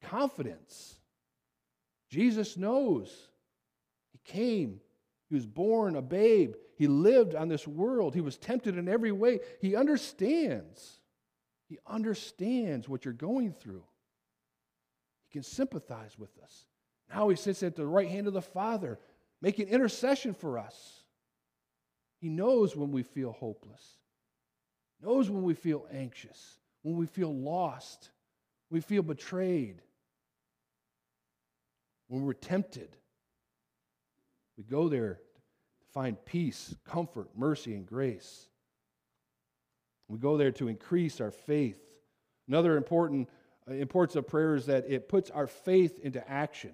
with 0.00 0.10
confidence. 0.10 0.94
Jesus 2.08 2.56
knows. 2.56 3.10
He 4.12 4.20
came, 4.24 4.80
He 5.28 5.34
was 5.34 5.46
born 5.46 5.96
a 5.96 6.02
babe. 6.02 6.54
He 6.78 6.86
lived 6.86 7.34
on 7.34 7.48
this 7.48 7.66
world. 7.66 8.14
He 8.14 8.20
was 8.20 8.36
tempted 8.36 8.78
in 8.78 8.88
every 8.88 9.10
way. 9.10 9.40
He 9.60 9.74
understands. 9.74 11.00
He 11.68 11.78
understands 11.84 12.88
what 12.88 13.04
you're 13.04 13.12
going 13.12 13.52
through. 13.52 13.82
He 15.26 15.32
can 15.32 15.42
sympathize 15.42 16.16
with 16.16 16.30
us. 16.40 16.66
Now 17.12 17.30
he 17.30 17.36
sits 17.36 17.64
at 17.64 17.74
the 17.74 17.84
right 17.84 18.08
hand 18.08 18.28
of 18.28 18.32
the 18.32 18.40
Father, 18.40 19.00
making 19.42 19.66
intercession 19.66 20.34
for 20.34 20.56
us. 20.56 21.02
He 22.20 22.28
knows 22.28 22.76
when 22.76 22.92
we 22.92 23.02
feel 23.02 23.32
hopeless, 23.32 23.98
knows 25.02 25.28
when 25.28 25.42
we 25.42 25.54
feel 25.54 25.84
anxious, 25.92 26.60
when 26.82 26.96
we 26.96 27.06
feel 27.06 27.34
lost, 27.34 28.10
we 28.70 28.80
feel 28.80 29.02
betrayed, 29.02 29.82
when 32.06 32.24
we're 32.24 32.34
tempted. 32.34 32.96
We 34.56 34.62
go 34.62 34.88
there 34.88 35.18
find 35.98 36.24
peace, 36.24 36.76
comfort, 36.84 37.28
mercy, 37.36 37.74
and 37.74 37.84
grace. 37.84 38.46
We 40.06 40.16
go 40.16 40.36
there 40.36 40.52
to 40.52 40.68
increase 40.68 41.20
our 41.20 41.32
faith. 41.32 41.80
Another 42.46 42.76
important 42.76 43.28
uh, 43.68 43.74
importance 43.74 44.14
of 44.14 44.28
prayer 44.28 44.54
is 44.54 44.66
that 44.66 44.88
it 44.88 45.08
puts 45.08 45.28
our 45.28 45.48
faith 45.48 45.98
into 45.98 46.22
action. 46.30 46.70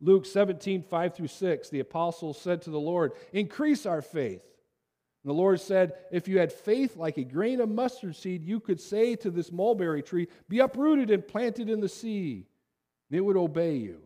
Luke 0.00 0.26
17, 0.26 0.82
5 0.82 1.14
through 1.14 1.28
6, 1.28 1.68
the 1.68 1.78
apostles 1.78 2.40
said 2.40 2.62
to 2.62 2.70
the 2.70 2.80
Lord, 2.80 3.12
Increase 3.32 3.86
our 3.86 4.02
faith. 4.02 4.42
And 5.22 5.30
the 5.30 5.34
Lord 5.34 5.60
said, 5.60 5.92
If 6.10 6.26
you 6.26 6.40
had 6.40 6.52
faith 6.52 6.96
like 6.96 7.18
a 7.18 7.24
grain 7.24 7.60
of 7.60 7.68
mustard 7.68 8.16
seed, 8.16 8.42
you 8.42 8.58
could 8.58 8.80
say 8.80 9.14
to 9.14 9.30
this 9.30 9.52
mulberry 9.52 10.02
tree, 10.02 10.26
Be 10.48 10.58
uprooted 10.58 11.12
and 11.12 11.24
planted 11.24 11.70
in 11.70 11.78
the 11.78 11.88
sea, 11.88 12.48
and 13.08 13.16
it 13.16 13.20
would 13.22 13.36
obey 13.36 13.76
you. 13.76 14.00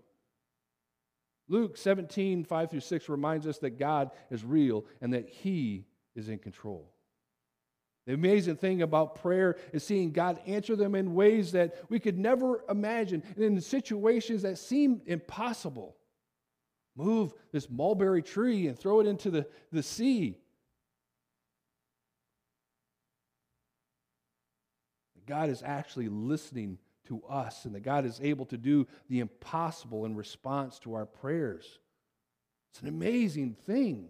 Luke 1.48 1.76
17, 1.76 2.44
5 2.44 2.70
through 2.70 2.80
6 2.80 3.08
reminds 3.08 3.46
us 3.46 3.58
that 3.58 3.78
God 3.78 4.10
is 4.30 4.44
real 4.44 4.84
and 5.00 5.12
that 5.12 5.28
He 5.28 5.86
is 6.14 6.28
in 6.28 6.38
control. 6.38 6.92
The 8.06 8.14
amazing 8.14 8.56
thing 8.56 8.82
about 8.82 9.16
prayer 9.16 9.56
is 9.72 9.84
seeing 9.84 10.12
God 10.12 10.40
answer 10.46 10.76
them 10.76 10.94
in 10.94 11.14
ways 11.14 11.52
that 11.52 11.74
we 11.88 11.98
could 11.98 12.16
never 12.16 12.64
imagine 12.68 13.22
and 13.34 13.44
in 13.44 13.60
situations 13.60 14.42
that 14.42 14.58
seem 14.58 15.02
impossible. 15.06 15.96
Move 16.96 17.34
this 17.52 17.68
mulberry 17.68 18.22
tree 18.22 18.68
and 18.68 18.78
throw 18.78 19.00
it 19.00 19.06
into 19.06 19.30
the, 19.30 19.46
the 19.72 19.82
sea. 19.82 20.38
God 25.26 25.50
is 25.50 25.62
actually 25.64 26.08
listening 26.08 26.78
to 27.06 27.22
us 27.28 27.64
and 27.64 27.74
that 27.74 27.82
God 27.82 28.04
is 28.04 28.20
able 28.22 28.46
to 28.46 28.56
do 28.56 28.86
the 29.08 29.20
impossible 29.20 30.04
in 30.04 30.14
response 30.14 30.78
to 30.80 30.94
our 30.94 31.06
prayers. 31.06 31.78
It's 32.70 32.82
an 32.82 32.88
amazing 32.88 33.56
thing. 33.66 34.08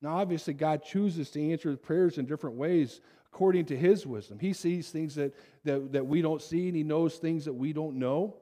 Now, 0.00 0.18
obviously, 0.18 0.54
God 0.54 0.84
chooses 0.84 1.30
to 1.30 1.50
answer 1.50 1.76
prayers 1.76 2.18
in 2.18 2.26
different 2.26 2.56
ways 2.56 3.00
according 3.32 3.64
to 3.66 3.76
His 3.76 4.06
wisdom. 4.06 4.38
He 4.38 4.52
sees 4.52 4.90
things 4.90 5.14
that, 5.14 5.34
that, 5.64 5.92
that 5.92 6.06
we 6.06 6.22
don't 6.22 6.42
see, 6.42 6.68
and 6.68 6.76
He 6.76 6.84
knows 6.84 7.16
things 7.16 7.46
that 7.46 7.54
we 7.54 7.72
don't 7.72 7.98
know. 7.98 8.36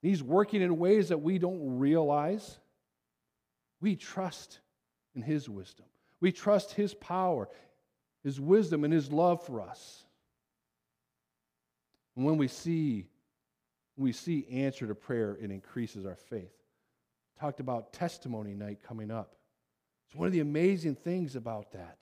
He's 0.00 0.22
working 0.22 0.62
in 0.62 0.78
ways 0.78 1.08
that 1.08 1.18
we 1.18 1.38
don't 1.38 1.78
realize. 1.78 2.58
We 3.80 3.96
trust 3.96 4.60
in 5.14 5.22
His 5.22 5.48
wisdom, 5.48 5.86
we 6.20 6.32
trust 6.32 6.72
His 6.72 6.94
power, 6.94 7.48
His 8.22 8.40
wisdom, 8.40 8.84
and 8.84 8.92
His 8.92 9.12
love 9.12 9.44
for 9.44 9.60
us. 9.60 10.04
And 12.16 12.24
when 12.24 12.36
we 12.36 12.48
see, 12.48 13.06
we 13.96 14.12
see 14.12 14.46
answer 14.50 14.86
to 14.86 14.94
prayer, 14.94 15.38
it 15.40 15.50
increases 15.50 16.06
our 16.06 16.16
faith. 16.16 16.52
Talked 17.38 17.60
about 17.60 17.92
testimony 17.92 18.54
night 18.54 18.78
coming 18.86 19.10
up. 19.10 19.36
It's 20.06 20.16
one 20.16 20.26
of 20.26 20.32
the 20.32 20.40
amazing 20.40 20.96
things 20.96 21.36
about 21.36 21.72
that. 21.72 21.98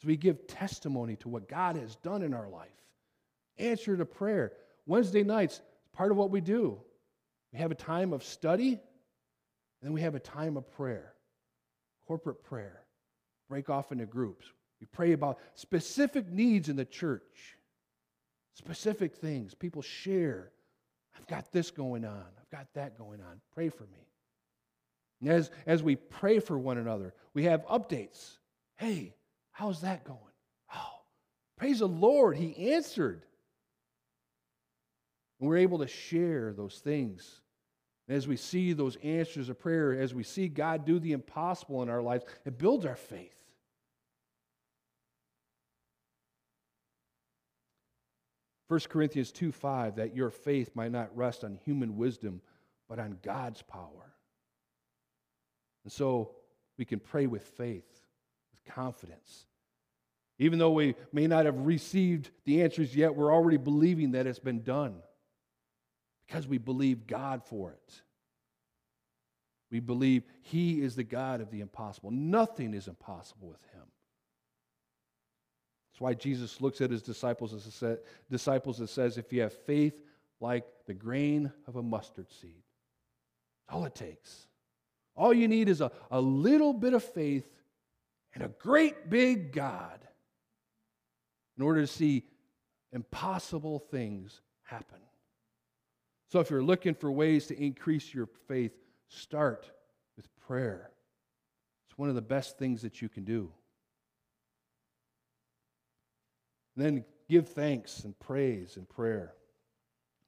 As 0.00 0.06
we 0.06 0.16
give 0.16 0.46
testimony 0.46 1.16
to 1.16 1.28
what 1.28 1.48
God 1.48 1.76
has 1.76 1.96
done 1.96 2.22
in 2.22 2.34
our 2.34 2.48
life. 2.48 2.68
Answer 3.58 3.96
to 3.96 4.04
prayer. 4.04 4.52
Wednesday 4.84 5.22
nights, 5.22 5.62
part 5.94 6.10
of 6.10 6.16
what 6.16 6.30
we 6.30 6.40
do. 6.40 6.78
We 7.52 7.58
have 7.58 7.70
a 7.70 7.76
time 7.76 8.12
of 8.12 8.22
study, 8.22 8.72
and 8.72 8.80
then 9.82 9.92
we 9.92 10.02
have 10.02 10.14
a 10.14 10.20
time 10.20 10.56
of 10.56 10.70
prayer, 10.70 11.14
corporate 12.06 12.44
prayer. 12.44 12.82
Break 13.48 13.70
off 13.70 13.92
into 13.92 14.04
groups. 14.04 14.46
We 14.80 14.86
pray 14.86 15.12
about 15.12 15.38
specific 15.54 16.28
needs 16.28 16.68
in 16.68 16.76
the 16.76 16.84
church, 16.84 17.55
specific 18.56 19.14
things. 19.14 19.54
People 19.54 19.82
share. 19.82 20.50
I've 21.16 21.26
got 21.26 21.52
this 21.52 21.70
going 21.70 22.04
on, 22.04 22.24
I've 22.40 22.50
got 22.50 22.66
that 22.74 22.98
going 22.98 23.20
on. 23.20 23.40
Pray 23.54 23.68
for 23.68 23.84
me. 23.84 24.08
And 25.20 25.30
as, 25.30 25.50
as 25.66 25.82
we 25.82 25.96
pray 25.96 26.40
for 26.40 26.58
one 26.58 26.78
another, 26.78 27.14
we 27.32 27.44
have 27.44 27.64
updates. 27.66 28.36
Hey, 28.76 29.14
how's 29.52 29.80
that 29.80 30.04
going? 30.04 30.18
Oh, 30.74 31.00
praise 31.56 31.78
the 31.78 31.88
Lord, 31.88 32.36
He 32.36 32.72
answered. 32.72 33.22
And 35.40 35.48
we're 35.48 35.58
able 35.58 35.78
to 35.78 35.86
share 35.86 36.52
those 36.52 36.78
things. 36.78 37.40
And 38.08 38.16
as 38.16 38.28
we 38.28 38.36
see 38.36 38.72
those 38.72 38.96
answers 38.96 39.48
of 39.48 39.58
prayer, 39.58 39.98
as 39.98 40.14
we 40.14 40.22
see 40.22 40.48
God 40.48 40.84
do 40.84 40.98
the 40.98 41.12
impossible 41.12 41.82
in 41.82 41.88
our 41.88 42.02
lives, 42.02 42.24
it 42.44 42.58
builds 42.58 42.86
our 42.86 42.96
faith. 42.96 43.34
1 48.68 48.80
Corinthians 48.88 49.30
2 49.32 49.52
5, 49.52 49.96
that 49.96 50.16
your 50.16 50.30
faith 50.30 50.70
might 50.74 50.92
not 50.92 51.16
rest 51.16 51.44
on 51.44 51.58
human 51.64 51.96
wisdom, 51.96 52.40
but 52.88 52.98
on 52.98 53.18
God's 53.22 53.62
power. 53.62 54.14
And 55.84 55.92
so 55.92 56.32
we 56.76 56.84
can 56.84 56.98
pray 56.98 57.26
with 57.26 57.42
faith, 57.42 57.88
with 58.52 58.74
confidence. 58.74 59.46
Even 60.38 60.58
though 60.58 60.72
we 60.72 60.94
may 61.12 61.26
not 61.26 61.46
have 61.46 61.58
received 61.66 62.30
the 62.44 62.62
answers 62.62 62.94
yet, 62.94 63.14
we're 63.14 63.32
already 63.32 63.56
believing 63.56 64.12
that 64.12 64.26
it's 64.26 64.38
been 64.38 64.62
done 64.62 64.96
because 66.26 66.46
we 66.46 66.58
believe 66.58 67.06
God 67.06 67.42
for 67.44 67.70
it. 67.70 68.02
We 69.70 69.80
believe 69.80 70.24
He 70.42 70.82
is 70.82 70.94
the 70.96 71.04
God 71.04 71.40
of 71.40 71.50
the 71.50 71.60
impossible. 71.60 72.10
Nothing 72.10 72.74
is 72.74 72.88
impossible 72.88 73.48
with 73.48 73.62
Him. 73.72 73.82
That's 75.96 76.02
why 76.02 76.12
Jesus 76.12 76.60
looks 76.60 76.82
at 76.82 76.90
His 76.90 77.00
disciples 77.00 77.54
and 77.54 78.88
says, 78.88 79.16
If 79.16 79.32
you 79.32 79.40
have 79.40 79.54
faith 79.54 79.94
like 80.40 80.66
the 80.84 80.92
grain 80.92 81.50
of 81.66 81.76
a 81.76 81.82
mustard 81.82 82.30
seed, 82.30 82.62
all 83.70 83.86
it 83.86 83.94
takes. 83.94 84.46
All 85.16 85.32
you 85.32 85.48
need 85.48 85.70
is 85.70 85.80
a, 85.80 85.90
a 86.10 86.20
little 86.20 86.74
bit 86.74 86.92
of 86.92 87.02
faith 87.02 87.48
and 88.34 88.44
a 88.44 88.48
great 88.48 89.08
big 89.08 89.52
God 89.52 90.06
in 91.56 91.64
order 91.64 91.80
to 91.80 91.86
see 91.86 92.24
impossible 92.92 93.78
things 93.78 94.42
happen. 94.64 95.00
So, 96.30 96.40
if 96.40 96.50
you're 96.50 96.62
looking 96.62 96.92
for 96.92 97.10
ways 97.10 97.46
to 97.46 97.58
increase 97.58 98.12
your 98.12 98.28
faith, 98.48 98.76
start 99.08 99.70
with 100.14 100.28
prayer. 100.46 100.90
It's 101.88 101.96
one 101.96 102.10
of 102.10 102.16
the 102.16 102.20
best 102.20 102.58
things 102.58 102.82
that 102.82 103.00
you 103.00 103.08
can 103.08 103.24
do. 103.24 103.40
And 103.40 103.50
then 106.76 107.04
give 107.28 107.48
thanks 107.48 108.04
and 108.04 108.18
praise 108.18 108.76
and 108.76 108.88
prayer. 108.88 109.34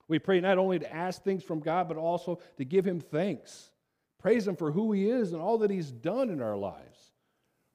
We 0.08 0.18
pray 0.18 0.40
not 0.40 0.58
only 0.58 0.78
to 0.78 0.94
ask 0.94 1.22
things 1.22 1.44
from 1.44 1.60
God, 1.60 1.86
but 1.88 1.98
also 1.98 2.40
to 2.56 2.64
give 2.64 2.86
Him 2.86 3.00
thanks. 3.00 3.70
Praise 4.18 4.48
Him 4.48 4.56
for 4.56 4.72
who 4.72 4.92
He 4.92 5.08
is 5.08 5.32
and 5.32 5.42
all 5.42 5.58
that 5.58 5.70
He's 5.70 5.90
done 5.90 6.30
in 6.30 6.40
our 6.40 6.56
lives. 6.56 7.12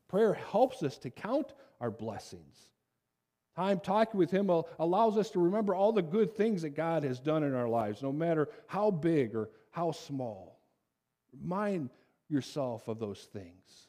Prayer 0.10 0.34
helps 0.34 0.84
us 0.84 0.98
to 1.00 1.10
count 1.10 1.54
our 1.80 1.92
blessings. 1.92 2.58
Time 3.56 3.80
talking 3.80 4.18
with 4.18 4.32
Him 4.32 4.50
allows 4.80 5.18
us 5.18 5.30
to 5.32 5.40
remember 5.40 5.76
all 5.76 5.92
the 5.92 6.02
good 6.02 6.36
things 6.36 6.64
that 6.64 6.76
God 6.76 7.04
has 7.04 7.20
done 7.20 7.44
in 7.44 7.54
our 7.54 7.70
lives, 7.70 8.02
no 8.02 8.12
matter 8.12 8.50
how 8.66 8.90
big 8.90 9.36
or 9.36 9.50
how 9.70 9.92
small. 9.92 10.60
Remind 11.40 11.90
yourself 12.30 12.88
of 12.88 13.00
those 13.00 13.28
things. 13.32 13.88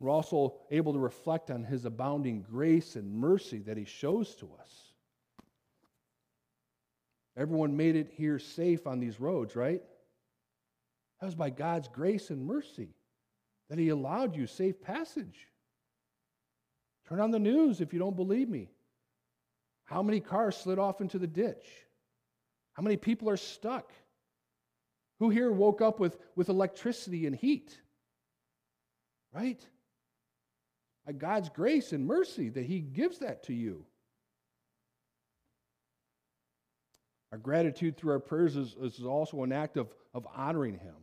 We're 0.00 0.10
also 0.10 0.56
able 0.70 0.92
to 0.92 0.98
reflect 0.98 1.50
on 1.50 1.64
His 1.64 1.84
abounding 1.84 2.42
grace 2.42 2.96
and 2.96 3.14
mercy 3.14 3.58
that 3.60 3.76
He 3.76 3.84
shows 3.84 4.34
to 4.36 4.50
us. 4.60 4.92
Everyone 7.36 7.76
made 7.76 7.96
it 7.96 8.12
here 8.14 8.38
safe 8.38 8.86
on 8.86 9.00
these 9.00 9.18
roads, 9.18 9.56
right? 9.56 9.82
That 11.20 11.26
was 11.26 11.34
by 11.34 11.50
God's 11.50 11.88
grace 11.88 12.30
and 12.30 12.46
mercy 12.46 12.94
that 13.68 13.78
He 13.78 13.88
allowed 13.88 14.36
you 14.36 14.46
safe 14.46 14.80
passage. 14.80 15.48
Turn 17.08 17.20
on 17.20 17.30
the 17.30 17.38
news 17.38 17.80
if 17.80 17.92
you 17.92 17.98
don't 17.98 18.16
believe 18.16 18.48
me. 18.48 18.70
How 19.84 20.02
many 20.02 20.20
cars 20.20 20.56
slid 20.56 20.78
off 20.78 21.00
into 21.00 21.18
the 21.18 21.26
ditch? 21.26 21.66
How 22.72 22.82
many 22.82 22.96
people 22.96 23.28
are 23.28 23.36
stuck? 23.36 23.92
Who 25.18 25.30
here 25.30 25.52
woke 25.52 25.80
up 25.80 26.00
with, 26.00 26.18
with 26.34 26.48
electricity 26.48 27.26
and 27.26 27.36
heat? 27.36 27.78
Right? 29.32 29.64
By 31.06 31.12
God's 31.12 31.48
grace 31.48 31.92
and 31.92 32.06
mercy 32.06 32.48
that 32.50 32.64
He 32.64 32.80
gives 32.80 33.18
that 33.18 33.42
to 33.44 33.54
you. 33.54 33.84
Our 37.32 37.38
gratitude 37.38 37.96
through 37.96 38.12
our 38.12 38.20
prayers 38.20 38.56
is, 38.56 38.76
is 38.80 39.04
also 39.04 39.42
an 39.42 39.52
act 39.52 39.76
of, 39.76 39.88
of 40.14 40.26
honoring 40.34 40.78
Him. 40.78 40.94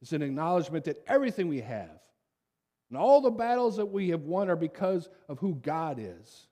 It's 0.00 0.12
an 0.12 0.22
acknowledgement 0.22 0.84
that 0.84 1.02
everything 1.06 1.48
we 1.48 1.60
have 1.60 2.00
and 2.90 2.98
all 2.98 3.20
the 3.20 3.30
battles 3.30 3.76
that 3.76 3.86
we 3.86 4.10
have 4.10 4.22
won 4.22 4.48
are 4.48 4.56
because 4.56 5.08
of 5.28 5.38
who 5.38 5.54
God 5.56 5.98
is, 5.98 6.46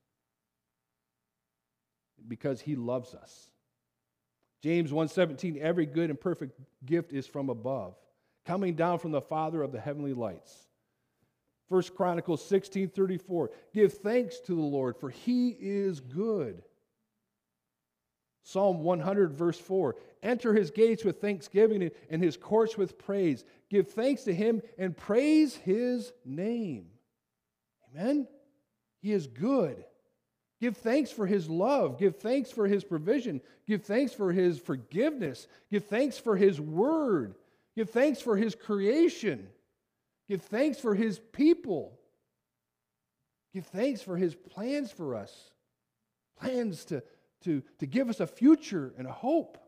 because 2.26 2.61
He 2.61 2.74
loves 2.74 3.14
us. 3.14 3.50
James 4.62 4.90
1:17 4.90 5.59
every 5.59 5.87
good 5.87 6.11
and 6.11 6.20
perfect 6.20 6.59
gift 6.85 7.12
is 7.12 7.26
from 7.26 7.48
above 7.48 7.94
coming 8.44 8.74
down 8.74 8.98
from 8.98 9.12
the 9.12 9.20
father 9.20 9.62
of 9.62 9.72
the 9.72 9.81
heavenly 9.81 10.14
lights 10.14 10.66
1 11.72 11.82
Chronicles 11.96 12.44
16:34 12.44 13.48
give 13.72 13.94
thanks 13.94 14.40
to 14.40 14.54
the 14.54 14.61
Lord 14.61 14.96
for 14.96 15.08
he 15.08 15.56
is 15.58 16.00
good 16.00 16.62
Psalm 18.44 18.82
100, 18.82 19.32
verse 19.32 19.58
4 19.58 19.96
Enter 20.22 20.54
his 20.54 20.70
gates 20.70 21.04
with 21.04 21.20
thanksgiving 21.20 21.90
and 22.11 22.22
his 22.22 22.37
courts 22.37 22.76
with 22.76 22.98
praise. 22.98 23.44
Give 23.70 23.88
thanks 23.88 24.24
to 24.24 24.35
him 24.35 24.62
and 24.78 24.96
praise 24.96 25.56
his 25.56 26.12
name. 26.24 26.87
Amen? 27.90 28.28
He 29.00 29.12
is 29.12 29.26
good. 29.26 29.85
Give 30.61 30.76
thanks 30.76 31.11
for 31.11 31.26
his 31.26 31.50
love. 31.50 31.98
Give 31.98 32.14
thanks 32.14 32.52
for 32.52 32.68
his 32.68 32.85
provision. 32.85 33.40
Give 33.66 33.82
thanks 33.82 34.12
for 34.12 34.32
his 34.32 34.61
forgiveness. 34.61 35.48
Give 35.72 35.85
thanks 35.85 36.18
for 36.18 36.37
his 36.37 36.61
word. 36.61 37.35
Give 37.74 37.90
thanks 37.90 38.20
for 38.20 38.37
his 38.37 38.54
creation. 38.54 39.48
Give 40.33 40.40
thanks 40.40 40.79
for 40.79 40.95
his 40.95 41.18
people. 41.18 42.01
Give 43.53 43.66
thanks 43.66 44.01
for 44.01 44.16
his 44.16 44.35
plans 44.35 44.90
for 44.90 45.14
us. 45.14 45.51
Plans 46.40 46.87
to 46.87 47.03
to, 47.42 47.62
to 47.81 47.87
give 47.87 48.09
us 48.09 48.21
a 48.21 48.27
future 48.27 48.95
and 48.97 49.07
a 49.07 49.12
hope. 49.12 49.59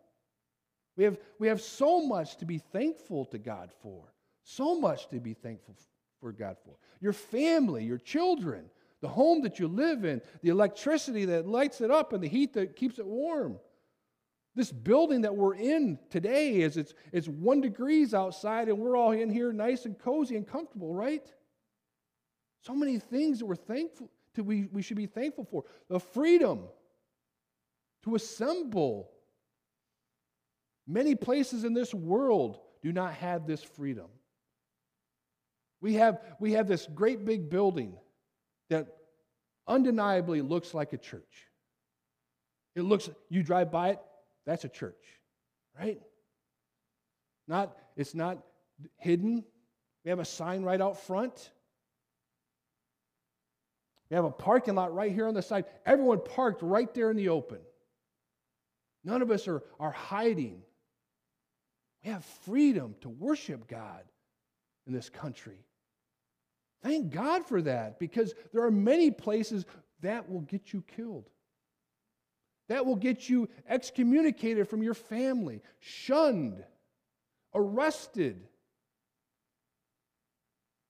We 0.96 1.04
have, 1.04 1.18
we 1.38 1.48
have 1.48 1.60
so 1.60 2.00
much 2.06 2.38
to 2.38 2.46
be 2.46 2.56
thankful 2.56 3.26
to 3.26 3.38
God 3.38 3.72
for. 3.82 4.14
So 4.44 4.80
much 4.80 5.08
to 5.08 5.20
be 5.20 5.34
thankful 5.34 5.76
for 6.18 6.32
God 6.32 6.56
for. 6.64 6.76
Your 7.02 7.12
family, 7.12 7.84
your 7.84 7.98
children, 7.98 8.70
the 9.02 9.08
home 9.08 9.42
that 9.42 9.58
you 9.58 9.68
live 9.68 10.06
in, 10.06 10.22
the 10.40 10.48
electricity 10.48 11.26
that 11.26 11.46
lights 11.46 11.82
it 11.82 11.90
up, 11.90 12.14
and 12.14 12.22
the 12.22 12.28
heat 12.28 12.54
that 12.54 12.74
keeps 12.74 12.98
it 12.98 13.06
warm. 13.06 13.58
This 14.54 14.70
building 14.70 15.22
that 15.22 15.34
we're 15.34 15.56
in 15.56 15.98
today 16.10 16.60
is 16.60 16.76
it's, 16.76 16.94
it's 17.12 17.26
one 17.26 17.60
degrees 17.60 18.14
outside, 18.14 18.68
and 18.68 18.78
we're 18.78 18.96
all 18.96 19.10
in 19.10 19.30
here 19.30 19.52
nice 19.52 19.84
and 19.84 19.98
cozy 19.98 20.36
and 20.36 20.46
comfortable, 20.46 20.94
right? 20.94 21.26
So 22.60 22.74
many 22.74 22.98
things 22.98 23.40
that 23.40 23.46
we're 23.46 23.56
thankful 23.56 24.10
to 24.34 24.42
we, 24.42 24.64
we 24.72 24.82
should 24.82 24.96
be 24.96 25.06
thankful 25.06 25.46
for. 25.50 25.64
The 25.88 26.00
freedom 26.00 26.62
to 28.04 28.14
assemble. 28.14 29.10
Many 30.86 31.14
places 31.14 31.64
in 31.64 31.74
this 31.74 31.92
world 31.92 32.58
do 32.82 32.92
not 32.92 33.14
have 33.14 33.46
this 33.46 33.62
freedom. 33.62 34.06
We 35.80 35.94
have, 35.94 36.18
we 36.38 36.52
have 36.52 36.68
this 36.68 36.86
great 36.94 37.24
big 37.24 37.50
building 37.50 37.96
that 38.70 38.86
undeniably 39.66 40.42
looks 40.42 40.74
like 40.74 40.92
a 40.92 40.98
church. 40.98 41.48
It 42.74 42.82
looks, 42.82 43.08
you 43.28 43.42
drive 43.42 43.70
by 43.70 43.90
it, 43.90 43.98
that's 44.46 44.64
a 44.64 44.68
church, 44.68 45.02
right? 45.78 46.00
Not, 47.48 47.76
it's 47.96 48.14
not 48.14 48.38
hidden. 48.98 49.44
We 50.04 50.10
have 50.10 50.18
a 50.18 50.24
sign 50.24 50.62
right 50.62 50.80
out 50.80 51.00
front. 51.00 51.50
We 54.10 54.16
have 54.16 54.24
a 54.24 54.30
parking 54.30 54.74
lot 54.74 54.94
right 54.94 55.12
here 55.12 55.26
on 55.26 55.34
the 55.34 55.42
side. 55.42 55.64
Everyone 55.86 56.20
parked 56.20 56.62
right 56.62 56.92
there 56.94 57.10
in 57.10 57.16
the 57.16 57.30
open. 57.30 57.58
None 59.02 59.22
of 59.22 59.30
us 59.30 59.48
are, 59.48 59.62
are 59.80 59.90
hiding. 59.90 60.62
We 62.04 62.10
have 62.10 62.24
freedom 62.44 62.94
to 63.00 63.08
worship 63.08 63.66
God 63.66 64.02
in 64.86 64.92
this 64.92 65.08
country. 65.08 65.58
Thank 66.82 67.12
God 67.12 67.46
for 67.46 67.62
that 67.62 67.98
because 67.98 68.34
there 68.52 68.62
are 68.62 68.70
many 68.70 69.10
places 69.10 69.64
that 70.00 70.30
will 70.30 70.42
get 70.42 70.72
you 70.72 70.82
killed. 70.96 71.28
That 72.68 72.86
will 72.86 72.96
get 72.96 73.28
you 73.28 73.48
excommunicated 73.68 74.68
from 74.68 74.82
your 74.82 74.94
family, 74.94 75.60
shunned, 75.80 76.64
arrested. 77.54 78.48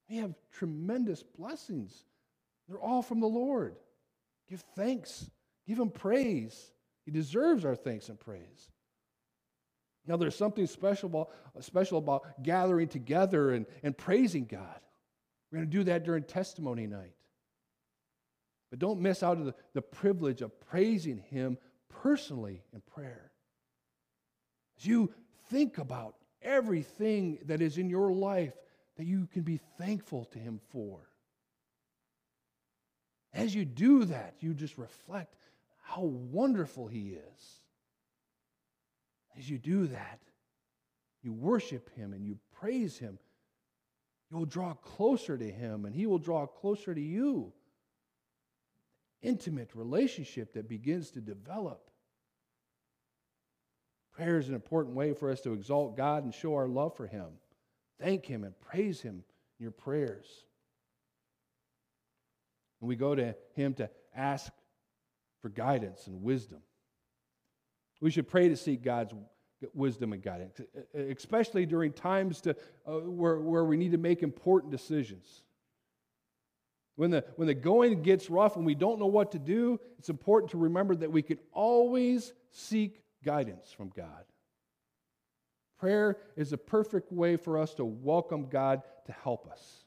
We 0.08 0.16
have 0.16 0.34
tremendous 0.52 1.22
blessings. 1.22 2.04
They're 2.68 2.80
all 2.80 3.02
from 3.02 3.20
the 3.20 3.26
Lord. 3.26 3.76
Give 4.48 4.62
thanks, 4.76 5.28
give 5.66 5.78
Him 5.78 5.90
praise. 5.90 6.70
He 7.04 7.10
deserves 7.10 7.64
our 7.64 7.74
thanks 7.74 8.08
and 8.08 8.18
praise. 8.18 8.70
Now, 10.06 10.16
there's 10.16 10.36
something 10.36 10.66
special 10.66 11.08
about, 11.08 11.30
special 11.60 11.98
about 11.98 12.42
gathering 12.42 12.88
together 12.88 13.52
and, 13.52 13.66
and 13.82 13.96
praising 13.96 14.44
God. 14.44 14.80
We're 15.50 15.58
going 15.58 15.70
to 15.70 15.76
do 15.78 15.84
that 15.84 16.04
during 16.04 16.24
testimony 16.24 16.86
night. 16.86 17.14
But 18.74 18.80
don't 18.80 19.00
miss 19.00 19.22
out 19.22 19.36
on 19.36 19.44
the, 19.44 19.54
the 19.72 19.82
privilege 19.82 20.42
of 20.42 20.58
praising 20.58 21.18
Him 21.18 21.58
personally 21.88 22.64
in 22.72 22.80
prayer. 22.80 23.30
As 24.76 24.84
you 24.84 25.14
think 25.48 25.78
about 25.78 26.16
everything 26.42 27.38
that 27.44 27.62
is 27.62 27.78
in 27.78 27.88
your 27.88 28.10
life 28.10 28.52
that 28.96 29.06
you 29.06 29.28
can 29.32 29.42
be 29.42 29.60
thankful 29.78 30.24
to 30.24 30.40
Him 30.40 30.58
for. 30.72 31.08
As 33.32 33.54
you 33.54 33.64
do 33.64 34.06
that, 34.06 34.34
you 34.40 34.54
just 34.54 34.76
reflect 34.76 35.36
how 35.80 36.02
wonderful 36.02 36.88
He 36.88 37.10
is. 37.10 37.60
As 39.38 39.48
you 39.48 39.56
do 39.56 39.86
that, 39.86 40.18
you 41.22 41.32
worship 41.32 41.94
Him 41.94 42.12
and 42.12 42.26
you 42.26 42.40
praise 42.58 42.98
Him. 42.98 43.20
You'll 44.32 44.46
draw 44.46 44.74
closer 44.74 45.38
to 45.38 45.48
Him 45.48 45.84
and 45.84 45.94
He 45.94 46.06
will 46.06 46.18
draw 46.18 46.44
closer 46.44 46.92
to 46.92 47.00
you. 47.00 47.52
Intimate 49.24 49.70
relationship 49.74 50.52
that 50.52 50.68
begins 50.68 51.10
to 51.12 51.20
develop. 51.20 51.90
Prayer 54.12 54.38
is 54.38 54.48
an 54.48 54.54
important 54.54 54.94
way 54.94 55.14
for 55.14 55.30
us 55.30 55.40
to 55.40 55.54
exalt 55.54 55.96
God 55.96 56.24
and 56.24 56.32
show 56.32 56.54
our 56.54 56.68
love 56.68 56.94
for 56.94 57.06
Him. 57.06 57.26
Thank 57.98 58.26
Him 58.26 58.44
and 58.44 58.54
praise 58.60 59.00
Him 59.00 59.24
in 59.58 59.62
your 59.62 59.72
prayers. 59.72 60.26
And 62.80 62.88
we 62.88 62.96
go 62.96 63.14
to 63.14 63.34
Him 63.54 63.72
to 63.74 63.88
ask 64.14 64.52
for 65.40 65.48
guidance 65.48 66.06
and 66.06 66.22
wisdom. 66.22 66.60
We 68.00 68.10
should 68.10 68.28
pray 68.28 68.50
to 68.50 68.56
seek 68.56 68.82
God's 68.82 69.14
wisdom 69.72 70.12
and 70.12 70.22
guidance, 70.22 70.60
especially 70.94 71.64
during 71.64 71.92
times 71.92 72.42
to, 72.42 72.54
uh, 72.86 72.98
where, 72.98 73.40
where 73.40 73.64
we 73.64 73.78
need 73.78 73.92
to 73.92 73.98
make 73.98 74.22
important 74.22 74.70
decisions. 74.70 75.42
When 76.96 77.10
the, 77.10 77.24
when 77.36 77.48
the 77.48 77.54
going 77.54 78.02
gets 78.02 78.30
rough 78.30 78.56
and 78.56 78.64
we 78.64 78.74
don't 78.74 79.00
know 79.00 79.06
what 79.06 79.32
to 79.32 79.38
do, 79.38 79.80
it's 79.98 80.10
important 80.10 80.52
to 80.52 80.58
remember 80.58 80.94
that 80.96 81.10
we 81.10 81.22
can 81.22 81.38
always 81.52 82.32
seek 82.50 83.02
guidance 83.24 83.72
from 83.72 83.90
God. 83.96 84.24
Prayer 85.78 86.18
is 86.36 86.52
a 86.52 86.58
perfect 86.58 87.10
way 87.12 87.36
for 87.36 87.58
us 87.58 87.74
to 87.74 87.84
welcome 87.84 88.48
God 88.48 88.82
to 89.06 89.12
help 89.12 89.50
us. 89.50 89.84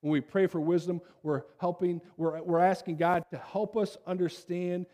When 0.00 0.12
we 0.12 0.20
pray 0.20 0.46
for 0.46 0.60
wisdom, 0.60 1.00
we're 1.22 1.42
helping, 1.60 2.00
we're, 2.16 2.40
we're 2.42 2.60
asking 2.60 2.96
God 2.96 3.24
to 3.30 3.38
help 3.38 3.76
us 3.76 3.96
understand 4.06 4.86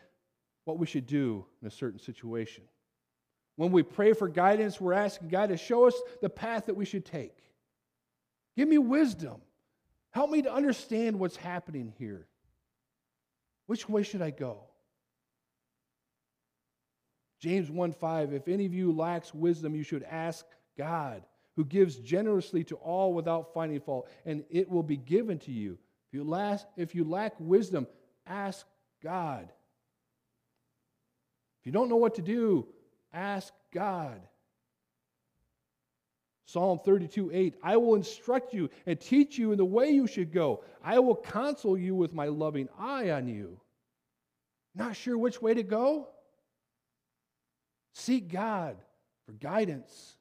what 0.65 0.79
we 0.79 0.87
should 0.87 1.07
do 1.07 1.45
in 1.61 1.69
a 1.69 1.71
certain 1.71 1.99
situation. 1.99 2.65
When 3.57 3.73
we 3.73 3.83
pray 3.83 4.13
for 4.13 4.29
guidance, 4.29 4.81
we're 4.81 4.93
asking 4.93 5.29
God 5.29 5.49
to 5.49 5.57
show 5.57 5.87
us 5.87 5.95
the 6.23 6.29
path 6.29 6.67
that 6.67 6.77
we 6.77 6.85
should 6.85 7.05
take. 7.05 7.37
Give 8.57 8.69
me 8.69 8.79
wisdom. 8.79 9.41
Help 10.11 10.31
me 10.31 10.43
to 10.43 10.53
understand 10.53 11.19
what's 11.19 11.37
happening 11.37 11.93
here. 11.99 12.27
Which 13.67 13.89
way 13.89 14.03
should 14.03 14.23
I 14.23 14.31
go? 14.31 14.63
James 17.41 17.71
1 17.71 17.93
5, 17.93 18.33
if 18.33 18.49
any 18.49 18.67
of 18.67 18.75
you 18.75 18.93
lacks 18.93 19.33
wisdom, 19.33 19.75
you 19.75 19.85
should 19.85 20.03
ask 20.03 20.45
God, 20.77 21.23
who 21.57 21.65
gives 21.65 21.97
generously 21.97 22.65
to 22.65 22.77
all 22.77 23.13
without 23.13 23.55
finding 23.55 23.81
fault, 23.81 24.09
and 24.25 24.45
it 24.51 24.69
will 24.69 24.83
be 24.83 24.97
given 24.97 25.39
to 25.41 25.53
you. 25.53 25.79
If 26.09 26.15
you 26.15 26.25
lack, 26.25 26.61
if 26.77 26.95
you 26.95 27.05
lack 27.05 27.35
wisdom, 27.39 27.87
ask 28.27 28.67
God. 29.03 29.49
If 31.61 31.67
you 31.67 31.73
don't 31.73 31.89
know 31.89 31.97
what 31.97 32.15
to 32.15 32.23
do, 32.23 32.67
ask 33.13 33.53
God. 33.73 34.21
Psalm 36.49 36.81
32 36.83 37.31
8, 37.31 37.57
I 37.63 37.77
will 37.77 37.95
instruct 37.95 38.55
you 38.55 38.71
and 38.87 38.99
teach 38.99 39.37
you 39.37 39.53
in 39.53 39.59
the 39.59 39.67
way 39.67 39.91
you 39.91 40.07
should 40.07 40.33
go. 40.33 40.65
I 40.83 40.99
will 40.99 41.15
counsel 41.15 41.77
you 41.77 41.95
with 41.95 42.15
my 42.15 42.25
loving 42.25 42.71
eye 42.79 43.11
on 43.11 43.29
you. 43.29 43.61
Not 44.75 44.97
sure 44.97 45.19
which 45.19 45.43
way 45.43 45.53
to 45.53 45.63
go? 45.63 46.09
Seek 47.93 48.33
God 48.33 48.79
for 49.27 49.33
guidance. 49.33 50.17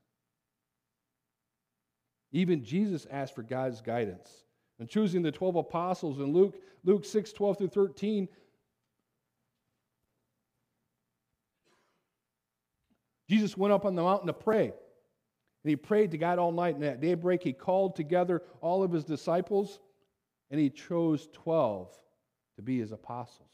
Even 2.33 2.61
Jesus 2.61 3.07
asked 3.09 3.33
for 3.33 3.43
God's 3.43 3.79
guidance. 3.79 4.29
And 4.79 4.89
choosing 4.89 5.21
the 5.21 5.31
12 5.31 5.55
apostles 5.55 6.19
in 6.19 6.33
Luke, 6.33 6.57
Luke 6.83 7.05
6 7.05 7.31
12 7.31 7.57
through 7.57 7.67
13, 7.69 8.27
Jesus 13.29 13.55
went 13.55 13.73
up 13.73 13.85
on 13.85 13.95
the 13.95 14.03
mountain 14.03 14.27
to 14.27 14.33
pray. 14.33 14.73
And 15.63 15.69
he 15.69 15.75
prayed 15.75 16.11
to 16.11 16.17
God 16.17 16.39
all 16.39 16.51
night. 16.51 16.75
And 16.75 16.83
at 16.83 17.01
daybreak, 17.01 17.43
he 17.43 17.53
called 17.53 17.95
together 17.95 18.41
all 18.61 18.83
of 18.83 18.91
his 18.91 19.03
disciples 19.03 19.79
and 20.49 20.59
he 20.59 20.69
chose 20.69 21.27
12 21.33 21.89
to 22.55 22.61
be 22.61 22.79
his 22.79 22.91
apostles. 22.91 23.47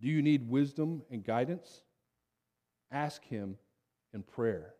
Do 0.00 0.08
you 0.08 0.22
need 0.22 0.48
wisdom 0.48 1.02
and 1.10 1.24
guidance? 1.24 1.82
Ask 2.90 3.24
Him 3.24 3.56
in 4.14 4.22
prayer. 4.22 4.74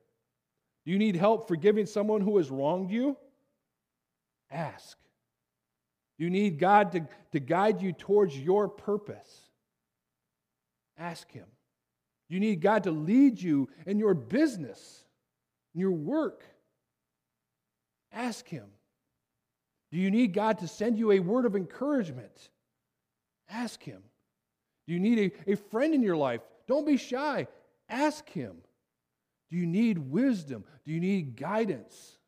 Do 0.84 0.92
you 0.92 0.98
need 0.98 1.16
help 1.16 1.48
forgiving 1.48 1.86
someone 1.86 2.20
who 2.20 2.38
has 2.38 2.50
wronged 2.50 2.90
you? 2.90 3.16
Ask. 4.50 4.96
Do 6.18 6.24
you 6.24 6.30
need 6.30 6.58
God 6.58 6.92
to, 6.92 7.06
to 7.32 7.40
guide 7.40 7.82
you 7.82 7.92
towards 7.92 8.38
your 8.38 8.68
purpose? 8.68 9.50
Ask 10.96 11.30
Him. 11.30 11.46
You 12.28 12.40
need 12.40 12.60
God 12.60 12.84
to 12.84 12.90
lead 12.90 13.40
you 13.40 13.68
in 13.86 13.98
your 13.98 14.14
business, 14.14 15.04
in 15.74 15.80
your 15.80 15.92
work? 15.92 16.44
Ask 18.12 18.46
Him. 18.46 18.66
Do 19.90 19.98
you 19.98 20.10
need 20.10 20.34
God 20.34 20.58
to 20.58 20.68
send 20.68 20.98
you 20.98 21.12
a 21.12 21.20
word 21.20 21.46
of 21.46 21.56
encouragement? 21.56 22.50
Ask 23.48 23.82
Him. 23.82 24.02
Do 24.86 24.92
you 24.92 25.00
need 25.00 25.32
a, 25.46 25.52
a 25.52 25.56
friend 25.56 25.94
in 25.94 26.02
your 26.02 26.16
life? 26.16 26.40
Don't 26.66 26.86
be 26.86 26.96
shy. 26.98 27.46
Ask 27.88 28.28
Him. 28.28 28.56
Do 29.50 29.56
you 29.56 29.66
need 29.66 29.98
wisdom? 29.98 30.64
Do 30.84 30.92
you 30.92 31.00
need 31.00 31.36
guidance? 31.36 32.18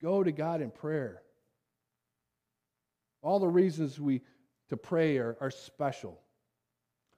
Go 0.00 0.22
to 0.22 0.30
God 0.30 0.60
in 0.60 0.70
prayer. 0.70 1.22
All 3.22 3.40
the 3.40 3.48
reasons 3.48 3.98
we 3.98 4.20
to 4.68 4.76
pray 4.76 5.18
are, 5.18 5.36
are 5.40 5.50
special, 5.50 6.20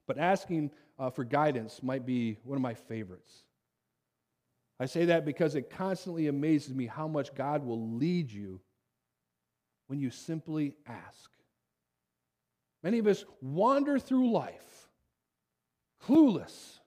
but 0.07 0.19
asking 0.19 0.71
uh, 0.99 1.11
for 1.11 1.25
guidance 1.25 1.83
might 1.83 2.07
be 2.07 2.39
one 2.45 2.57
of 2.57 2.63
my 2.63 2.75
favorites. 2.75 3.43
I 4.79 4.87
say 4.87 5.07
that 5.07 5.25
because 5.25 5.55
it 5.55 5.71
constantly 5.71 6.29
amazes 6.29 6.75
me 6.75 6.87
how 6.87 7.09
much 7.09 7.35
God 7.35 7.65
will 7.65 7.97
lead 7.97 8.31
you 8.31 8.61
when 9.87 9.99
you 9.99 10.11
simply 10.11 10.75
ask. 10.87 11.31
Many 12.83 12.99
of 12.99 13.07
us 13.07 13.25
wander 13.41 13.99
through 13.99 14.31
life 14.31 14.89
clueless. 16.07 16.79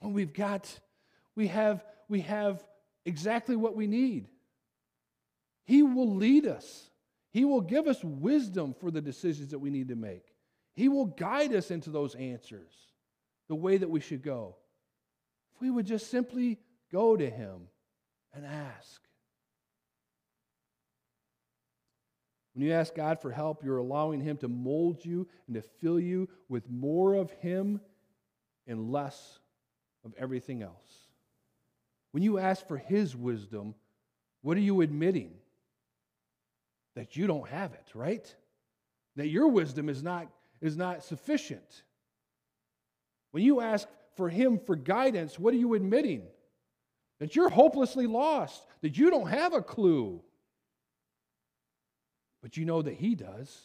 When 0.00 0.12
we've 0.12 0.32
got, 0.32 0.78
we 1.34 1.48
have, 1.48 1.84
we 2.08 2.20
have 2.22 2.64
exactly 3.04 3.56
what 3.56 3.76
we 3.76 3.86
need. 3.86 4.28
He 5.64 5.82
will 5.82 6.14
lead 6.14 6.46
us. 6.46 6.90
He 7.30 7.44
will 7.44 7.60
give 7.60 7.86
us 7.86 8.02
wisdom 8.02 8.74
for 8.80 8.90
the 8.90 9.00
decisions 9.00 9.50
that 9.50 9.58
we 9.58 9.70
need 9.70 9.88
to 9.88 9.96
make. 9.96 10.24
He 10.78 10.88
will 10.88 11.06
guide 11.06 11.52
us 11.54 11.72
into 11.72 11.90
those 11.90 12.14
answers, 12.14 12.70
the 13.48 13.56
way 13.56 13.78
that 13.78 13.90
we 13.90 13.98
should 13.98 14.22
go. 14.22 14.54
If 15.52 15.60
we 15.60 15.72
would 15.72 15.86
just 15.86 16.08
simply 16.08 16.60
go 16.92 17.16
to 17.16 17.28
Him 17.28 17.62
and 18.32 18.46
ask. 18.46 19.00
When 22.54 22.64
you 22.64 22.72
ask 22.72 22.94
God 22.94 23.20
for 23.20 23.32
help, 23.32 23.64
you're 23.64 23.78
allowing 23.78 24.20
Him 24.20 24.36
to 24.36 24.46
mold 24.46 25.04
you 25.04 25.26
and 25.48 25.56
to 25.56 25.62
fill 25.62 25.98
you 25.98 26.28
with 26.48 26.70
more 26.70 27.14
of 27.14 27.32
Him 27.32 27.80
and 28.68 28.92
less 28.92 29.40
of 30.04 30.14
everything 30.16 30.62
else. 30.62 31.08
When 32.12 32.22
you 32.22 32.38
ask 32.38 32.68
for 32.68 32.76
His 32.76 33.16
wisdom, 33.16 33.74
what 34.42 34.56
are 34.56 34.60
you 34.60 34.82
admitting? 34.82 35.32
That 36.94 37.16
you 37.16 37.26
don't 37.26 37.48
have 37.48 37.72
it, 37.72 37.88
right? 37.94 38.32
That 39.16 39.26
your 39.26 39.48
wisdom 39.48 39.88
is 39.88 40.04
not, 40.04 40.28
is 40.60 40.76
not 40.76 41.04
sufficient. 41.04 41.82
When 43.30 43.42
you 43.42 43.60
ask 43.60 43.86
for 44.16 44.28
Him 44.28 44.58
for 44.58 44.76
guidance, 44.76 45.38
what 45.38 45.54
are 45.54 45.58
you 45.58 45.74
admitting? 45.74 46.22
That 47.20 47.36
you're 47.36 47.48
hopelessly 47.48 48.06
lost, 48.06 48.66
that 48.82 48.96
you 48.96 49.10
don't 49.10 49.28
have 49.28 49.52
a 49.52 49.62
clue. 49.62 50.22
But 52.42 52.56
you 52.56 52.64
know 52.64 52.82
that 52.82 52.94
He 52.94 53.14
does. 53.14 53.56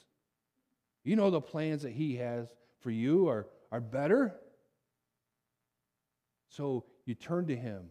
You 1.03 1.15
know 1.15 1.29
the 1.29 1.41
plans 1.41 1.83
that 1.83 1.91
He 1.91 2.15
has 2.17 2.53
for 2.81 2.91
you 2.91 3.29
are, 3.29 3.47
are 3.71 3.81
better. 3.81 4.35
So 6.49 6.85
you 7.05 7.15
turn 7.15 7.47
to 7.47 7.55
Him. 7.55 7.83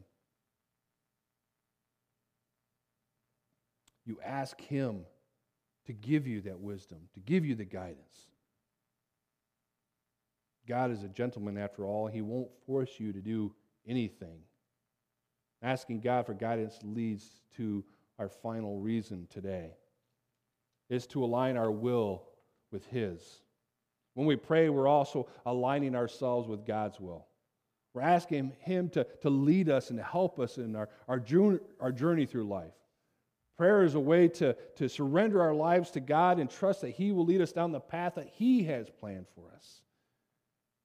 You 4.05 4.19
ask 4.25 4.61
Him 4.61 5.05
to 5.87 5.93
give 5.93 6.27
you 6.27 6.43
that 6.43 6.61
wisdom, 6.61 6.99
to 7.15 7.21
give 7.21 7.45
you 7.45 7.55
the 7.55 7.65
guidance. 7.65 8.27
God 10.69 10.91
is 10.91 11.03
a 11.03 11.09
gentleman 11.09 11.59
after 11.59 11.85
all. 11.85 12.07
He 12.07 12.23
won't 12.23 12.51
force 12.67 12.99
you 12.99 13.13
to 13.13 13.21
do 13.21 13.53
anything. 13.87 14.39
Asking 15.63 16.01
God 16.01 16.27
for 16.27 16.35
guidance 16.35 16.79
leads 16.83 17.43
to 17.57 17.85
our 18.19 18.29
final 18.29 18.79
reason 18.79 19.27
today 19.31 19.73
is 20.89 21.07
to 21.09 21.25
align 21.25 21.57
our 21.57 21.71
will 21.71 22.25
with 22.71 22.87
His. 22.87 23.41
When 24.15 24.27
we 24.27 24.37
pray, 24.37 24.69
we're 24.69 24.89
also 24.89 25.29
aligning 25.47 25.95
ourselves 25.95 26.49
with 26.49 26.67
God's 26.67 27.01
will. 27.01 27.27
We're 27.95 28.03
asking 28.03 28.53
Him 28.61 28.89
to, 28.91 29.05
to 29.23 29.31
lead 29.31 29.69
us 29.69 29.91
and 29.91 29.99
to 29.99 30.05
help 30.05 30.39
us 30.39 30.59
in 30.59 30.77
our, 30.77 30.89
our, 31.09 31.19
journey, 31.19 31.59
our 31.81 31.93
journey 31.93 32.27
through 32.27 32.49
life. 32.49 32.75
Prayer 33.57 33.85
is 33.85 33.95
a 33.95 34.01
way 34.01 34.29
to, 34.29 34.57
to 34.77 34.89
surrender 34.89 35.41
our 35.41 35.55
lives 35.55 35.91
to 35.93 36.01
God 36.01 36.39
and 36.39 36.51
trust 36.51 36.81
that 36.83 36.91
He 36.91 37.13
will 37.13 37.25
lead 37.25 37.41
us 37.41 37.53
down 37.53 37.73
the 37.73 37.81
path 37.81 38.15
that 38.17 38.29
He 38.29 38.65
has 38.65 38.89
planned 38.91 39.27
for 39.35 39.51
us. 39.55 39.83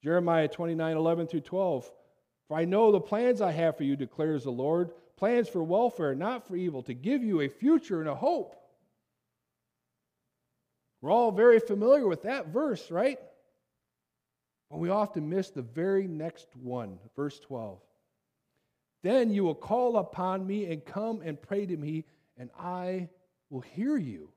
Jeremiah 0.03 0.47
29 0.47 0.95
11 0.95 1.27
through 1.27 1.41
12. 1.41 1.91
For 2.47 2.57
I 2.57 2.65
know 2.65 2.91
the 2.91 3.01
plans 3.01 3.41
I 3.41 3.51
have 3.51 3.77
for 3.77 3.83
you, 3.83 3.95
declares 3.95 4.43
the 4.43 4.51
Lord 4.51 4.91
plans 5.17 5.49
for 5.49 5.63
welfare, 5.63 6.15
not 6.15 6.47
for 6.47 6.55
evil, 6.55 6.83
to 6.83 6.93
give 6.93 7.23
you 7.23 7.41
a 7.41 7.49
future 7.49 7.99
and 7.99 8.09
a 8.09 8.15
hope. 8.15 8.55
We're 11.01 11.11
all 11.11 11.31
very 11.31 11.59
familiar 11.59 12.07
with 12.07 12.23
that 12.23 12.47
verse, 12.47 12.89
right? 12.89 13.19
But 14.69 14.79
we 14.79 14.89
often 14.89 15.29
miss 15.29 15.49
the 15.49 15.61
very 15.61 16.07
next 16.07 16.47
one, 16.55 16.99
verse 17.15 17.39
12. 17.39 17.79
Then 19.03 19.31
you 19.31 19.43
will 19.43 19.55
call 19.55 19.97
upon 19.97 20.45
me 20.45 20.71
and 20.71 20.83
come 20.83 21.21
and 21.21 21.41
pray 21.41 21.65
to 21.65 21.77
me, 21.77 22.05
and 22.37 22.49
I 22.59 23.09
will 23.49 23.61
hear 23.61 23.95
you. 23.97 24.29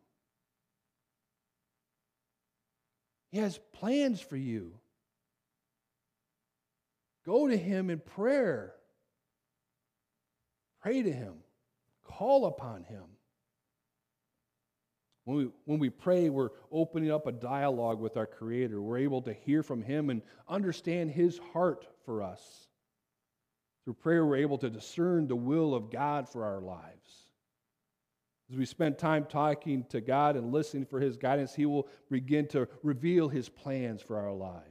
He 3.33 3.39
has 3.39 3.59
plans 3.73 4.21
for 4.21 4.37
you. 4.37 4.73
Go 7.31 7.47
to 7.47 7.57
Him 7.57 7.91
in 7.91 8.01
prayer. 8.01 8.75
Pray 10.83 11.01
to 11.01 11.13
Him. 11.13 11.35
Call 12.03 12.47
upon 12.47 12.83
Him. 12.83 13.05
When 15.27 15.37
we, 15.37 15.49
when 15.65 15.79
we 15.79 15.91
pray, 15.91 16.29
we're 16.29 16.51
opening 16.73 17.13
up 17.13 17.29
a 17.29 17.33
dialogue 17.33 18.01
with 18.01 18.17
our 18.17 18.27
Creator. 18.27 18.83
We're 18.83 18.99
able 18.99 19.23
to 19.23 19.33
hear 19.33 19.63
from 19.63 19.81
Him 19.81 20.11
and 20.11 20.23
understand 20.49 21.13
His 21.13 21.39
heart 21.53 21.87
for 22.05 22.21
us. 22.21 22.67
Through 23.85 23.95
prayer, 23.95 24.27
we're 24.27 24.39
able 24.39 24.59
to 24.59 24.69
discern 24.69 25.29
the 25.29 25.37
will 25.37 25.73
of 25.73 25.89
God 25.89 26.29
for 26.29 26.45
our 26.45 26.61
lives. 26.61 27.29
As 28.51 28.57
we 28.57 28.67
spend 28.67 28.99
time 28.99 29.25
talking 29.25 29.85
to 29.91 30.01
God 30.01 30.35
and 30.35 30.51
listening 30.51 30.85
for 30.85 30.99
His 30.99 31.17
guidance, 31.17 31.55
He 31.55 31.67
will 31.67 31.87
begin 32.11 32.49
to 32.49 32.67
reveal 32.83 33.29
His 33.29 33.49
plans 33.49 34.03
for 34.03 34.19
our 34.19 34.33
lives. 34.33 34.70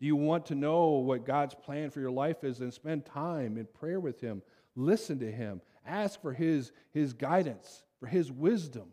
Do 0.00 0.06
you 0.06 0.16
want 0.16 0.46
to 0.46 0.54
know 0.54 0.88
what 0.90 1.24
God's 1.24 1.54
plan 1.54 1.90
for 1.90 2.00
your 2.00 2.10
life 2.10 2.44
is? 2.44 2.58
Then 2.58 2.72
spend 2.72 3.06
time 3.06 3.56
in 3.56 3.66
prayer 3.66 4.00
with 4.00 4.20
Him. 4.20 4.42
Listen 4.76 5.18
to 5.20 5.30
Him. 5.30 5.60
Ask 5.86 6.20
for 6.20 6.32
His, 6.32 6.72
his 6.92 7.12
guidance 7.12 7.84
for 8.00 8.06
His 8.06 8.30
wisdom. 8.30 8.88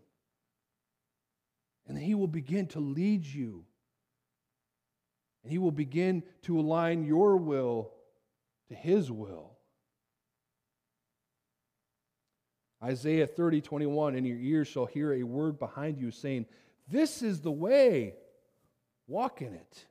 And 1.88 1.97
He 1.97 2.16
will 2.16 2.28
begin 2.28 2.68
to 2.68 2.80
lead 2.80 3.26
you. 3.26 3.66
And 5.43 5.52
He 5.52 5.58
will 5.58 5.72
begin 5.72 6.24
to 6.43 6.60
align 6.60 7.04
your 7.04 7.38
will 7.38 7.91
to 8.70 8.76
His 8.76 9.12
will. 9.12 9.58
Isaiah 12.84 13.28
30, 13.28 13.62
21, 13.62 14.16
and 14.16 14.26
your 14.26 14.39
ears 14.39 14.68
shall 14.68 14.86
hear 14.86 15.14
a 15.14 15.24
word 15.24 15.60
behind 15.60 15.99
you 15.99 16.10
saying, 16.10 16.45
This 16.88 17.22
is 17.22 17.41
the 17.41 17.52
way, 17.52 18.16
walk 19.08 19.41
in 19.41 19.54
it, 19.54 19.86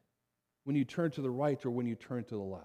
when 0.65 0.77
you 0.77 0.85
turn 0.85 1.11
to 1.13 1.23
the 1.23 1.31
right 1.31 1.65
or 1.65 1.71
when 1.71 1.87
you 1.87 1.95
turn 1.95 2.25
to 2.25 2.35
the 2.35 2.41
left. 2.41 2.65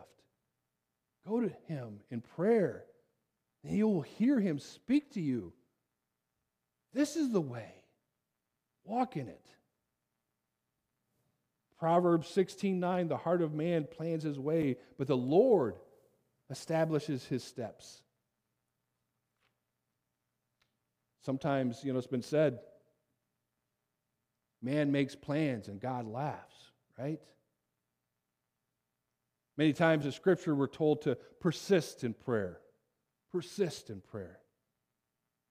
Go 1.27 1.41
to 1.41 1.51
Him 1.67 1.99
in 2.11 2.21
prayer, 2.21 2.85
and 3.63 3.75
you 3.75 3.87
will 3.87 4.01
hear 4.01 4.39
Him 4.39 4.59
speak 4.59 5.13
to 5.13 5.21
you. 5.21 5.53
This 6.93 7.15
is 7.15 7.31
the 7.31 7.41
way. 7.41 7.71
Walk 8.83 9.17
in 9.17 9.27
it. 9.27 9.45
Proverbs 11.77 12.27
16:9 12.29 13.09
The 13.09 13.17
heart 13.17 13.41
of 13.41 13.53
man 13.53 13.85
plans 13.85 14.23
his 14.23 14.39
way, 14.39 14.77
but 14.97 15.07
the 15.07 15.17
Lord 15.17 15.75
establishes 16.49 17.25
his 17.25 17.43
steps. 17.43 18.01
Sometimes, 21.21 21.83
you 21.83 21.91
know, 21.91 21.97
it's 21.97 22.07
been 22.07 22.21
said, 22.21 22.59
man 24.61 24.91
makes 24.91 25.15
plans 25.15 25.67
and 25.67 25.79
God 25.79 26.05
laughs, 26.05 26.71
right? 26.99 27.19
Many 29.57 29.73
times 29.73 30.05
in 30.05 30.11
Scripture, 30.11 30.53
we're 30.53 30.67
told 30.67 31.03
to 31.03 31.15
persist 31.39 32.03
in 32.03 32.13
prayer. 32.13 32.59
Persist 33.31 33.89
in 33.89 34.01
prayer. 34.01 34.39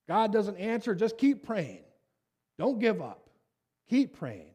God 0.07 0.31
doesn't 0.31 0.57
answer, 0.57 0.93
just 0.93 1.17
keep 1.17 1.43
praying. 1.43 1.83
Don't 2.57 2.79
give 2.79 3.01
up. 3.01 3.29
Keep 3.89 4.17
praying. 4.17 4.53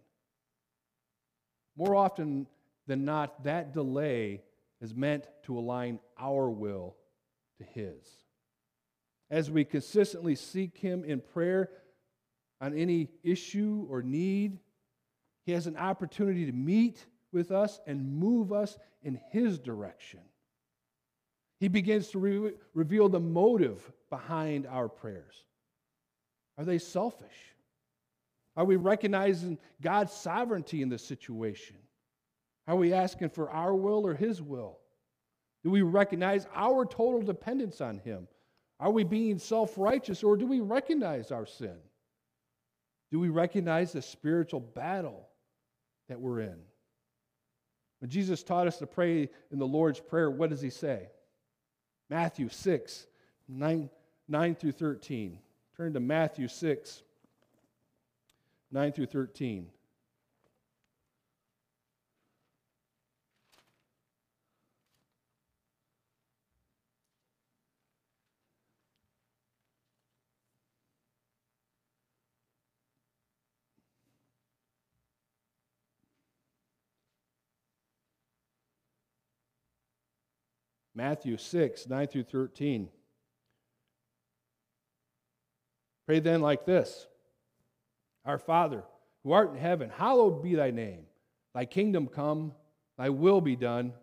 More 1.77 1.95
often 1.95 2.47
than 2.87 3.05
not, 3.05 3.45
that 3.45 3.73
delay 3.73 4.43
is 4.81 4.95
meant 4.95 5.27
to 5.45 5.59
align 5.59 5.99
our 6.19 6.49
will 6.49 6.97
to 7.59 7.65
His. 7.65 8.05
As 9.31 9.51
we 9.51 9.65
consistently 9.65 10.35
seek 10.35 10.79
Him 10.79 11.05
in 11.05 11.21
prayer 11.21 11.71
on 12.61 12.77
any 12.77 13.09
issue 13.23 13.87
or 13.89 14.03
need, 14.03 14.59
He 15.47 15.53
has 15.53 15.67
an 15.67 15.77
opportunity 15.77 16.47
to 16.47 16.53
meet 16.53 17.07
with 17.33 17.51
us 17.51 17.81
and 17.87 18.19
move 18.19 18.53
us 18.53 18.79
in 19.03 19.21
His 19.31 19.59
direction. 19.59 20.21
He 21.59 21.69
begins 21.69 22.09
to 22.09 22.19
re- 22.19 22.53
reveal 22.75 23.09
the 23.09 23.21
motive 23.21 23.93
behind 24.09 24.67
our 24.67 24.89
prayers. 24.89 25.45
Are 26.59 26.65
they 26.65 26.79
selfish? 26.79 27.55
Are 28.57 28.65
we 28.65 28.77
recognizing 28.77 29.59
God's 29.81 30.13
sovereignty 30.13 30.83
in 30.83 30.89
this 30.89 31.05
situation? 31.05 31.77
Are 32.67 32.77
we 32.77 32.93
asking 32.93 33.31
for 33.31 33.51
our 33.51 33.75
will 33.75 34.07
or 34.07 34.15
His 34.15 34.43
will? 34.43 34.79
Do 35.63 35.71
we 35.71 35.83
recognize 35.83 36.47
our 36.55 36.85
total 36.85 37.23
dependence 37.23 37.81
on 37.81 37.99
Him? 37.99 38.27
Are 38.79 38.91
we 38.91 39.05
being 39.05 39.39
self 39.39 39.77
righteous 39.77 40.23
or 40.25 40.37
do 40.37 40.47
we 40.47 40.61
recognize 40.61 41.31
our 41.31 41.47
sin? 41.47 41.77
Do 43.11 43.19
we 43.19 43.29
recognize 43.29 43.93
the 43.93 44.03
spiritual 44.03 44.61
battle 44.61 45.29
that 46.09 46.21
we're 46.21 46.41
in? 46.41 46.59
When 48.01 48.11
Jesus 48.11 48.43
taught 48.43 48.67
us 48.67 48.79
to 48.79 48.87
pray 48.87 49.31
in 49.51 49.59
the 49.59 49.67
Lord's 49.67 50.01
Prayer, 50.01 50.31
what 50.31 50.51
does 50.51 50.61
He 50.61 50.71
say? 50.71 51.09
Matthew 52.09 52.49
6, 52.49 53.07
9, 53.49 53.91
9 54.29 54.55
through 54.55 54.73
13. 54.73 55.39
Turn 55.77 55.95
to 55.95 56.01
Matthew 56.01 56.49
6, 56.49 57.03
9 58.73 58.93
through 58.93 59.07
13. 59.07 59.69
Matthew 81.01 81.39
6, 81.39 81.89
9 81.89 82.07
through 82.09 82.25
13. 82.25 82.91
Pray 86.07 86.21
then 86.21 86.43
like 86.43 86.67
this 86.67 87.07
Our 88.27 88.37
Father, 88.37 88.85
who 89.25 89.33
art 89.33 89.51
in 89.51 89.57
heaven, 89.57 89.89
hallowed 89.89 90.43
be 90.43 90.57
thy 90.57 90.71
name. 90.71 91.05
Thy 91.55 91.65
kingdom 91.65 92.07
come, 92.07 92.53
thy 92.99 93.09
will 93.09 93.41
be 93.41 93.57
done, 93.57 93.95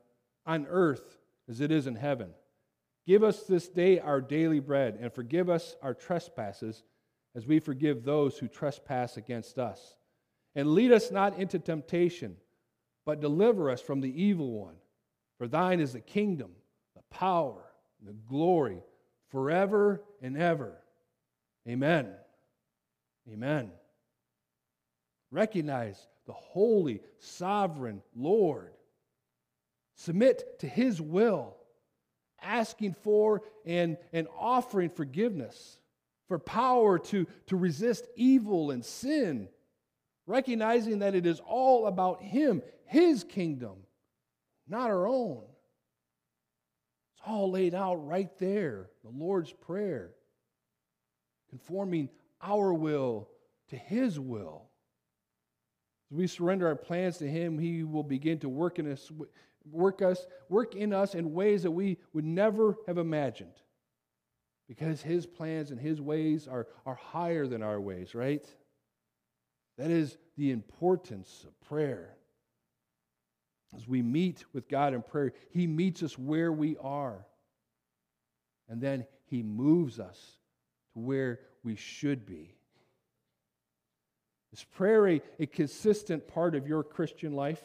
on 0.48 0.66
earth 0.72 1.20
as 1.48 1.62
it 1.62 1.72
is 1.72 1.86
in 1.86 1.94
heaven. 1.94 2.32
Give 3.06 3.24
us 3.24 3.44
this 3.44 3.68
day 3.68 4.00
our 4.00 4.20
daily 4.20 4.60
bread, 4.60 4.98
and 5.00 5.14
forgive 5.14 5.52
us 5.52 5.76
our 5.84 5.94
trespasses, 5.94 6.82
as 7.36 7.46
we 7.46 7.60
forgive 7.60 8.04
those 8.04 8.40
who 8.40 8.48
trespass 8.48 9.18
against 9.18 9.60
us. 9.60 9.98
And 10.56 10.74
lead 10.74 10.92
us 10.92 11.12
not 11.12 11.38
into 11.38 11.60
temptation, 11.60 12.38
but 13.06 13.22
deliver 13.22 13.70
us 13.70 13.82
from 13.82 14.02
the 14.02 14.24
evil 14.24 14.52
one. 14.52 14.78
For 15.38 15.48
thine 15.48 15.80
is 15.80 15.94
the 15.94 16.00
kingdom, 16.00 16.54
power, 17.10 17.64
the 18.06 18.14
glory, 18.14 18.82
forever 19.30 20.02
and 20.22 20.38
ever. 20.38 20.78
Amen. 21.68 22.14
Amen. 23.32 23.72
Recognize 25.32 26.08
the 26.26 26.34
holy, 26.34 27.02
sovereign 27.20 28.02
Lord. 28.16 28.72
Submit 29.96 30.60
to 30.60 30.68
his 30.68 31.02
will, 31.02 31.58
asking 32.42 32.94
for 32.94 33.42
and, 33.66 33.98
and 34.14 34.28
offering 34.38 34.90
forgiveness, 34.90 35.80
for 36.28 36.40
power 36.40 37.00
to, 37.00 37.26
to 37.48 37.56
resist 37.56 38.06
evil 38.16 38.72
and 38.72 38.86
sin, 38.86 39.50
recognizing 40.26 41.00
that 41.00 41.16
it 41.16 41.26
is 41.26 41.42
all 41.46 41.88
about 41.88 42.22
him, 42.22 42.62
his 42.86 43.24
kingdom, 43.24 43.78
not 44.68 44.90
our 44.90 45.08
own. 45.08 45.44
All 47.28 47.52
laid 47.52 47.76
out 47.76 48.08
right 48.08 48.30
there, 48.40 48.90
the 49.04 49.10
Lord's 49.10 49.52
Prayer, 49.52 50.12
conforming 51.50 52.10
our 52.42 52.74
will 52.74 53.28
to 53.70 53.76
his 53.76 54.20
will. 54.20 54.70
As 56.12 56.18
we 56.18 56.28
surrender 56.28 56.68
our 56.68 56.76
plans 56.76 57.18
to 57.18 57.28
Him, 57.28 57.60
He 57.60 57.84
will 57.84 58.04
begin 58.04 58.40
to 58.40 58.50
work 58.50 58.80
in 58.80 58.92
us, 58.92 59.12
work 59.70 60.02
us, 60.02 60.26
work 60.48 60.76
in 60.76 60.94
us 60.94 61.16
in 61.16 61.34
ways 61.34 61.64
that 61.64 61.72
we 61.72 61.98
would 62.14 62.24
never 62.24 62.78
have 62.88 62.98
imagined. 62.98 63.52
Because 64.68 65.02
His 65.02 65.26
plans 65.26 65.72
and 65.72 65.80
His 65.80 66.00
ways 66.00 66.48
are, 66.48 66.68
are 66.86 66.96
higher 66.96 67.46
than 67.46 67.62
our 67.62 67.80
ways, 67.80 68.16
right? 68.16 68.46
That 69.78 69.92
is 69.92 70.18
the 70.38 70.52
importance 70.52 71.46
of 71.46 71.60
prayer. 71.68 72.16
As 73.76 73.88
we 73.88 74.02
meet 74.02 74.46
with 74.54 74.68
God 74.68 74.94
in 74.94 75.02
prayer, 75.02 75.34
He 75.50 75.68
meets 75.68 76.02
us 76.04 76.18
where 76.18 76.52
we 76.52 76.78
are. 76.82 77.26
And 78.70 78.82
then 78.82 79.06
He 79.26 79.44
moves 79.44 80.00
us 80.00 80.18
to 80.94 81.00
where 81.00 81.40
we 81.64 81.76
should 81.76 82.26
be. 82.26 82.56
Is 84.54 84.64
prayer 84.64 85.08
a, 85.08 85.22
a 85.40 85.46
consistent 85.46 86.28
part 86.28 86.56
of 86.56 86.68
your 86.68 86.84
Christian 86.84 87.34
life? 87.34 87.62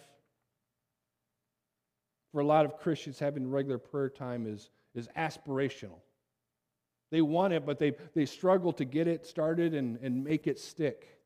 For 2.32 2.40
a 2.40 2.44
lot 2.44 2.64
of 2.64 2.78
Christians, 2.78 3.18
having 3.18 3.48
regular 3.48 3.78
prayer 3.78 4.08
time 4.08 4.46
is, 4.46 4.70
is 4.94 5.08
aspirational. 5.16 6.00
They 7.10 7.20
want 7.20 7.52
it, 7.52 7.66
but 7.66 7.78
they, 7.78 7.92
they 8.14 8.24
struggle 8.24 8.72
to 8.72 8.86
get 8.86 9.06
it 9.06 9.26
started 9.26 9.74
and, 9.74 9.98
and 10.02 10.24
make 10.24 10.46
it 10.46 10.58
stick. 10.58 11.21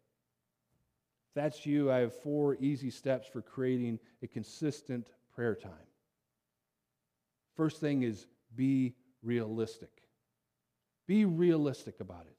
That's 1.37 1.67
you, 1.67 1.93
I 1.93 1.99
have 1.99 2.15
four 2.15 2.57
easy 2.61 2.89
steps 2.89 3.29
for 3.29 3.43
creating 3.43 4.01
a 4.23 4.27
consistent 4.27 5.11
prayer 5.35 5.55
time. 5.55 5.71
First 7.55 7.79
thing 7.79 8.05
is 8.05 8.27
be 8.57 8.95
realistic. 9.23 9.91
Be 11.07 11.27
realistic 11.27 12.01
about 12.01 12.25
it. 12.27 12.37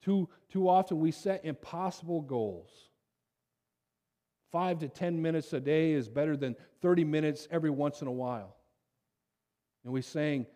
Too, 0.00 0.28
too 0.48 0.68
often 0.68 1.00
we 1.00 1.10
set 1.10 1.44
impossible 1.44 2.20
goals. 2.22 2.70
Five 4.52 4.78
to 4.78 4.88
10 4.88 5.20
minutes 5.20 5.52
a 5.52 5.58
day 5.58 5.90
is 5.90 6.08
better 6.08 6.36
than 6.36 6.54
30 6.82 7.02
minutes 7.02 7.48
every 7.50 7.70
once 7.70 8.00
in 8.00 8.06
a 8.06 8.12
while. 8.12 8.54
And 9.82 9.92
we 9.92 10.02
sang 10.02 10.46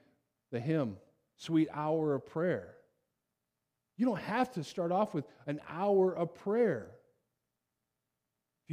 the 0.52 0.60
hymn, 0.60 0.96
Sweet 1.38 1.68
Hour 1.74 2.14
of 2.14 2.24
Prayer. 2.24 2.76
You 3.96 4.06
don't 4.06 4.20
have 4.20 4.52
to 4.52 4.62
start 4.62 4.92
off 4.92 5.12
with 5.12 5.24
an 5.48 5.60
hour 5.68 6.16
of 6.16 6.36
prayer. 6.36 6.92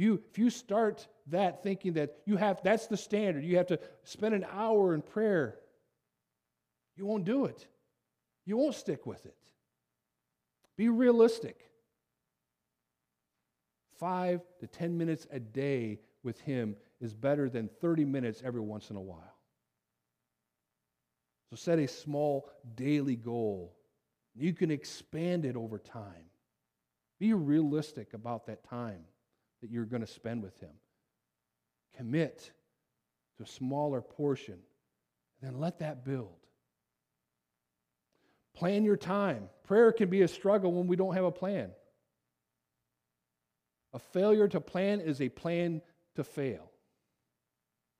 If 0.00 0.04
you, 0.04 0.22
if 0.30 0.38
you 0.38 0.48
start 0.48 1.06
that 1.26 1.62
thinking 1.62 1.92
that 1.92 2.16
you 2.24 2.38
have, 2.38 2.62
that's 2.64 2.86
the 2.86 2.96
standard, 2.96 3.44
you 3.44 3.58
have 3.58 3.66
to 3.66 3.78
spend 4.02 4.34
an 4.34 4.46
hour 4.50 4.94
in 4.94 5.02
prayer, 5.02 5.58
you 6.96 7.04
won't 7.04 7.26
do 7.26 7.44
it. 7.44 7.66
You 8.46 8.56
won't 8.56 8.74
stick 8.74 9.04
with 9.04 9.26
it. 9.26 9.36
Be 10.78 10.88
realistic. 10.88 11.66
Five 13.98 14.40
to 14.60 14.66
10 14.66 14.96
minutes 14.96 15.26
a 15.30 15.38
day 15.38 16.00
with 16.22 16.40
Him 16.40 16.76
is 17.02 17.12
better 17.12 17.50
than 17.50 17.68
30 17.82 18.06
minutes 18.06 18.40
every 18.42 18.62
once 18.62 18.88
in 18.88 18.96
a 18.96 19.02
while. 19.02 19.36
So 21.50 21.56
set 21.56 21.78
a 21.78 21.86
small 21.86 22.48
daily 22.74 23.16
goal. 23.16 23.76
You 24.34 24.54
can 24.54 24.70
expand 24.70 25.44
it 25.44 25.56
over 25.56 25.78
time. 25.78 26.30
Be 27.18 27.34
realistic 27.34 28.14
about 28.14 28.46
that 28.46 28.64
time 28.64 29.04
that 29.60 29.70
you're 29.70 29.84
going 29.84 30.00
to 30.00 30.06
spend 30.06 30.42
with 30.42 30.58
Him. 30.60 30.70
Commit 31.96 32.50
to 33.36 33.44
a 33.44 33.46
smaller 33.46 34.00
portion, 34.00 34.58
and 35.40 35.52
then 35.52 35.60
let 35.60 35.78
that 35.80 36.04
build. 36.04 36.36
Plan 38.54 38.84
your 38.84 38.96
time. 38.96 39.48
Prayer 39.64 39.92
can 39.92 40.10
be 40.10 40.22
a 40.22 40.28
struggle 40.28 40.72
when 40.72 40.86
we 40.86 40.96
don't 40.96 41.14
have 41.14 41.24
a 41.24 41.30
plan. 41.30 41.70
A 43.92 43.98
failure 43.98 44.48
to 44.48 44.60
plan 44.60 45.00
is 45.00 45.20
a 45.20 45.28
plan 45.28 45.82
to 46.16 46.24
fail. 46.24 46.70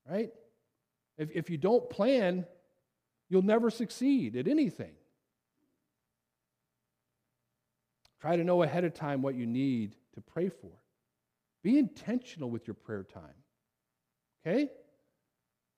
Right? 0.08 0.32
If, 1.16 1.30
if 1.32 1.50
you 1.50 1.56
don't 1.56 1.88
plan, 1.90 2.46
you'll 3.28 3.42
never 3.42 3.70
succeed 3.70 4.36
at 4.36 4.48
anything. 4.48 4.92
Try 8.20 8.36
to 8.36 8.44
know 8.44 8.62
ahead 8.62 8.84
of 8.84 8.92
time 8.92 9.22
what 9.22 9.34
you 9.34 9.46
need 9.46 9.96
to 10.14 10.20
pray 10.20 10.48
for. 10.48 10.79
Be 11.62 11.78
intentional 11.78 12.50
with 12.50 12.66
your 12.66 12.74
prayer 12.74 13.04
time. 13.04 13.34
Okay? 14.46 14.70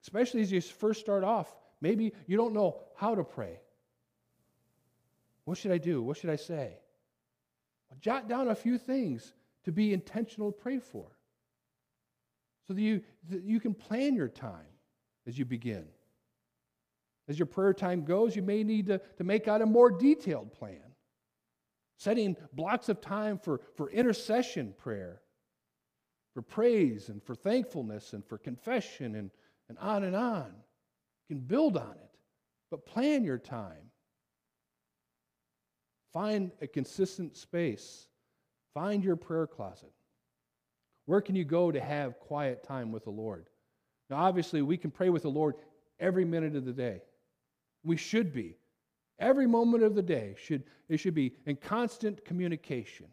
Especially 0.02 0.40
as 0.40 0.52
you 0.52 0.60
first 0.60 1.00
start 1.00 1.24
off. 1.24 1.54
Maybe 1.80 2.12
you 2.26 2.36
don't 2.36 2.54
know 2.54 2.78
how 2.96 3.14
to 3.14 3.24
pray. 3.24 3.58
What 5.44 5.58
should 5.58 5.72
I 5.72 5.78
do? 5.78 6.02
What 6.02 6.16
should 6.16 6.30
I 6.30 6.36
say? 6.36 6.78
Well, 7.90 7.98
jot 8.00 8.28
down 8.28 8.48
a 8.48 8.54
few 8.54 8.78
things 8.78 9.32
to 9.64 9.72
be 9.72 9.92
intentional 9.92 10.52
to 10.52 10.58
pray 10.58 10.78
for 10.78 11.06
so 12.66 12.74
that 12.74 12.80
you, 12.80 13.02
that 13.28 13.42
you 13.42 13.58
can 13.58 13.74
plan 13.74 14.14
your 14.14 14.28
time 14.28 14.66
as 15.26 15.38
you 15.38 15.44
begin. 15.44 15.86
As 17.28 17.38
your 17.38 17.46
prayer 17.46 17.72
time 17.72 18.04
goes, 18.04 18.34
you 18.36 18.42
may 18.42 18.62
need 18.62 18.86
to, 18.86 18.98
to 19.16 19.24
make 19.24 19.48
out 19.48 19.62
a 19.62 19.66
more 19.66 19.90
detailed 19.90 20.52
plan, 20.52 20.94
setting 21.96 22.36
blocks 22.52 22.88
of 22.88 23.00
time 23.00 23.38
for, 23.38 23.60
for 23.76 23.90
intercession 23.90 24.74
prayer, 24.76 25.21
for 26.34 26.42
praise 26.42 27.08
and 27.08 27.22
for 27.22 27.34
thankfulness 27.34 28.12
and 28.12 28.24
for 28.24 28.38
confession 28.38 29.16
and, 29.16 29.30
and 29.68 29.78
on 29.78 30.04
and 30.04 30.16
on. 30.16 30.52
You 31.28 31.36
can 31.36 31.44
build 31.44 31.76
on 31.76 31.92
it, 31.92 32.10
but 32.70 32.86
plan 32.86 33.24
your 33.24 33.38
time. 33.38 33.90
Find 36.12 36.52
a 36.60 36.66
consistent 36.66 37.36
space. 37.36 38.06
Find 38.74 39.02
your 39.02 39.16
prayer 39.16 39.46
closet. 39.46 39.92
Where 41.06 41.20
can 41.20 41.34
you 41.34 41.44
go 41.44 41.70
to 41.70 41.80
have 41.80 42.18
quiet 42.20 42.62
time 42.62 42.92
with 42.92 43.04
the 43.04 43.10
Lord? 43.10 43.48
Now, 44.08 44.16
obviously, 44.16 44.62
we 44.62 44.76
can 44.76 44.90
pray 44.90 45.08
with 45.08 45.22
the 45.22 45.30
Lord 45.30 45.56
every 45.98 46.24
minute 46.24 46.54
of 46.54 46.64
the 46.64 46.72
day. 46.72 47.02
We 47.82 47.96
should 47.96 48.32
be. 48.32 48.56
Every 49.18 49.46
moment 49.46 49.84
of 49.84 49.94
the 49.94 50.02
day 50.02 50.34
should 50.36 50.64
it 50.88 50.98
should 50.98 51.14
be 51.14 51.34
in 51.46 51.56
constant 51.56 52.24
communication. 52.24 53.06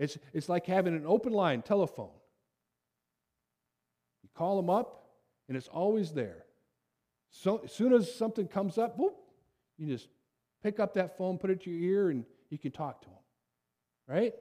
It's, 0.00 0.18
it's 0.32 0.48
like 0.48 0.66
having 0.66 0.96
an 0.96 1.04
open 1.06 1.32
line 1.32 1.62
telephone. 1.62 2.10
You 4.24 4.30
call 4.34 4.56
them 4.56 4.68
up, 4.68 5.04
and 5.46 5.56
it's 5.56 5.68
always 5.68 6.10
there. 6.10 6.44
So 7.30 7.60
as 7.64 7.72
soon 7.72 7.92
as 7.92 8.12
something 8.12 8.48
comes 8.48 8.78
up, 8.78 8.98
whoop, 8.98 9.14
you 9.78 9.86
just 9.86 10.08
Pick 10.62 10.78
up 10.78 10.94
that 10.94 11.16
phone, 11.16 11.38
put 11.38 11.50
it 11.50 11.62
to 11.62 11.70
your 11.70 11.92
ear, 11.92 12.10
and 12.10 12.24
you 12.50 12.58
can 12.58 12.70
talk 12.70 13.00
to 13.02 13.08
them. 13.08 13.16
Right? 14.06 14.34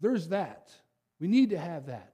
There's 0.00 0.28
that. 0.28 0.72
We 1.20 1.28
need 1.28 1.50
to 1.50 1.58
have 1.58 1.86
that. 1.86 2.12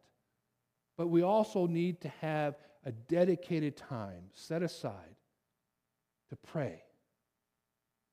But 0.97 1.09
we 1.09 1.23
also 1.23 1.67
need 1.67 2.01
to 2.03 2.09
have 2.21 2.57
a 2.85 2.93
dedicated 2.93 3.77
time 3.77 4.25
set 4.33 4.63
aside 4.63 5.17
to 6.31 6.37
pray, 6.37 6.83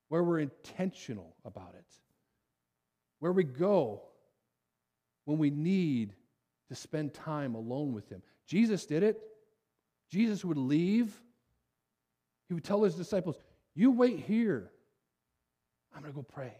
where 0.09 0.23
we're 0.23 0.39
intentional 0.39 1.35
about 1.45 1.73
it, 1.77 1.85
where 3.19 3.31
we 3.31 3.43
go 3.43 4.01
when 5.25 5.37
we 5.37 5.49
need 5.49 6.13
to 6.69 6.75
spend 6.75 7.13
time 7.13 7.55
alone 7.55 7.93
with 7.93 8.09
Him. 8.09 8.21
Jesus 8.45 8.85
did 8.85 9.03
it. 9.03 9.21
Jesus 10.09 10.45
would 10.45 10.57
leave 10.57 11.13
He 12.47 12.53
would 12.53 12.63
tell 12.63 12.83
his 12.83 12.95
disciples, 12.95 13.37
You 13.75 13.91
wait 13.91 14.19
here. 14.19 14.71
I'm 15.95 16.01
going 16.01 16.13
to 16.13 16.15
go 16.15 16.23
pray. 16.23 16.53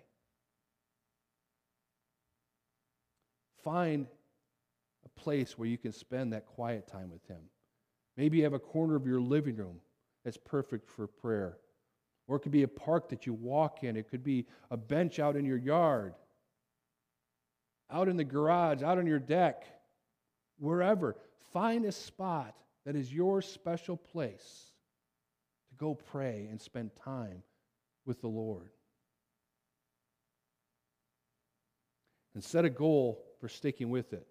Find 3.64 4.08
a 5.06 5.20
place 5.20 5.58
where 5.58 5.68
you 5.68 5.78
can 5.78 5.92
spend 5.92 6.34
that 6.34 6.46
quiet 6.46 6.88
time 6.88 7.12
with 7.12 7.26
Him. 7.28 7.42
Maybe 8.16 8.38
you 8.38 8.44
have 8.44 8.54
a 8.54 8.60
corner 8.60 8.96
of 8.96 9.06
your 9.06 9.22
living 9.22 9.56
room 9.56 9.80
that's 10.26 10.38
perfect 10.38 10.90
for 10.90 11.08
prayer. 11.08 11.58
Or 12.28 12.38
it 12.38 12.40
could 12.40 12.52
be 12.52 12.64
a 12.64 12.68
park 12.68 13.10
that 13.10 13.26
you 13.26 13.34
walk 13.34 13.84
in, 13.84 13.96
it 13.96 14.10
could 14.10 14.24
be 14.24 14.48
a 14.72 14.78
bench 14.78 15.20
out 15.20 15.36
in 15.36 15.46
your 15.46 15.58
yard, 15.58 16.14
out 17.92 18.08
in 18.08 18.18
the 18.18 18.24
garage, 18.24 18.84
out 18.84 18.98
on 18.98 19.08
your 19.08 19.20
deck, 19.20 19.66
wherever. 20.60 21.16
Find 21.54 21.86
a 21.86 21.92
spot 21.92 22.56
that 22.86 22.96
is 22.96 23.14
your 23.14 23.42
special 23.42 23.98
place 23.98 24.72
to 25.70 25.76
go 25.76 25.94
pray 25.94 26.48
and 26.50 26.62
spend 26.62 26.92
time 27.04 27.44
with 28.06 28.22
the 28.22 28.28
Lord. 28.28 28.70
And 32.34 32.44
set 32.44 32.66
a 32.66 32.70
goal 32.70 33.24
for 33.40 33.48
sticking 33.48 33.90
with 33.90 34.14
it. 34.14 34.28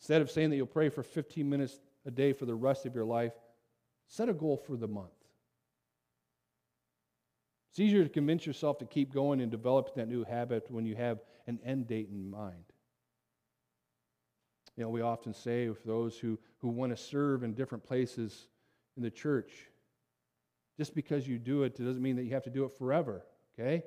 Instead 0.00 0.20
of 0.20 0.30
saying 0.30 0.50
that 0.50 0.56
you'll 0.56 0.66
pray 0.66 0.88
for 0.88 1.02
15 1.02 1.48
minutes 1.48 1.78
a 2.04 2.10
day 2.10 2.32
for 2.32 2.46
the 2.46 2.54
rest 2.54 2.84
of 2.84 2.94
your 2.94 3.04
life, 3.04 3.32
set 4.06 4.28
a 4.28 4.34
goal 4.34 4.56
for 4.56 4.76
the 4.76 4.88
month. 4.88 5.23
It's 7.74 7.80
easier 7.80 8.04
to 8.04 8.08
convince 8.08 8.46
yourself 8.46 8.78
to 8.78 8.84
keep 8.84 9.12
going 9.12 9.40
and 9.40 9.50
develop 9.50 9.96
that 9.96 10.06
new 10.06 10.22
habit 10.22 10.70
when 10.70 10.86
you 10.86 10.94
have 10.94 11.18
an 11.48 11.58
end 11.64 11.88
date 11.88 12.08
in 12.08 12.30
mind. 12.30 12.62
You 14.76 14.84
know, 14.84 14.90
we 14.90 15.00
often 15.00 15.34
say 15.34 15.66
for 15.66 15.84
those 15.84 16.16
who, 16.16 16.38
who 16.58 16.68
want 16.68 16.96
to 16.96 16.96
serve 16.96 17.42
in 17.42 17.52
different 17.52 17.82
places 17.82 18.46
in 18.96 19.02
the 19.02 19.10
church, 19.10 19.50
just 20.78 20.94
because 20.94 21.26
you 21.26 21.36
do 21.36 21.64
it, 21.64 21.80
it 21.80 21.82
doesn't 21.82 22.00
mean 22.00 22.14
that 22.14 22.22
you 22.22 22.30
have 22.34 22.44
to 22.44 22.50
do 22.50 22.64
it 22.64 22.78
forever, 22.78 23.24
okay? 23.58 23.82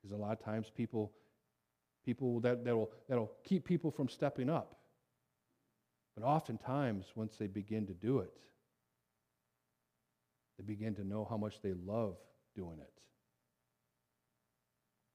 Because 0.00 0.16
a 0.16 0.20
lot 0.20 0.30
of 0.30 0.44
times 0.44 0.70
people, 0.72 1.10
people 2.04 2.38
that, 2.42 2.64
that'll, 2.64 2.92
that'll 3.08 3.32
keep 3.42 3.64
people 3.64 3.90
from 3.90 4.08
stepping 4.08 4.48
up. 4.48 4.76
But 6.16 6.24
oftentimes, 6.24 7.06
once 7.16 7.34
they 7.38 7.48
begin 7.48 7.88
to 7.88 7.92
do 7.94 8.20
it, 8.20 8.30
they 10.58 10.64
begin 10.64 10.94
to 10.96 11.04
know 11.04 11.26
how 11.28 11.36
much 11.36 11.60
they 11.62 11.72
love 11.72 12.16
doing 12.54 12.78
it. 12.80 12.92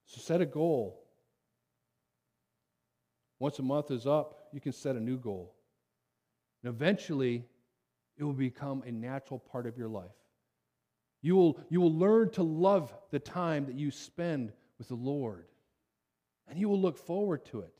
So 0.06 0.20
set 0.20 0.40
a 0.40 0.46
goal. 0.46 1.02
Once 3.38 3.58
a 3.58 3.62
month 3.62 3.90
is 3.90 4.06
up, 4.06 4.48
you 4.52 4.60
can 4.60 4.72
set 4.72 4.96
a 4.96 5.00
new 5.00 5.18
goal. 5.18 5.54
And 6.62 6.72
eventually, 6.72 7.44
it 8.16 8.24
will 8.24 8.32
become 8.32 8.82
a 8.86 8.92
natural 8.92 9.38
part 9.38 9.66
of 9.66 9.76
your 9.76 9.88
life. 9.88 10.10
You 11.20 11.36
will, 11.36 11.60
you 11.68 11.80
will 11.80 11.94
learn 11.94 12.30
to 12.32 12.42
love 12.42 12.94
the 13.10 13.18
time 13.18 13.66
that 13.66 13.74
you 13.74 13.90
spend 13.90 14.52
with 14.78 14.88
the 14.88 14.94
Lord, 14.94 15.46
and 16.48 16.58
you 16.58 16.68
will 16.68 16.80
look 16.80 16.98
forward 16.98 17.44
to 17.46 17.60
it. 17.60 17.72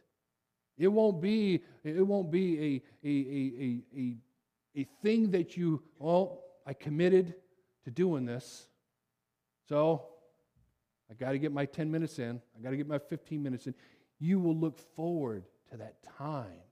It 0.76 0.88
won't 0.88 1.20
be, 1.20 1.62
it 1.84 2.06
won't 2.06 2.30
be 2.30 2.82
a, 3.04 3.06
a, 3.06 3.10
a, 3.10 4.00
a, 4.00 4.80
a, 4.80 4.84
thing 5.02 5.30
that 5.30 5.56
you, 5.56 5.82
oh, 6.00 6.40
I 6.66 6.72
committed 6.72 7.34
to 7.84 7.90
doing 7.90 8.24
this. 8.24 8.66
So 9.68 10.06
I 11.10 11.14
got 11.14 11.32
to 11.32 11.38
get 11.38 11.52
my 11.52 11.66
10 11.66 11.90
minutes 11.90 12.18
in. 12.18 12.40
I 12.56 12.62
got 12.62 12.70
to 12.70 12.76
get 12.76 12.88
my 12.88 12.98
15 12.98 13.42
minutes 13.42 13.66
in. 13.66 13.74
You 14.18 14.38
will 14.38 14.56
look 14.56 14.78
forward 14.94 15.44
to 15.70 15.76
that 15.76 16.02
time 16.18 16.62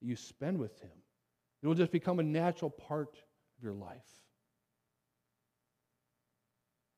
that 0.00 0.06
you 0.06 0.16
spend 0.16 0.58
with 0.58 0.80
Him. 0.80 0.90
It 1.62 1.66
will 1.66 1.74
just 1.74 1.92
become 1.92 2.18
a 2.18 2.22
natural 2.22 2.70
part 2.70 3.14
of 3.58 3.62
your 3.62 3.74
life. 3.74 3.98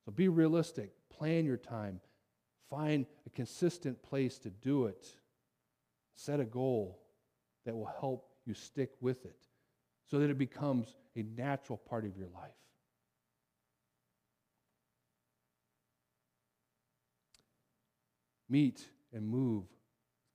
So 0.05 0.12
be 0.12 0.28
realistic. 0.28 0.92
Plan 1.11 1.44
your 1.44 1.57
time. 1.57 2.00
Find 2.68 3.07
a 3.26 3.30
consistent 3.30 4.03
place 4.03 4.38
to 4.38 4.50
do 4.50 4.86
it. 4.86 5.07
Set 6.14 6.40
a 6.40 6.44
goal 6.44 7.00
that 7.64 7.74
will 7.74 7.90
help 8.00 8.28
you 8.44 8.55
stick 8.55 8.92
with 9.00 9.24
it 9.24 9.46
so 10.07 10.18
that 10.18 10.30
it 10.30 10.38
becomes 10.38 10.94
a 11.16 11.22
natural 11.22 11.78
part 11.78 12.05
of 12.05 12.16
your 12.16 12.28
life. 12.34 12.50
Meet 18.53 18.86
and 19.14 19.26
move 19.26 19.64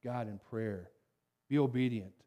God 0.04 0.28
in 0.28 0.40
prayer. 0.50 0.90
Be 1.50 1.60
obedient 1.60 2.18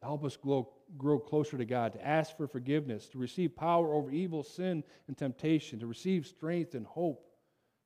to 0.00 0.06
help 0.06 0.22
us 0.22 0.36
grow, 0.36 0.68
grow 0.98 1.18
closer 1.18 1.56
to 1.56 1.64
God, 1.64 1.94
to 1.94 2.06
ask 2.06 2.36
for 2.36 2.46
forgiveness, 2.46 3.08
to 3.08 3.18
receive 3.18 3.56
power 3.56 3.94
over 3.94 4.10
evil, 4.10 4.42
sin, 4.42 4.84
and 5.08 5.16
temptation, 5.16 5.78
to 5.78 5.86
receive 5.86 6.26
strength 6.26 6.74
and 6.74 6.84
hope, 6.84 7.26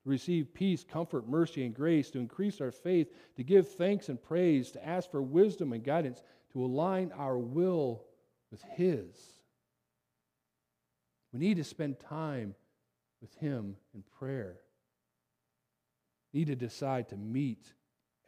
to 0.03 0.11
receive 0.11 0.53
peace, 0.53 0.83
comfort, 0.83 1.29
mercy, 1.29 1.65
and 1.65 1.77
grace, 1.77 2.11
to 2.11 2.19
increase 2.19 2.61
our 2.61 2.73
faith, 2.73 3.07
to 3.37 3.45
give 3.45 3.69
thanks 3.69 4.09
and 4.09 4.21
praise, 4.21 4.73
to 4.73 4.85
ask 4.85 5.09
for 5.09 5.23
wisdom 5.23 5.73
and 5.73 5.85
guidance, 5.85 6.25
to 6.53 6.65
align 6.65 7.13
our 7.17 7.39
will 7.39 8.03
with 8.51 8.63
His. 8.63 9.15
We 11.33 11.39
need 11.39 11.59
to 11.59 11.65
spend 11.65 12.01
time 12.01 12.57
with 13.21 13.33
Him 13.37 13.77
in 13.95 14.03
prayer 14.19 14.57
need 16.35 16.49
to 16.49 16.57
decide 16.57 17.09
to 17.09 17.16
meet 17.16 17.72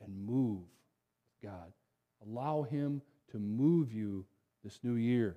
and 0.01 0.27
move 0.27 0.61
with 0.61 1.51
God. 1.51 1.73
Allow 2.25 2.63
Him 2.63 3.03
to 3.33 3.39
move 3.39 3.93
you 3.93 4.25
this 4.65 4.79
new 4.83 4.95
year. 4.95 5.37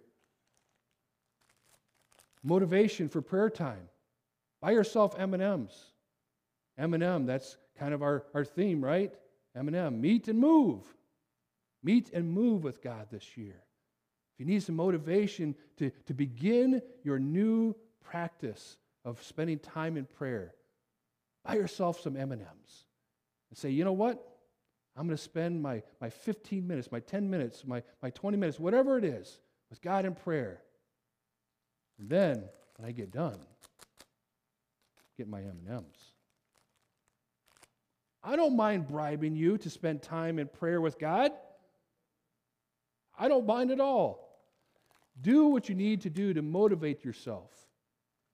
Motivation 2.44 3.10
for 3.10 3.22
prayer 3.22 3.50
time. 3.50 3.90
Buy 4.62 4.72
yourself 4.72 5.16
M&Ms. 5.18 5.72
M&M, 6.78 7.26
that's 7.26 7.58
kind 7.78 7.94
of 7.94 8.02
our, 8.02 8.24
our 8.34 8.46
theme, 8.46 8.84
right? 8.84 9.14
M&M, 9.56 10.00
meet 10.00 10.28
and 10.28 10.40
move. 10.40 10.84
Meet 11.84 12.12
and 12.14 12.32
move 12.32 12.64
with 12.64 12.82
God 12.82 13.08
this 13.12 13.36
year. 13.36 13.64
If 14.34 14.40
you 14.40 14.46
need 14.46 14.64
some 14.64 14.76
motivation 14.76 15.56
to, 15.78 15.92
to 16.06 16.14
begin 16.14 16.82
your 17.04 17.20
new 17.20 17.76
practice 18.04 18.78
of 19.04 19.22
spending 19.24 19.60
time 19.60 19.98
in 19.98 20.06
prayer, 20.06 20.54
buy 21.46 21.56
yourself 21.56 22.02
some 22.02 22.16
M&Ms 22.18 22.40
and 23.50 23.58
say, 23.58 23.70
you 23.70 23.84
know 23.84 23.94
what? 23.94 24.26
I'm 24.96 25.06
going 25.06 25.16
to 25.16 25.24
spend 25.24 25.62
my, 25.62 25.82
my 26.02 26.10
15 26.10 26.68
minutes, 26.68 26.92
my 26.92 27.00
10 27.00 27.30
minutes, 27.30 27.64
my, 27.66 27.84
my 28.02 28.10
20 28.10 28.38
minutes, 28.38 28.60
whatever 28.60 28.98
it 28.98 29.06
is, 29.06 29.40
with 29.70 29.82
God 29.82 30.06
in 30.06 30.16
prayer. 30.16 30.62
And 32.00 32.10
then, 32.10 32.44
when 32.78 32.88
I 32.88 32.92
get 32.92 33.12
done, 33.12 33.40
get 35.18 35.28
my 35.28 35.40
M&Ms. 35.40 35.84
I 38.24 38.36
don't 38.36 38.56
mind 38.56 38.88
bribing 38.88 39.36
you 39.36 39.58
to 39.60 39.70
spend 39.70 40.02
time 40.02 40.40
in 40.40 40.48
prayer 40.48 40.82
with 40.82 41.00
God. 41.00 41.32
I 43.18 43.28
don't 43.28 43.46
mind 43.46 43.72
at 43.72 43.80
all. 43.80 44.42
Do 45.22 45.48
what 45.48 45.70
you 45.70 45.76
need 45.76 46.02
to 46.02 46.10
do 46.10 46.34
to 46.34 46.42
motivate 46.42 47.04
yourself. 47.04 47.52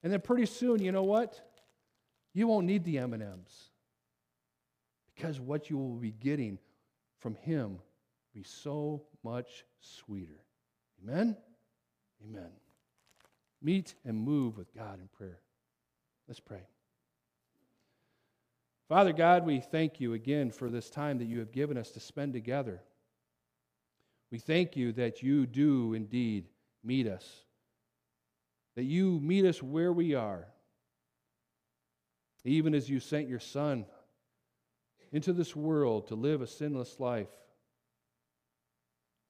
And 0.04 0.12
then 0.12 0.22
pretty 0.22 0.46
soon, 0.46 0.82
you 0.82 0.92
know 0.92 1.04
what? 1.04 1.40
You 2.36 2.48
won't 2.48 2.68
need 2.68 2.84
the 2.84 2.98
M&Ms 2.98 3.70
because 5.16 5.40
what 5.40 5.70
you 5.70 5.78
will 5.78 5.96
be 5.96 6.12
getting 6.12 6.60
from 7.18 7.34
him 7.36 7.76
will 7.78 8.34
be 8.34 8.44
so 8.44 9.04
much 9.24 9.64
sweeter. 9.80 10.44
Amen? 11.02 11.38
Amen. 12.26 12.50
Meet 13.62 13.96
and 14.04 14.20
move 14.20 14.58
with 14.58 14.76
God 14.76 15.00
in 15.00 15.08
prayer. 15.08 15.40
Let's 16.28 16.42
pray. 16.42 16.68
Father 18.90 19.14
God, 19.14 19.46
we 19.46 19.62
thank 19.62 20.02
you 20.02 20.12
again 20.12 20.52
for 20.52 20.70
this 20.70 20.90
time 20.90 21.20
that 21.20 21.26
you 21.26 21.40
have 21.40 21.54
given 21.54 21.78
us 21.78 21.90
to 21.92 22.02
spend 22.02 22.34
together. 22.34 22.82
We 24.30 24.40
thank 24.40 24.76
you 24.76 24.92
that 24.92 25.24
you 25.24 25.46
do 25.46 25.94
indeed 25.94 26.50
meet 26.84 27.08
us, 27.08 27.46
that 28.76 28.84
you 28.84 29.22
meet 29.22 29.46
us 29.46 29.64
where 29.64 29.94
we 29.94 30.16
are 30.16 30.48
even 32.46 32.76
as 32.76 32.90
you 32.90 33.00
sent 33.00 33.28
your 33.28 33.40
Son 33.40 33.86
into 35.12 35.34
this 35.34 35.56
world 35.56 36.08
to 36.08 36.16
live 36.16 36.42
a 36.42 36.48
sinless 36.48 37.00
life, 37.00 37.30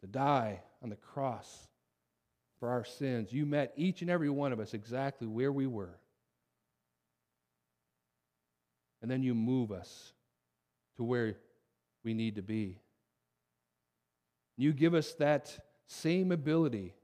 to 0.01 0.07
die 0.07 0.61
on 0.83 0.89
the 0.89 0.95
cross 0.95 1.67
for 2.59 2.69
our 2.69 2.83
sins, 2.83 3.31
you 3.31 3.45
met 3.45 3.73
each 3.77 4.01
and 4.01 4.11
every 4.11 4.29
one 4.29 4.51
of 4.51 4.59
us 4.59 4.73
exactly 4.73 5.27
where 5.27 5.51
we 5.51 5.65
were. 5.65 5.97
And 9.01 9.09
then 9.09 9.23
you 9.23 9.33
move 9.33 9.71
us 9.71 10.13
to 10.97 11.03
where 11.03 11.37
we 12.03 12.13
need 12.13 12.35
to 12.35 12.41
be. 12.41 12.79
You 14.57 14.73
give 14.73 14.93
us 14.93 15.13
that 15.13 15.57
same 15.87 16.31
ability 16.31 16.95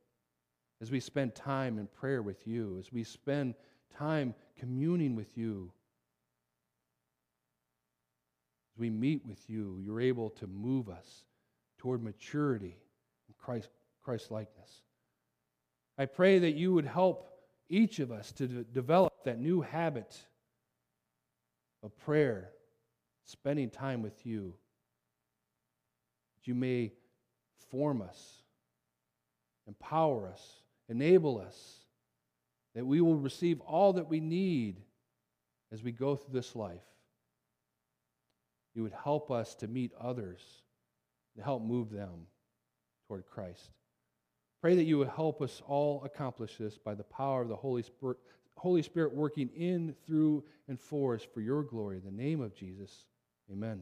as 0.82 0.89
we 0.89 0.99
spend 0.99 1.36
time 1.36 1.78
in 1.78 1.88
prayer 1.88 2.22
with 2.22 2.47
you, 2.47 2.78
as 2.80 2.91
we 2.91 3.03
spend 3.03 3.55
time 3.97 4.34
communing 4.57 5.16
with 5.16 5.38
you 5.38 5.72
we 8.82 8.89
meet 8.89 9.25
with 9.25 9.47
you, 9.47 9.79
you're 9.79 10.01
able 10.01 10.32
to 10.32 10.47
move 10.47 10.89
us 10.89 11.23
toward 11.77 12.03
maturity 12.03 12.75
and 13.27 13.38
Christ, 13.38 13.69
Christ 14.03 14.32
likeness. 14.32 14.82
I 15.97 16.07
pray 16.07 16.39
that 16.39 16.55
you 16.55 16.73
would 16.73 16.88
help 16.88 17.29
each 17.69 17.99
of 17.99 18.11
us 18.11 18.32
to 18.34 18.47
de- 18.47 18.63
develop 18.63 19.13
that 19.23 19.39
new 19.39 19.61
habit 19.61 20.19
of 21.84 21.95
prayer, 21.99 22.49
spending 23.23 23.69
time 23.69 24.01
with 24.01 24.25
you. 24.25 24.55
That 26.36 26.47
you 26.47 26.55
may 26.55 26.91
form 27.69 28.01
us, 28.01 28.41
empower 29.67 30.27
us, 30.27 30.41
enable 30.89 31.39
us, 31.39 31.86
that 32.73 32.86
we 32.86 32.99
will 32.99 33.15
receive 33.15 33.61
all 33.61 33.93
that 33.93 34.09
we 34.09 34.19
need 34.19 34.82
as 35.71 35.84
we 35.84 35.91
go 35.91 36.15
through 36.15 36.34
this 36.34 36.55
life. 36.55 36.82
You 38.74 38.84
would 38.84 38.93
help 39.03 39.32
us 39.32 39.55
to 39.55 39.67
meet 39.67 39.91
others, 39.99 40.41
to 41.36 41.43
help 41.43 41.61
move 41.61 41.89
them 41.89 42.28
toward 43.07 43.26
Christ. 43.26 43.72
Pray 44.61 44.76
that 44.76 44.84
you 44.84 44.97
would 44.99 45.09
help 45.09 45.41
us 45.41 45.61
all 45.67 46.03
accomplish 46.03 46.57
this 46.57 46.78
by 46.78 46.93
the 46.93 47.03
power 47.03 47.41
of 47.41 47.49
the 47.49 47.55
Holy 47.55 47.84
Spirit, 47.84 48.17
Holy 48.55 48.84
Spirit 48.84 49.13
working 49.13 49.49
in, 49.55 49.95
through, 50.05 50.43
and 50.67 50.80
for 50.80 51.15
us 51.15 51.24
for 51.34 51.41
your 51.41 51.63
glory. 51.63 51.97
In 51.97 52.03
the 52.05 52.24
name 52.24 52.41
of 52.41 52.53
Jesus, 52.53 53.05
amen. 53.51 53.82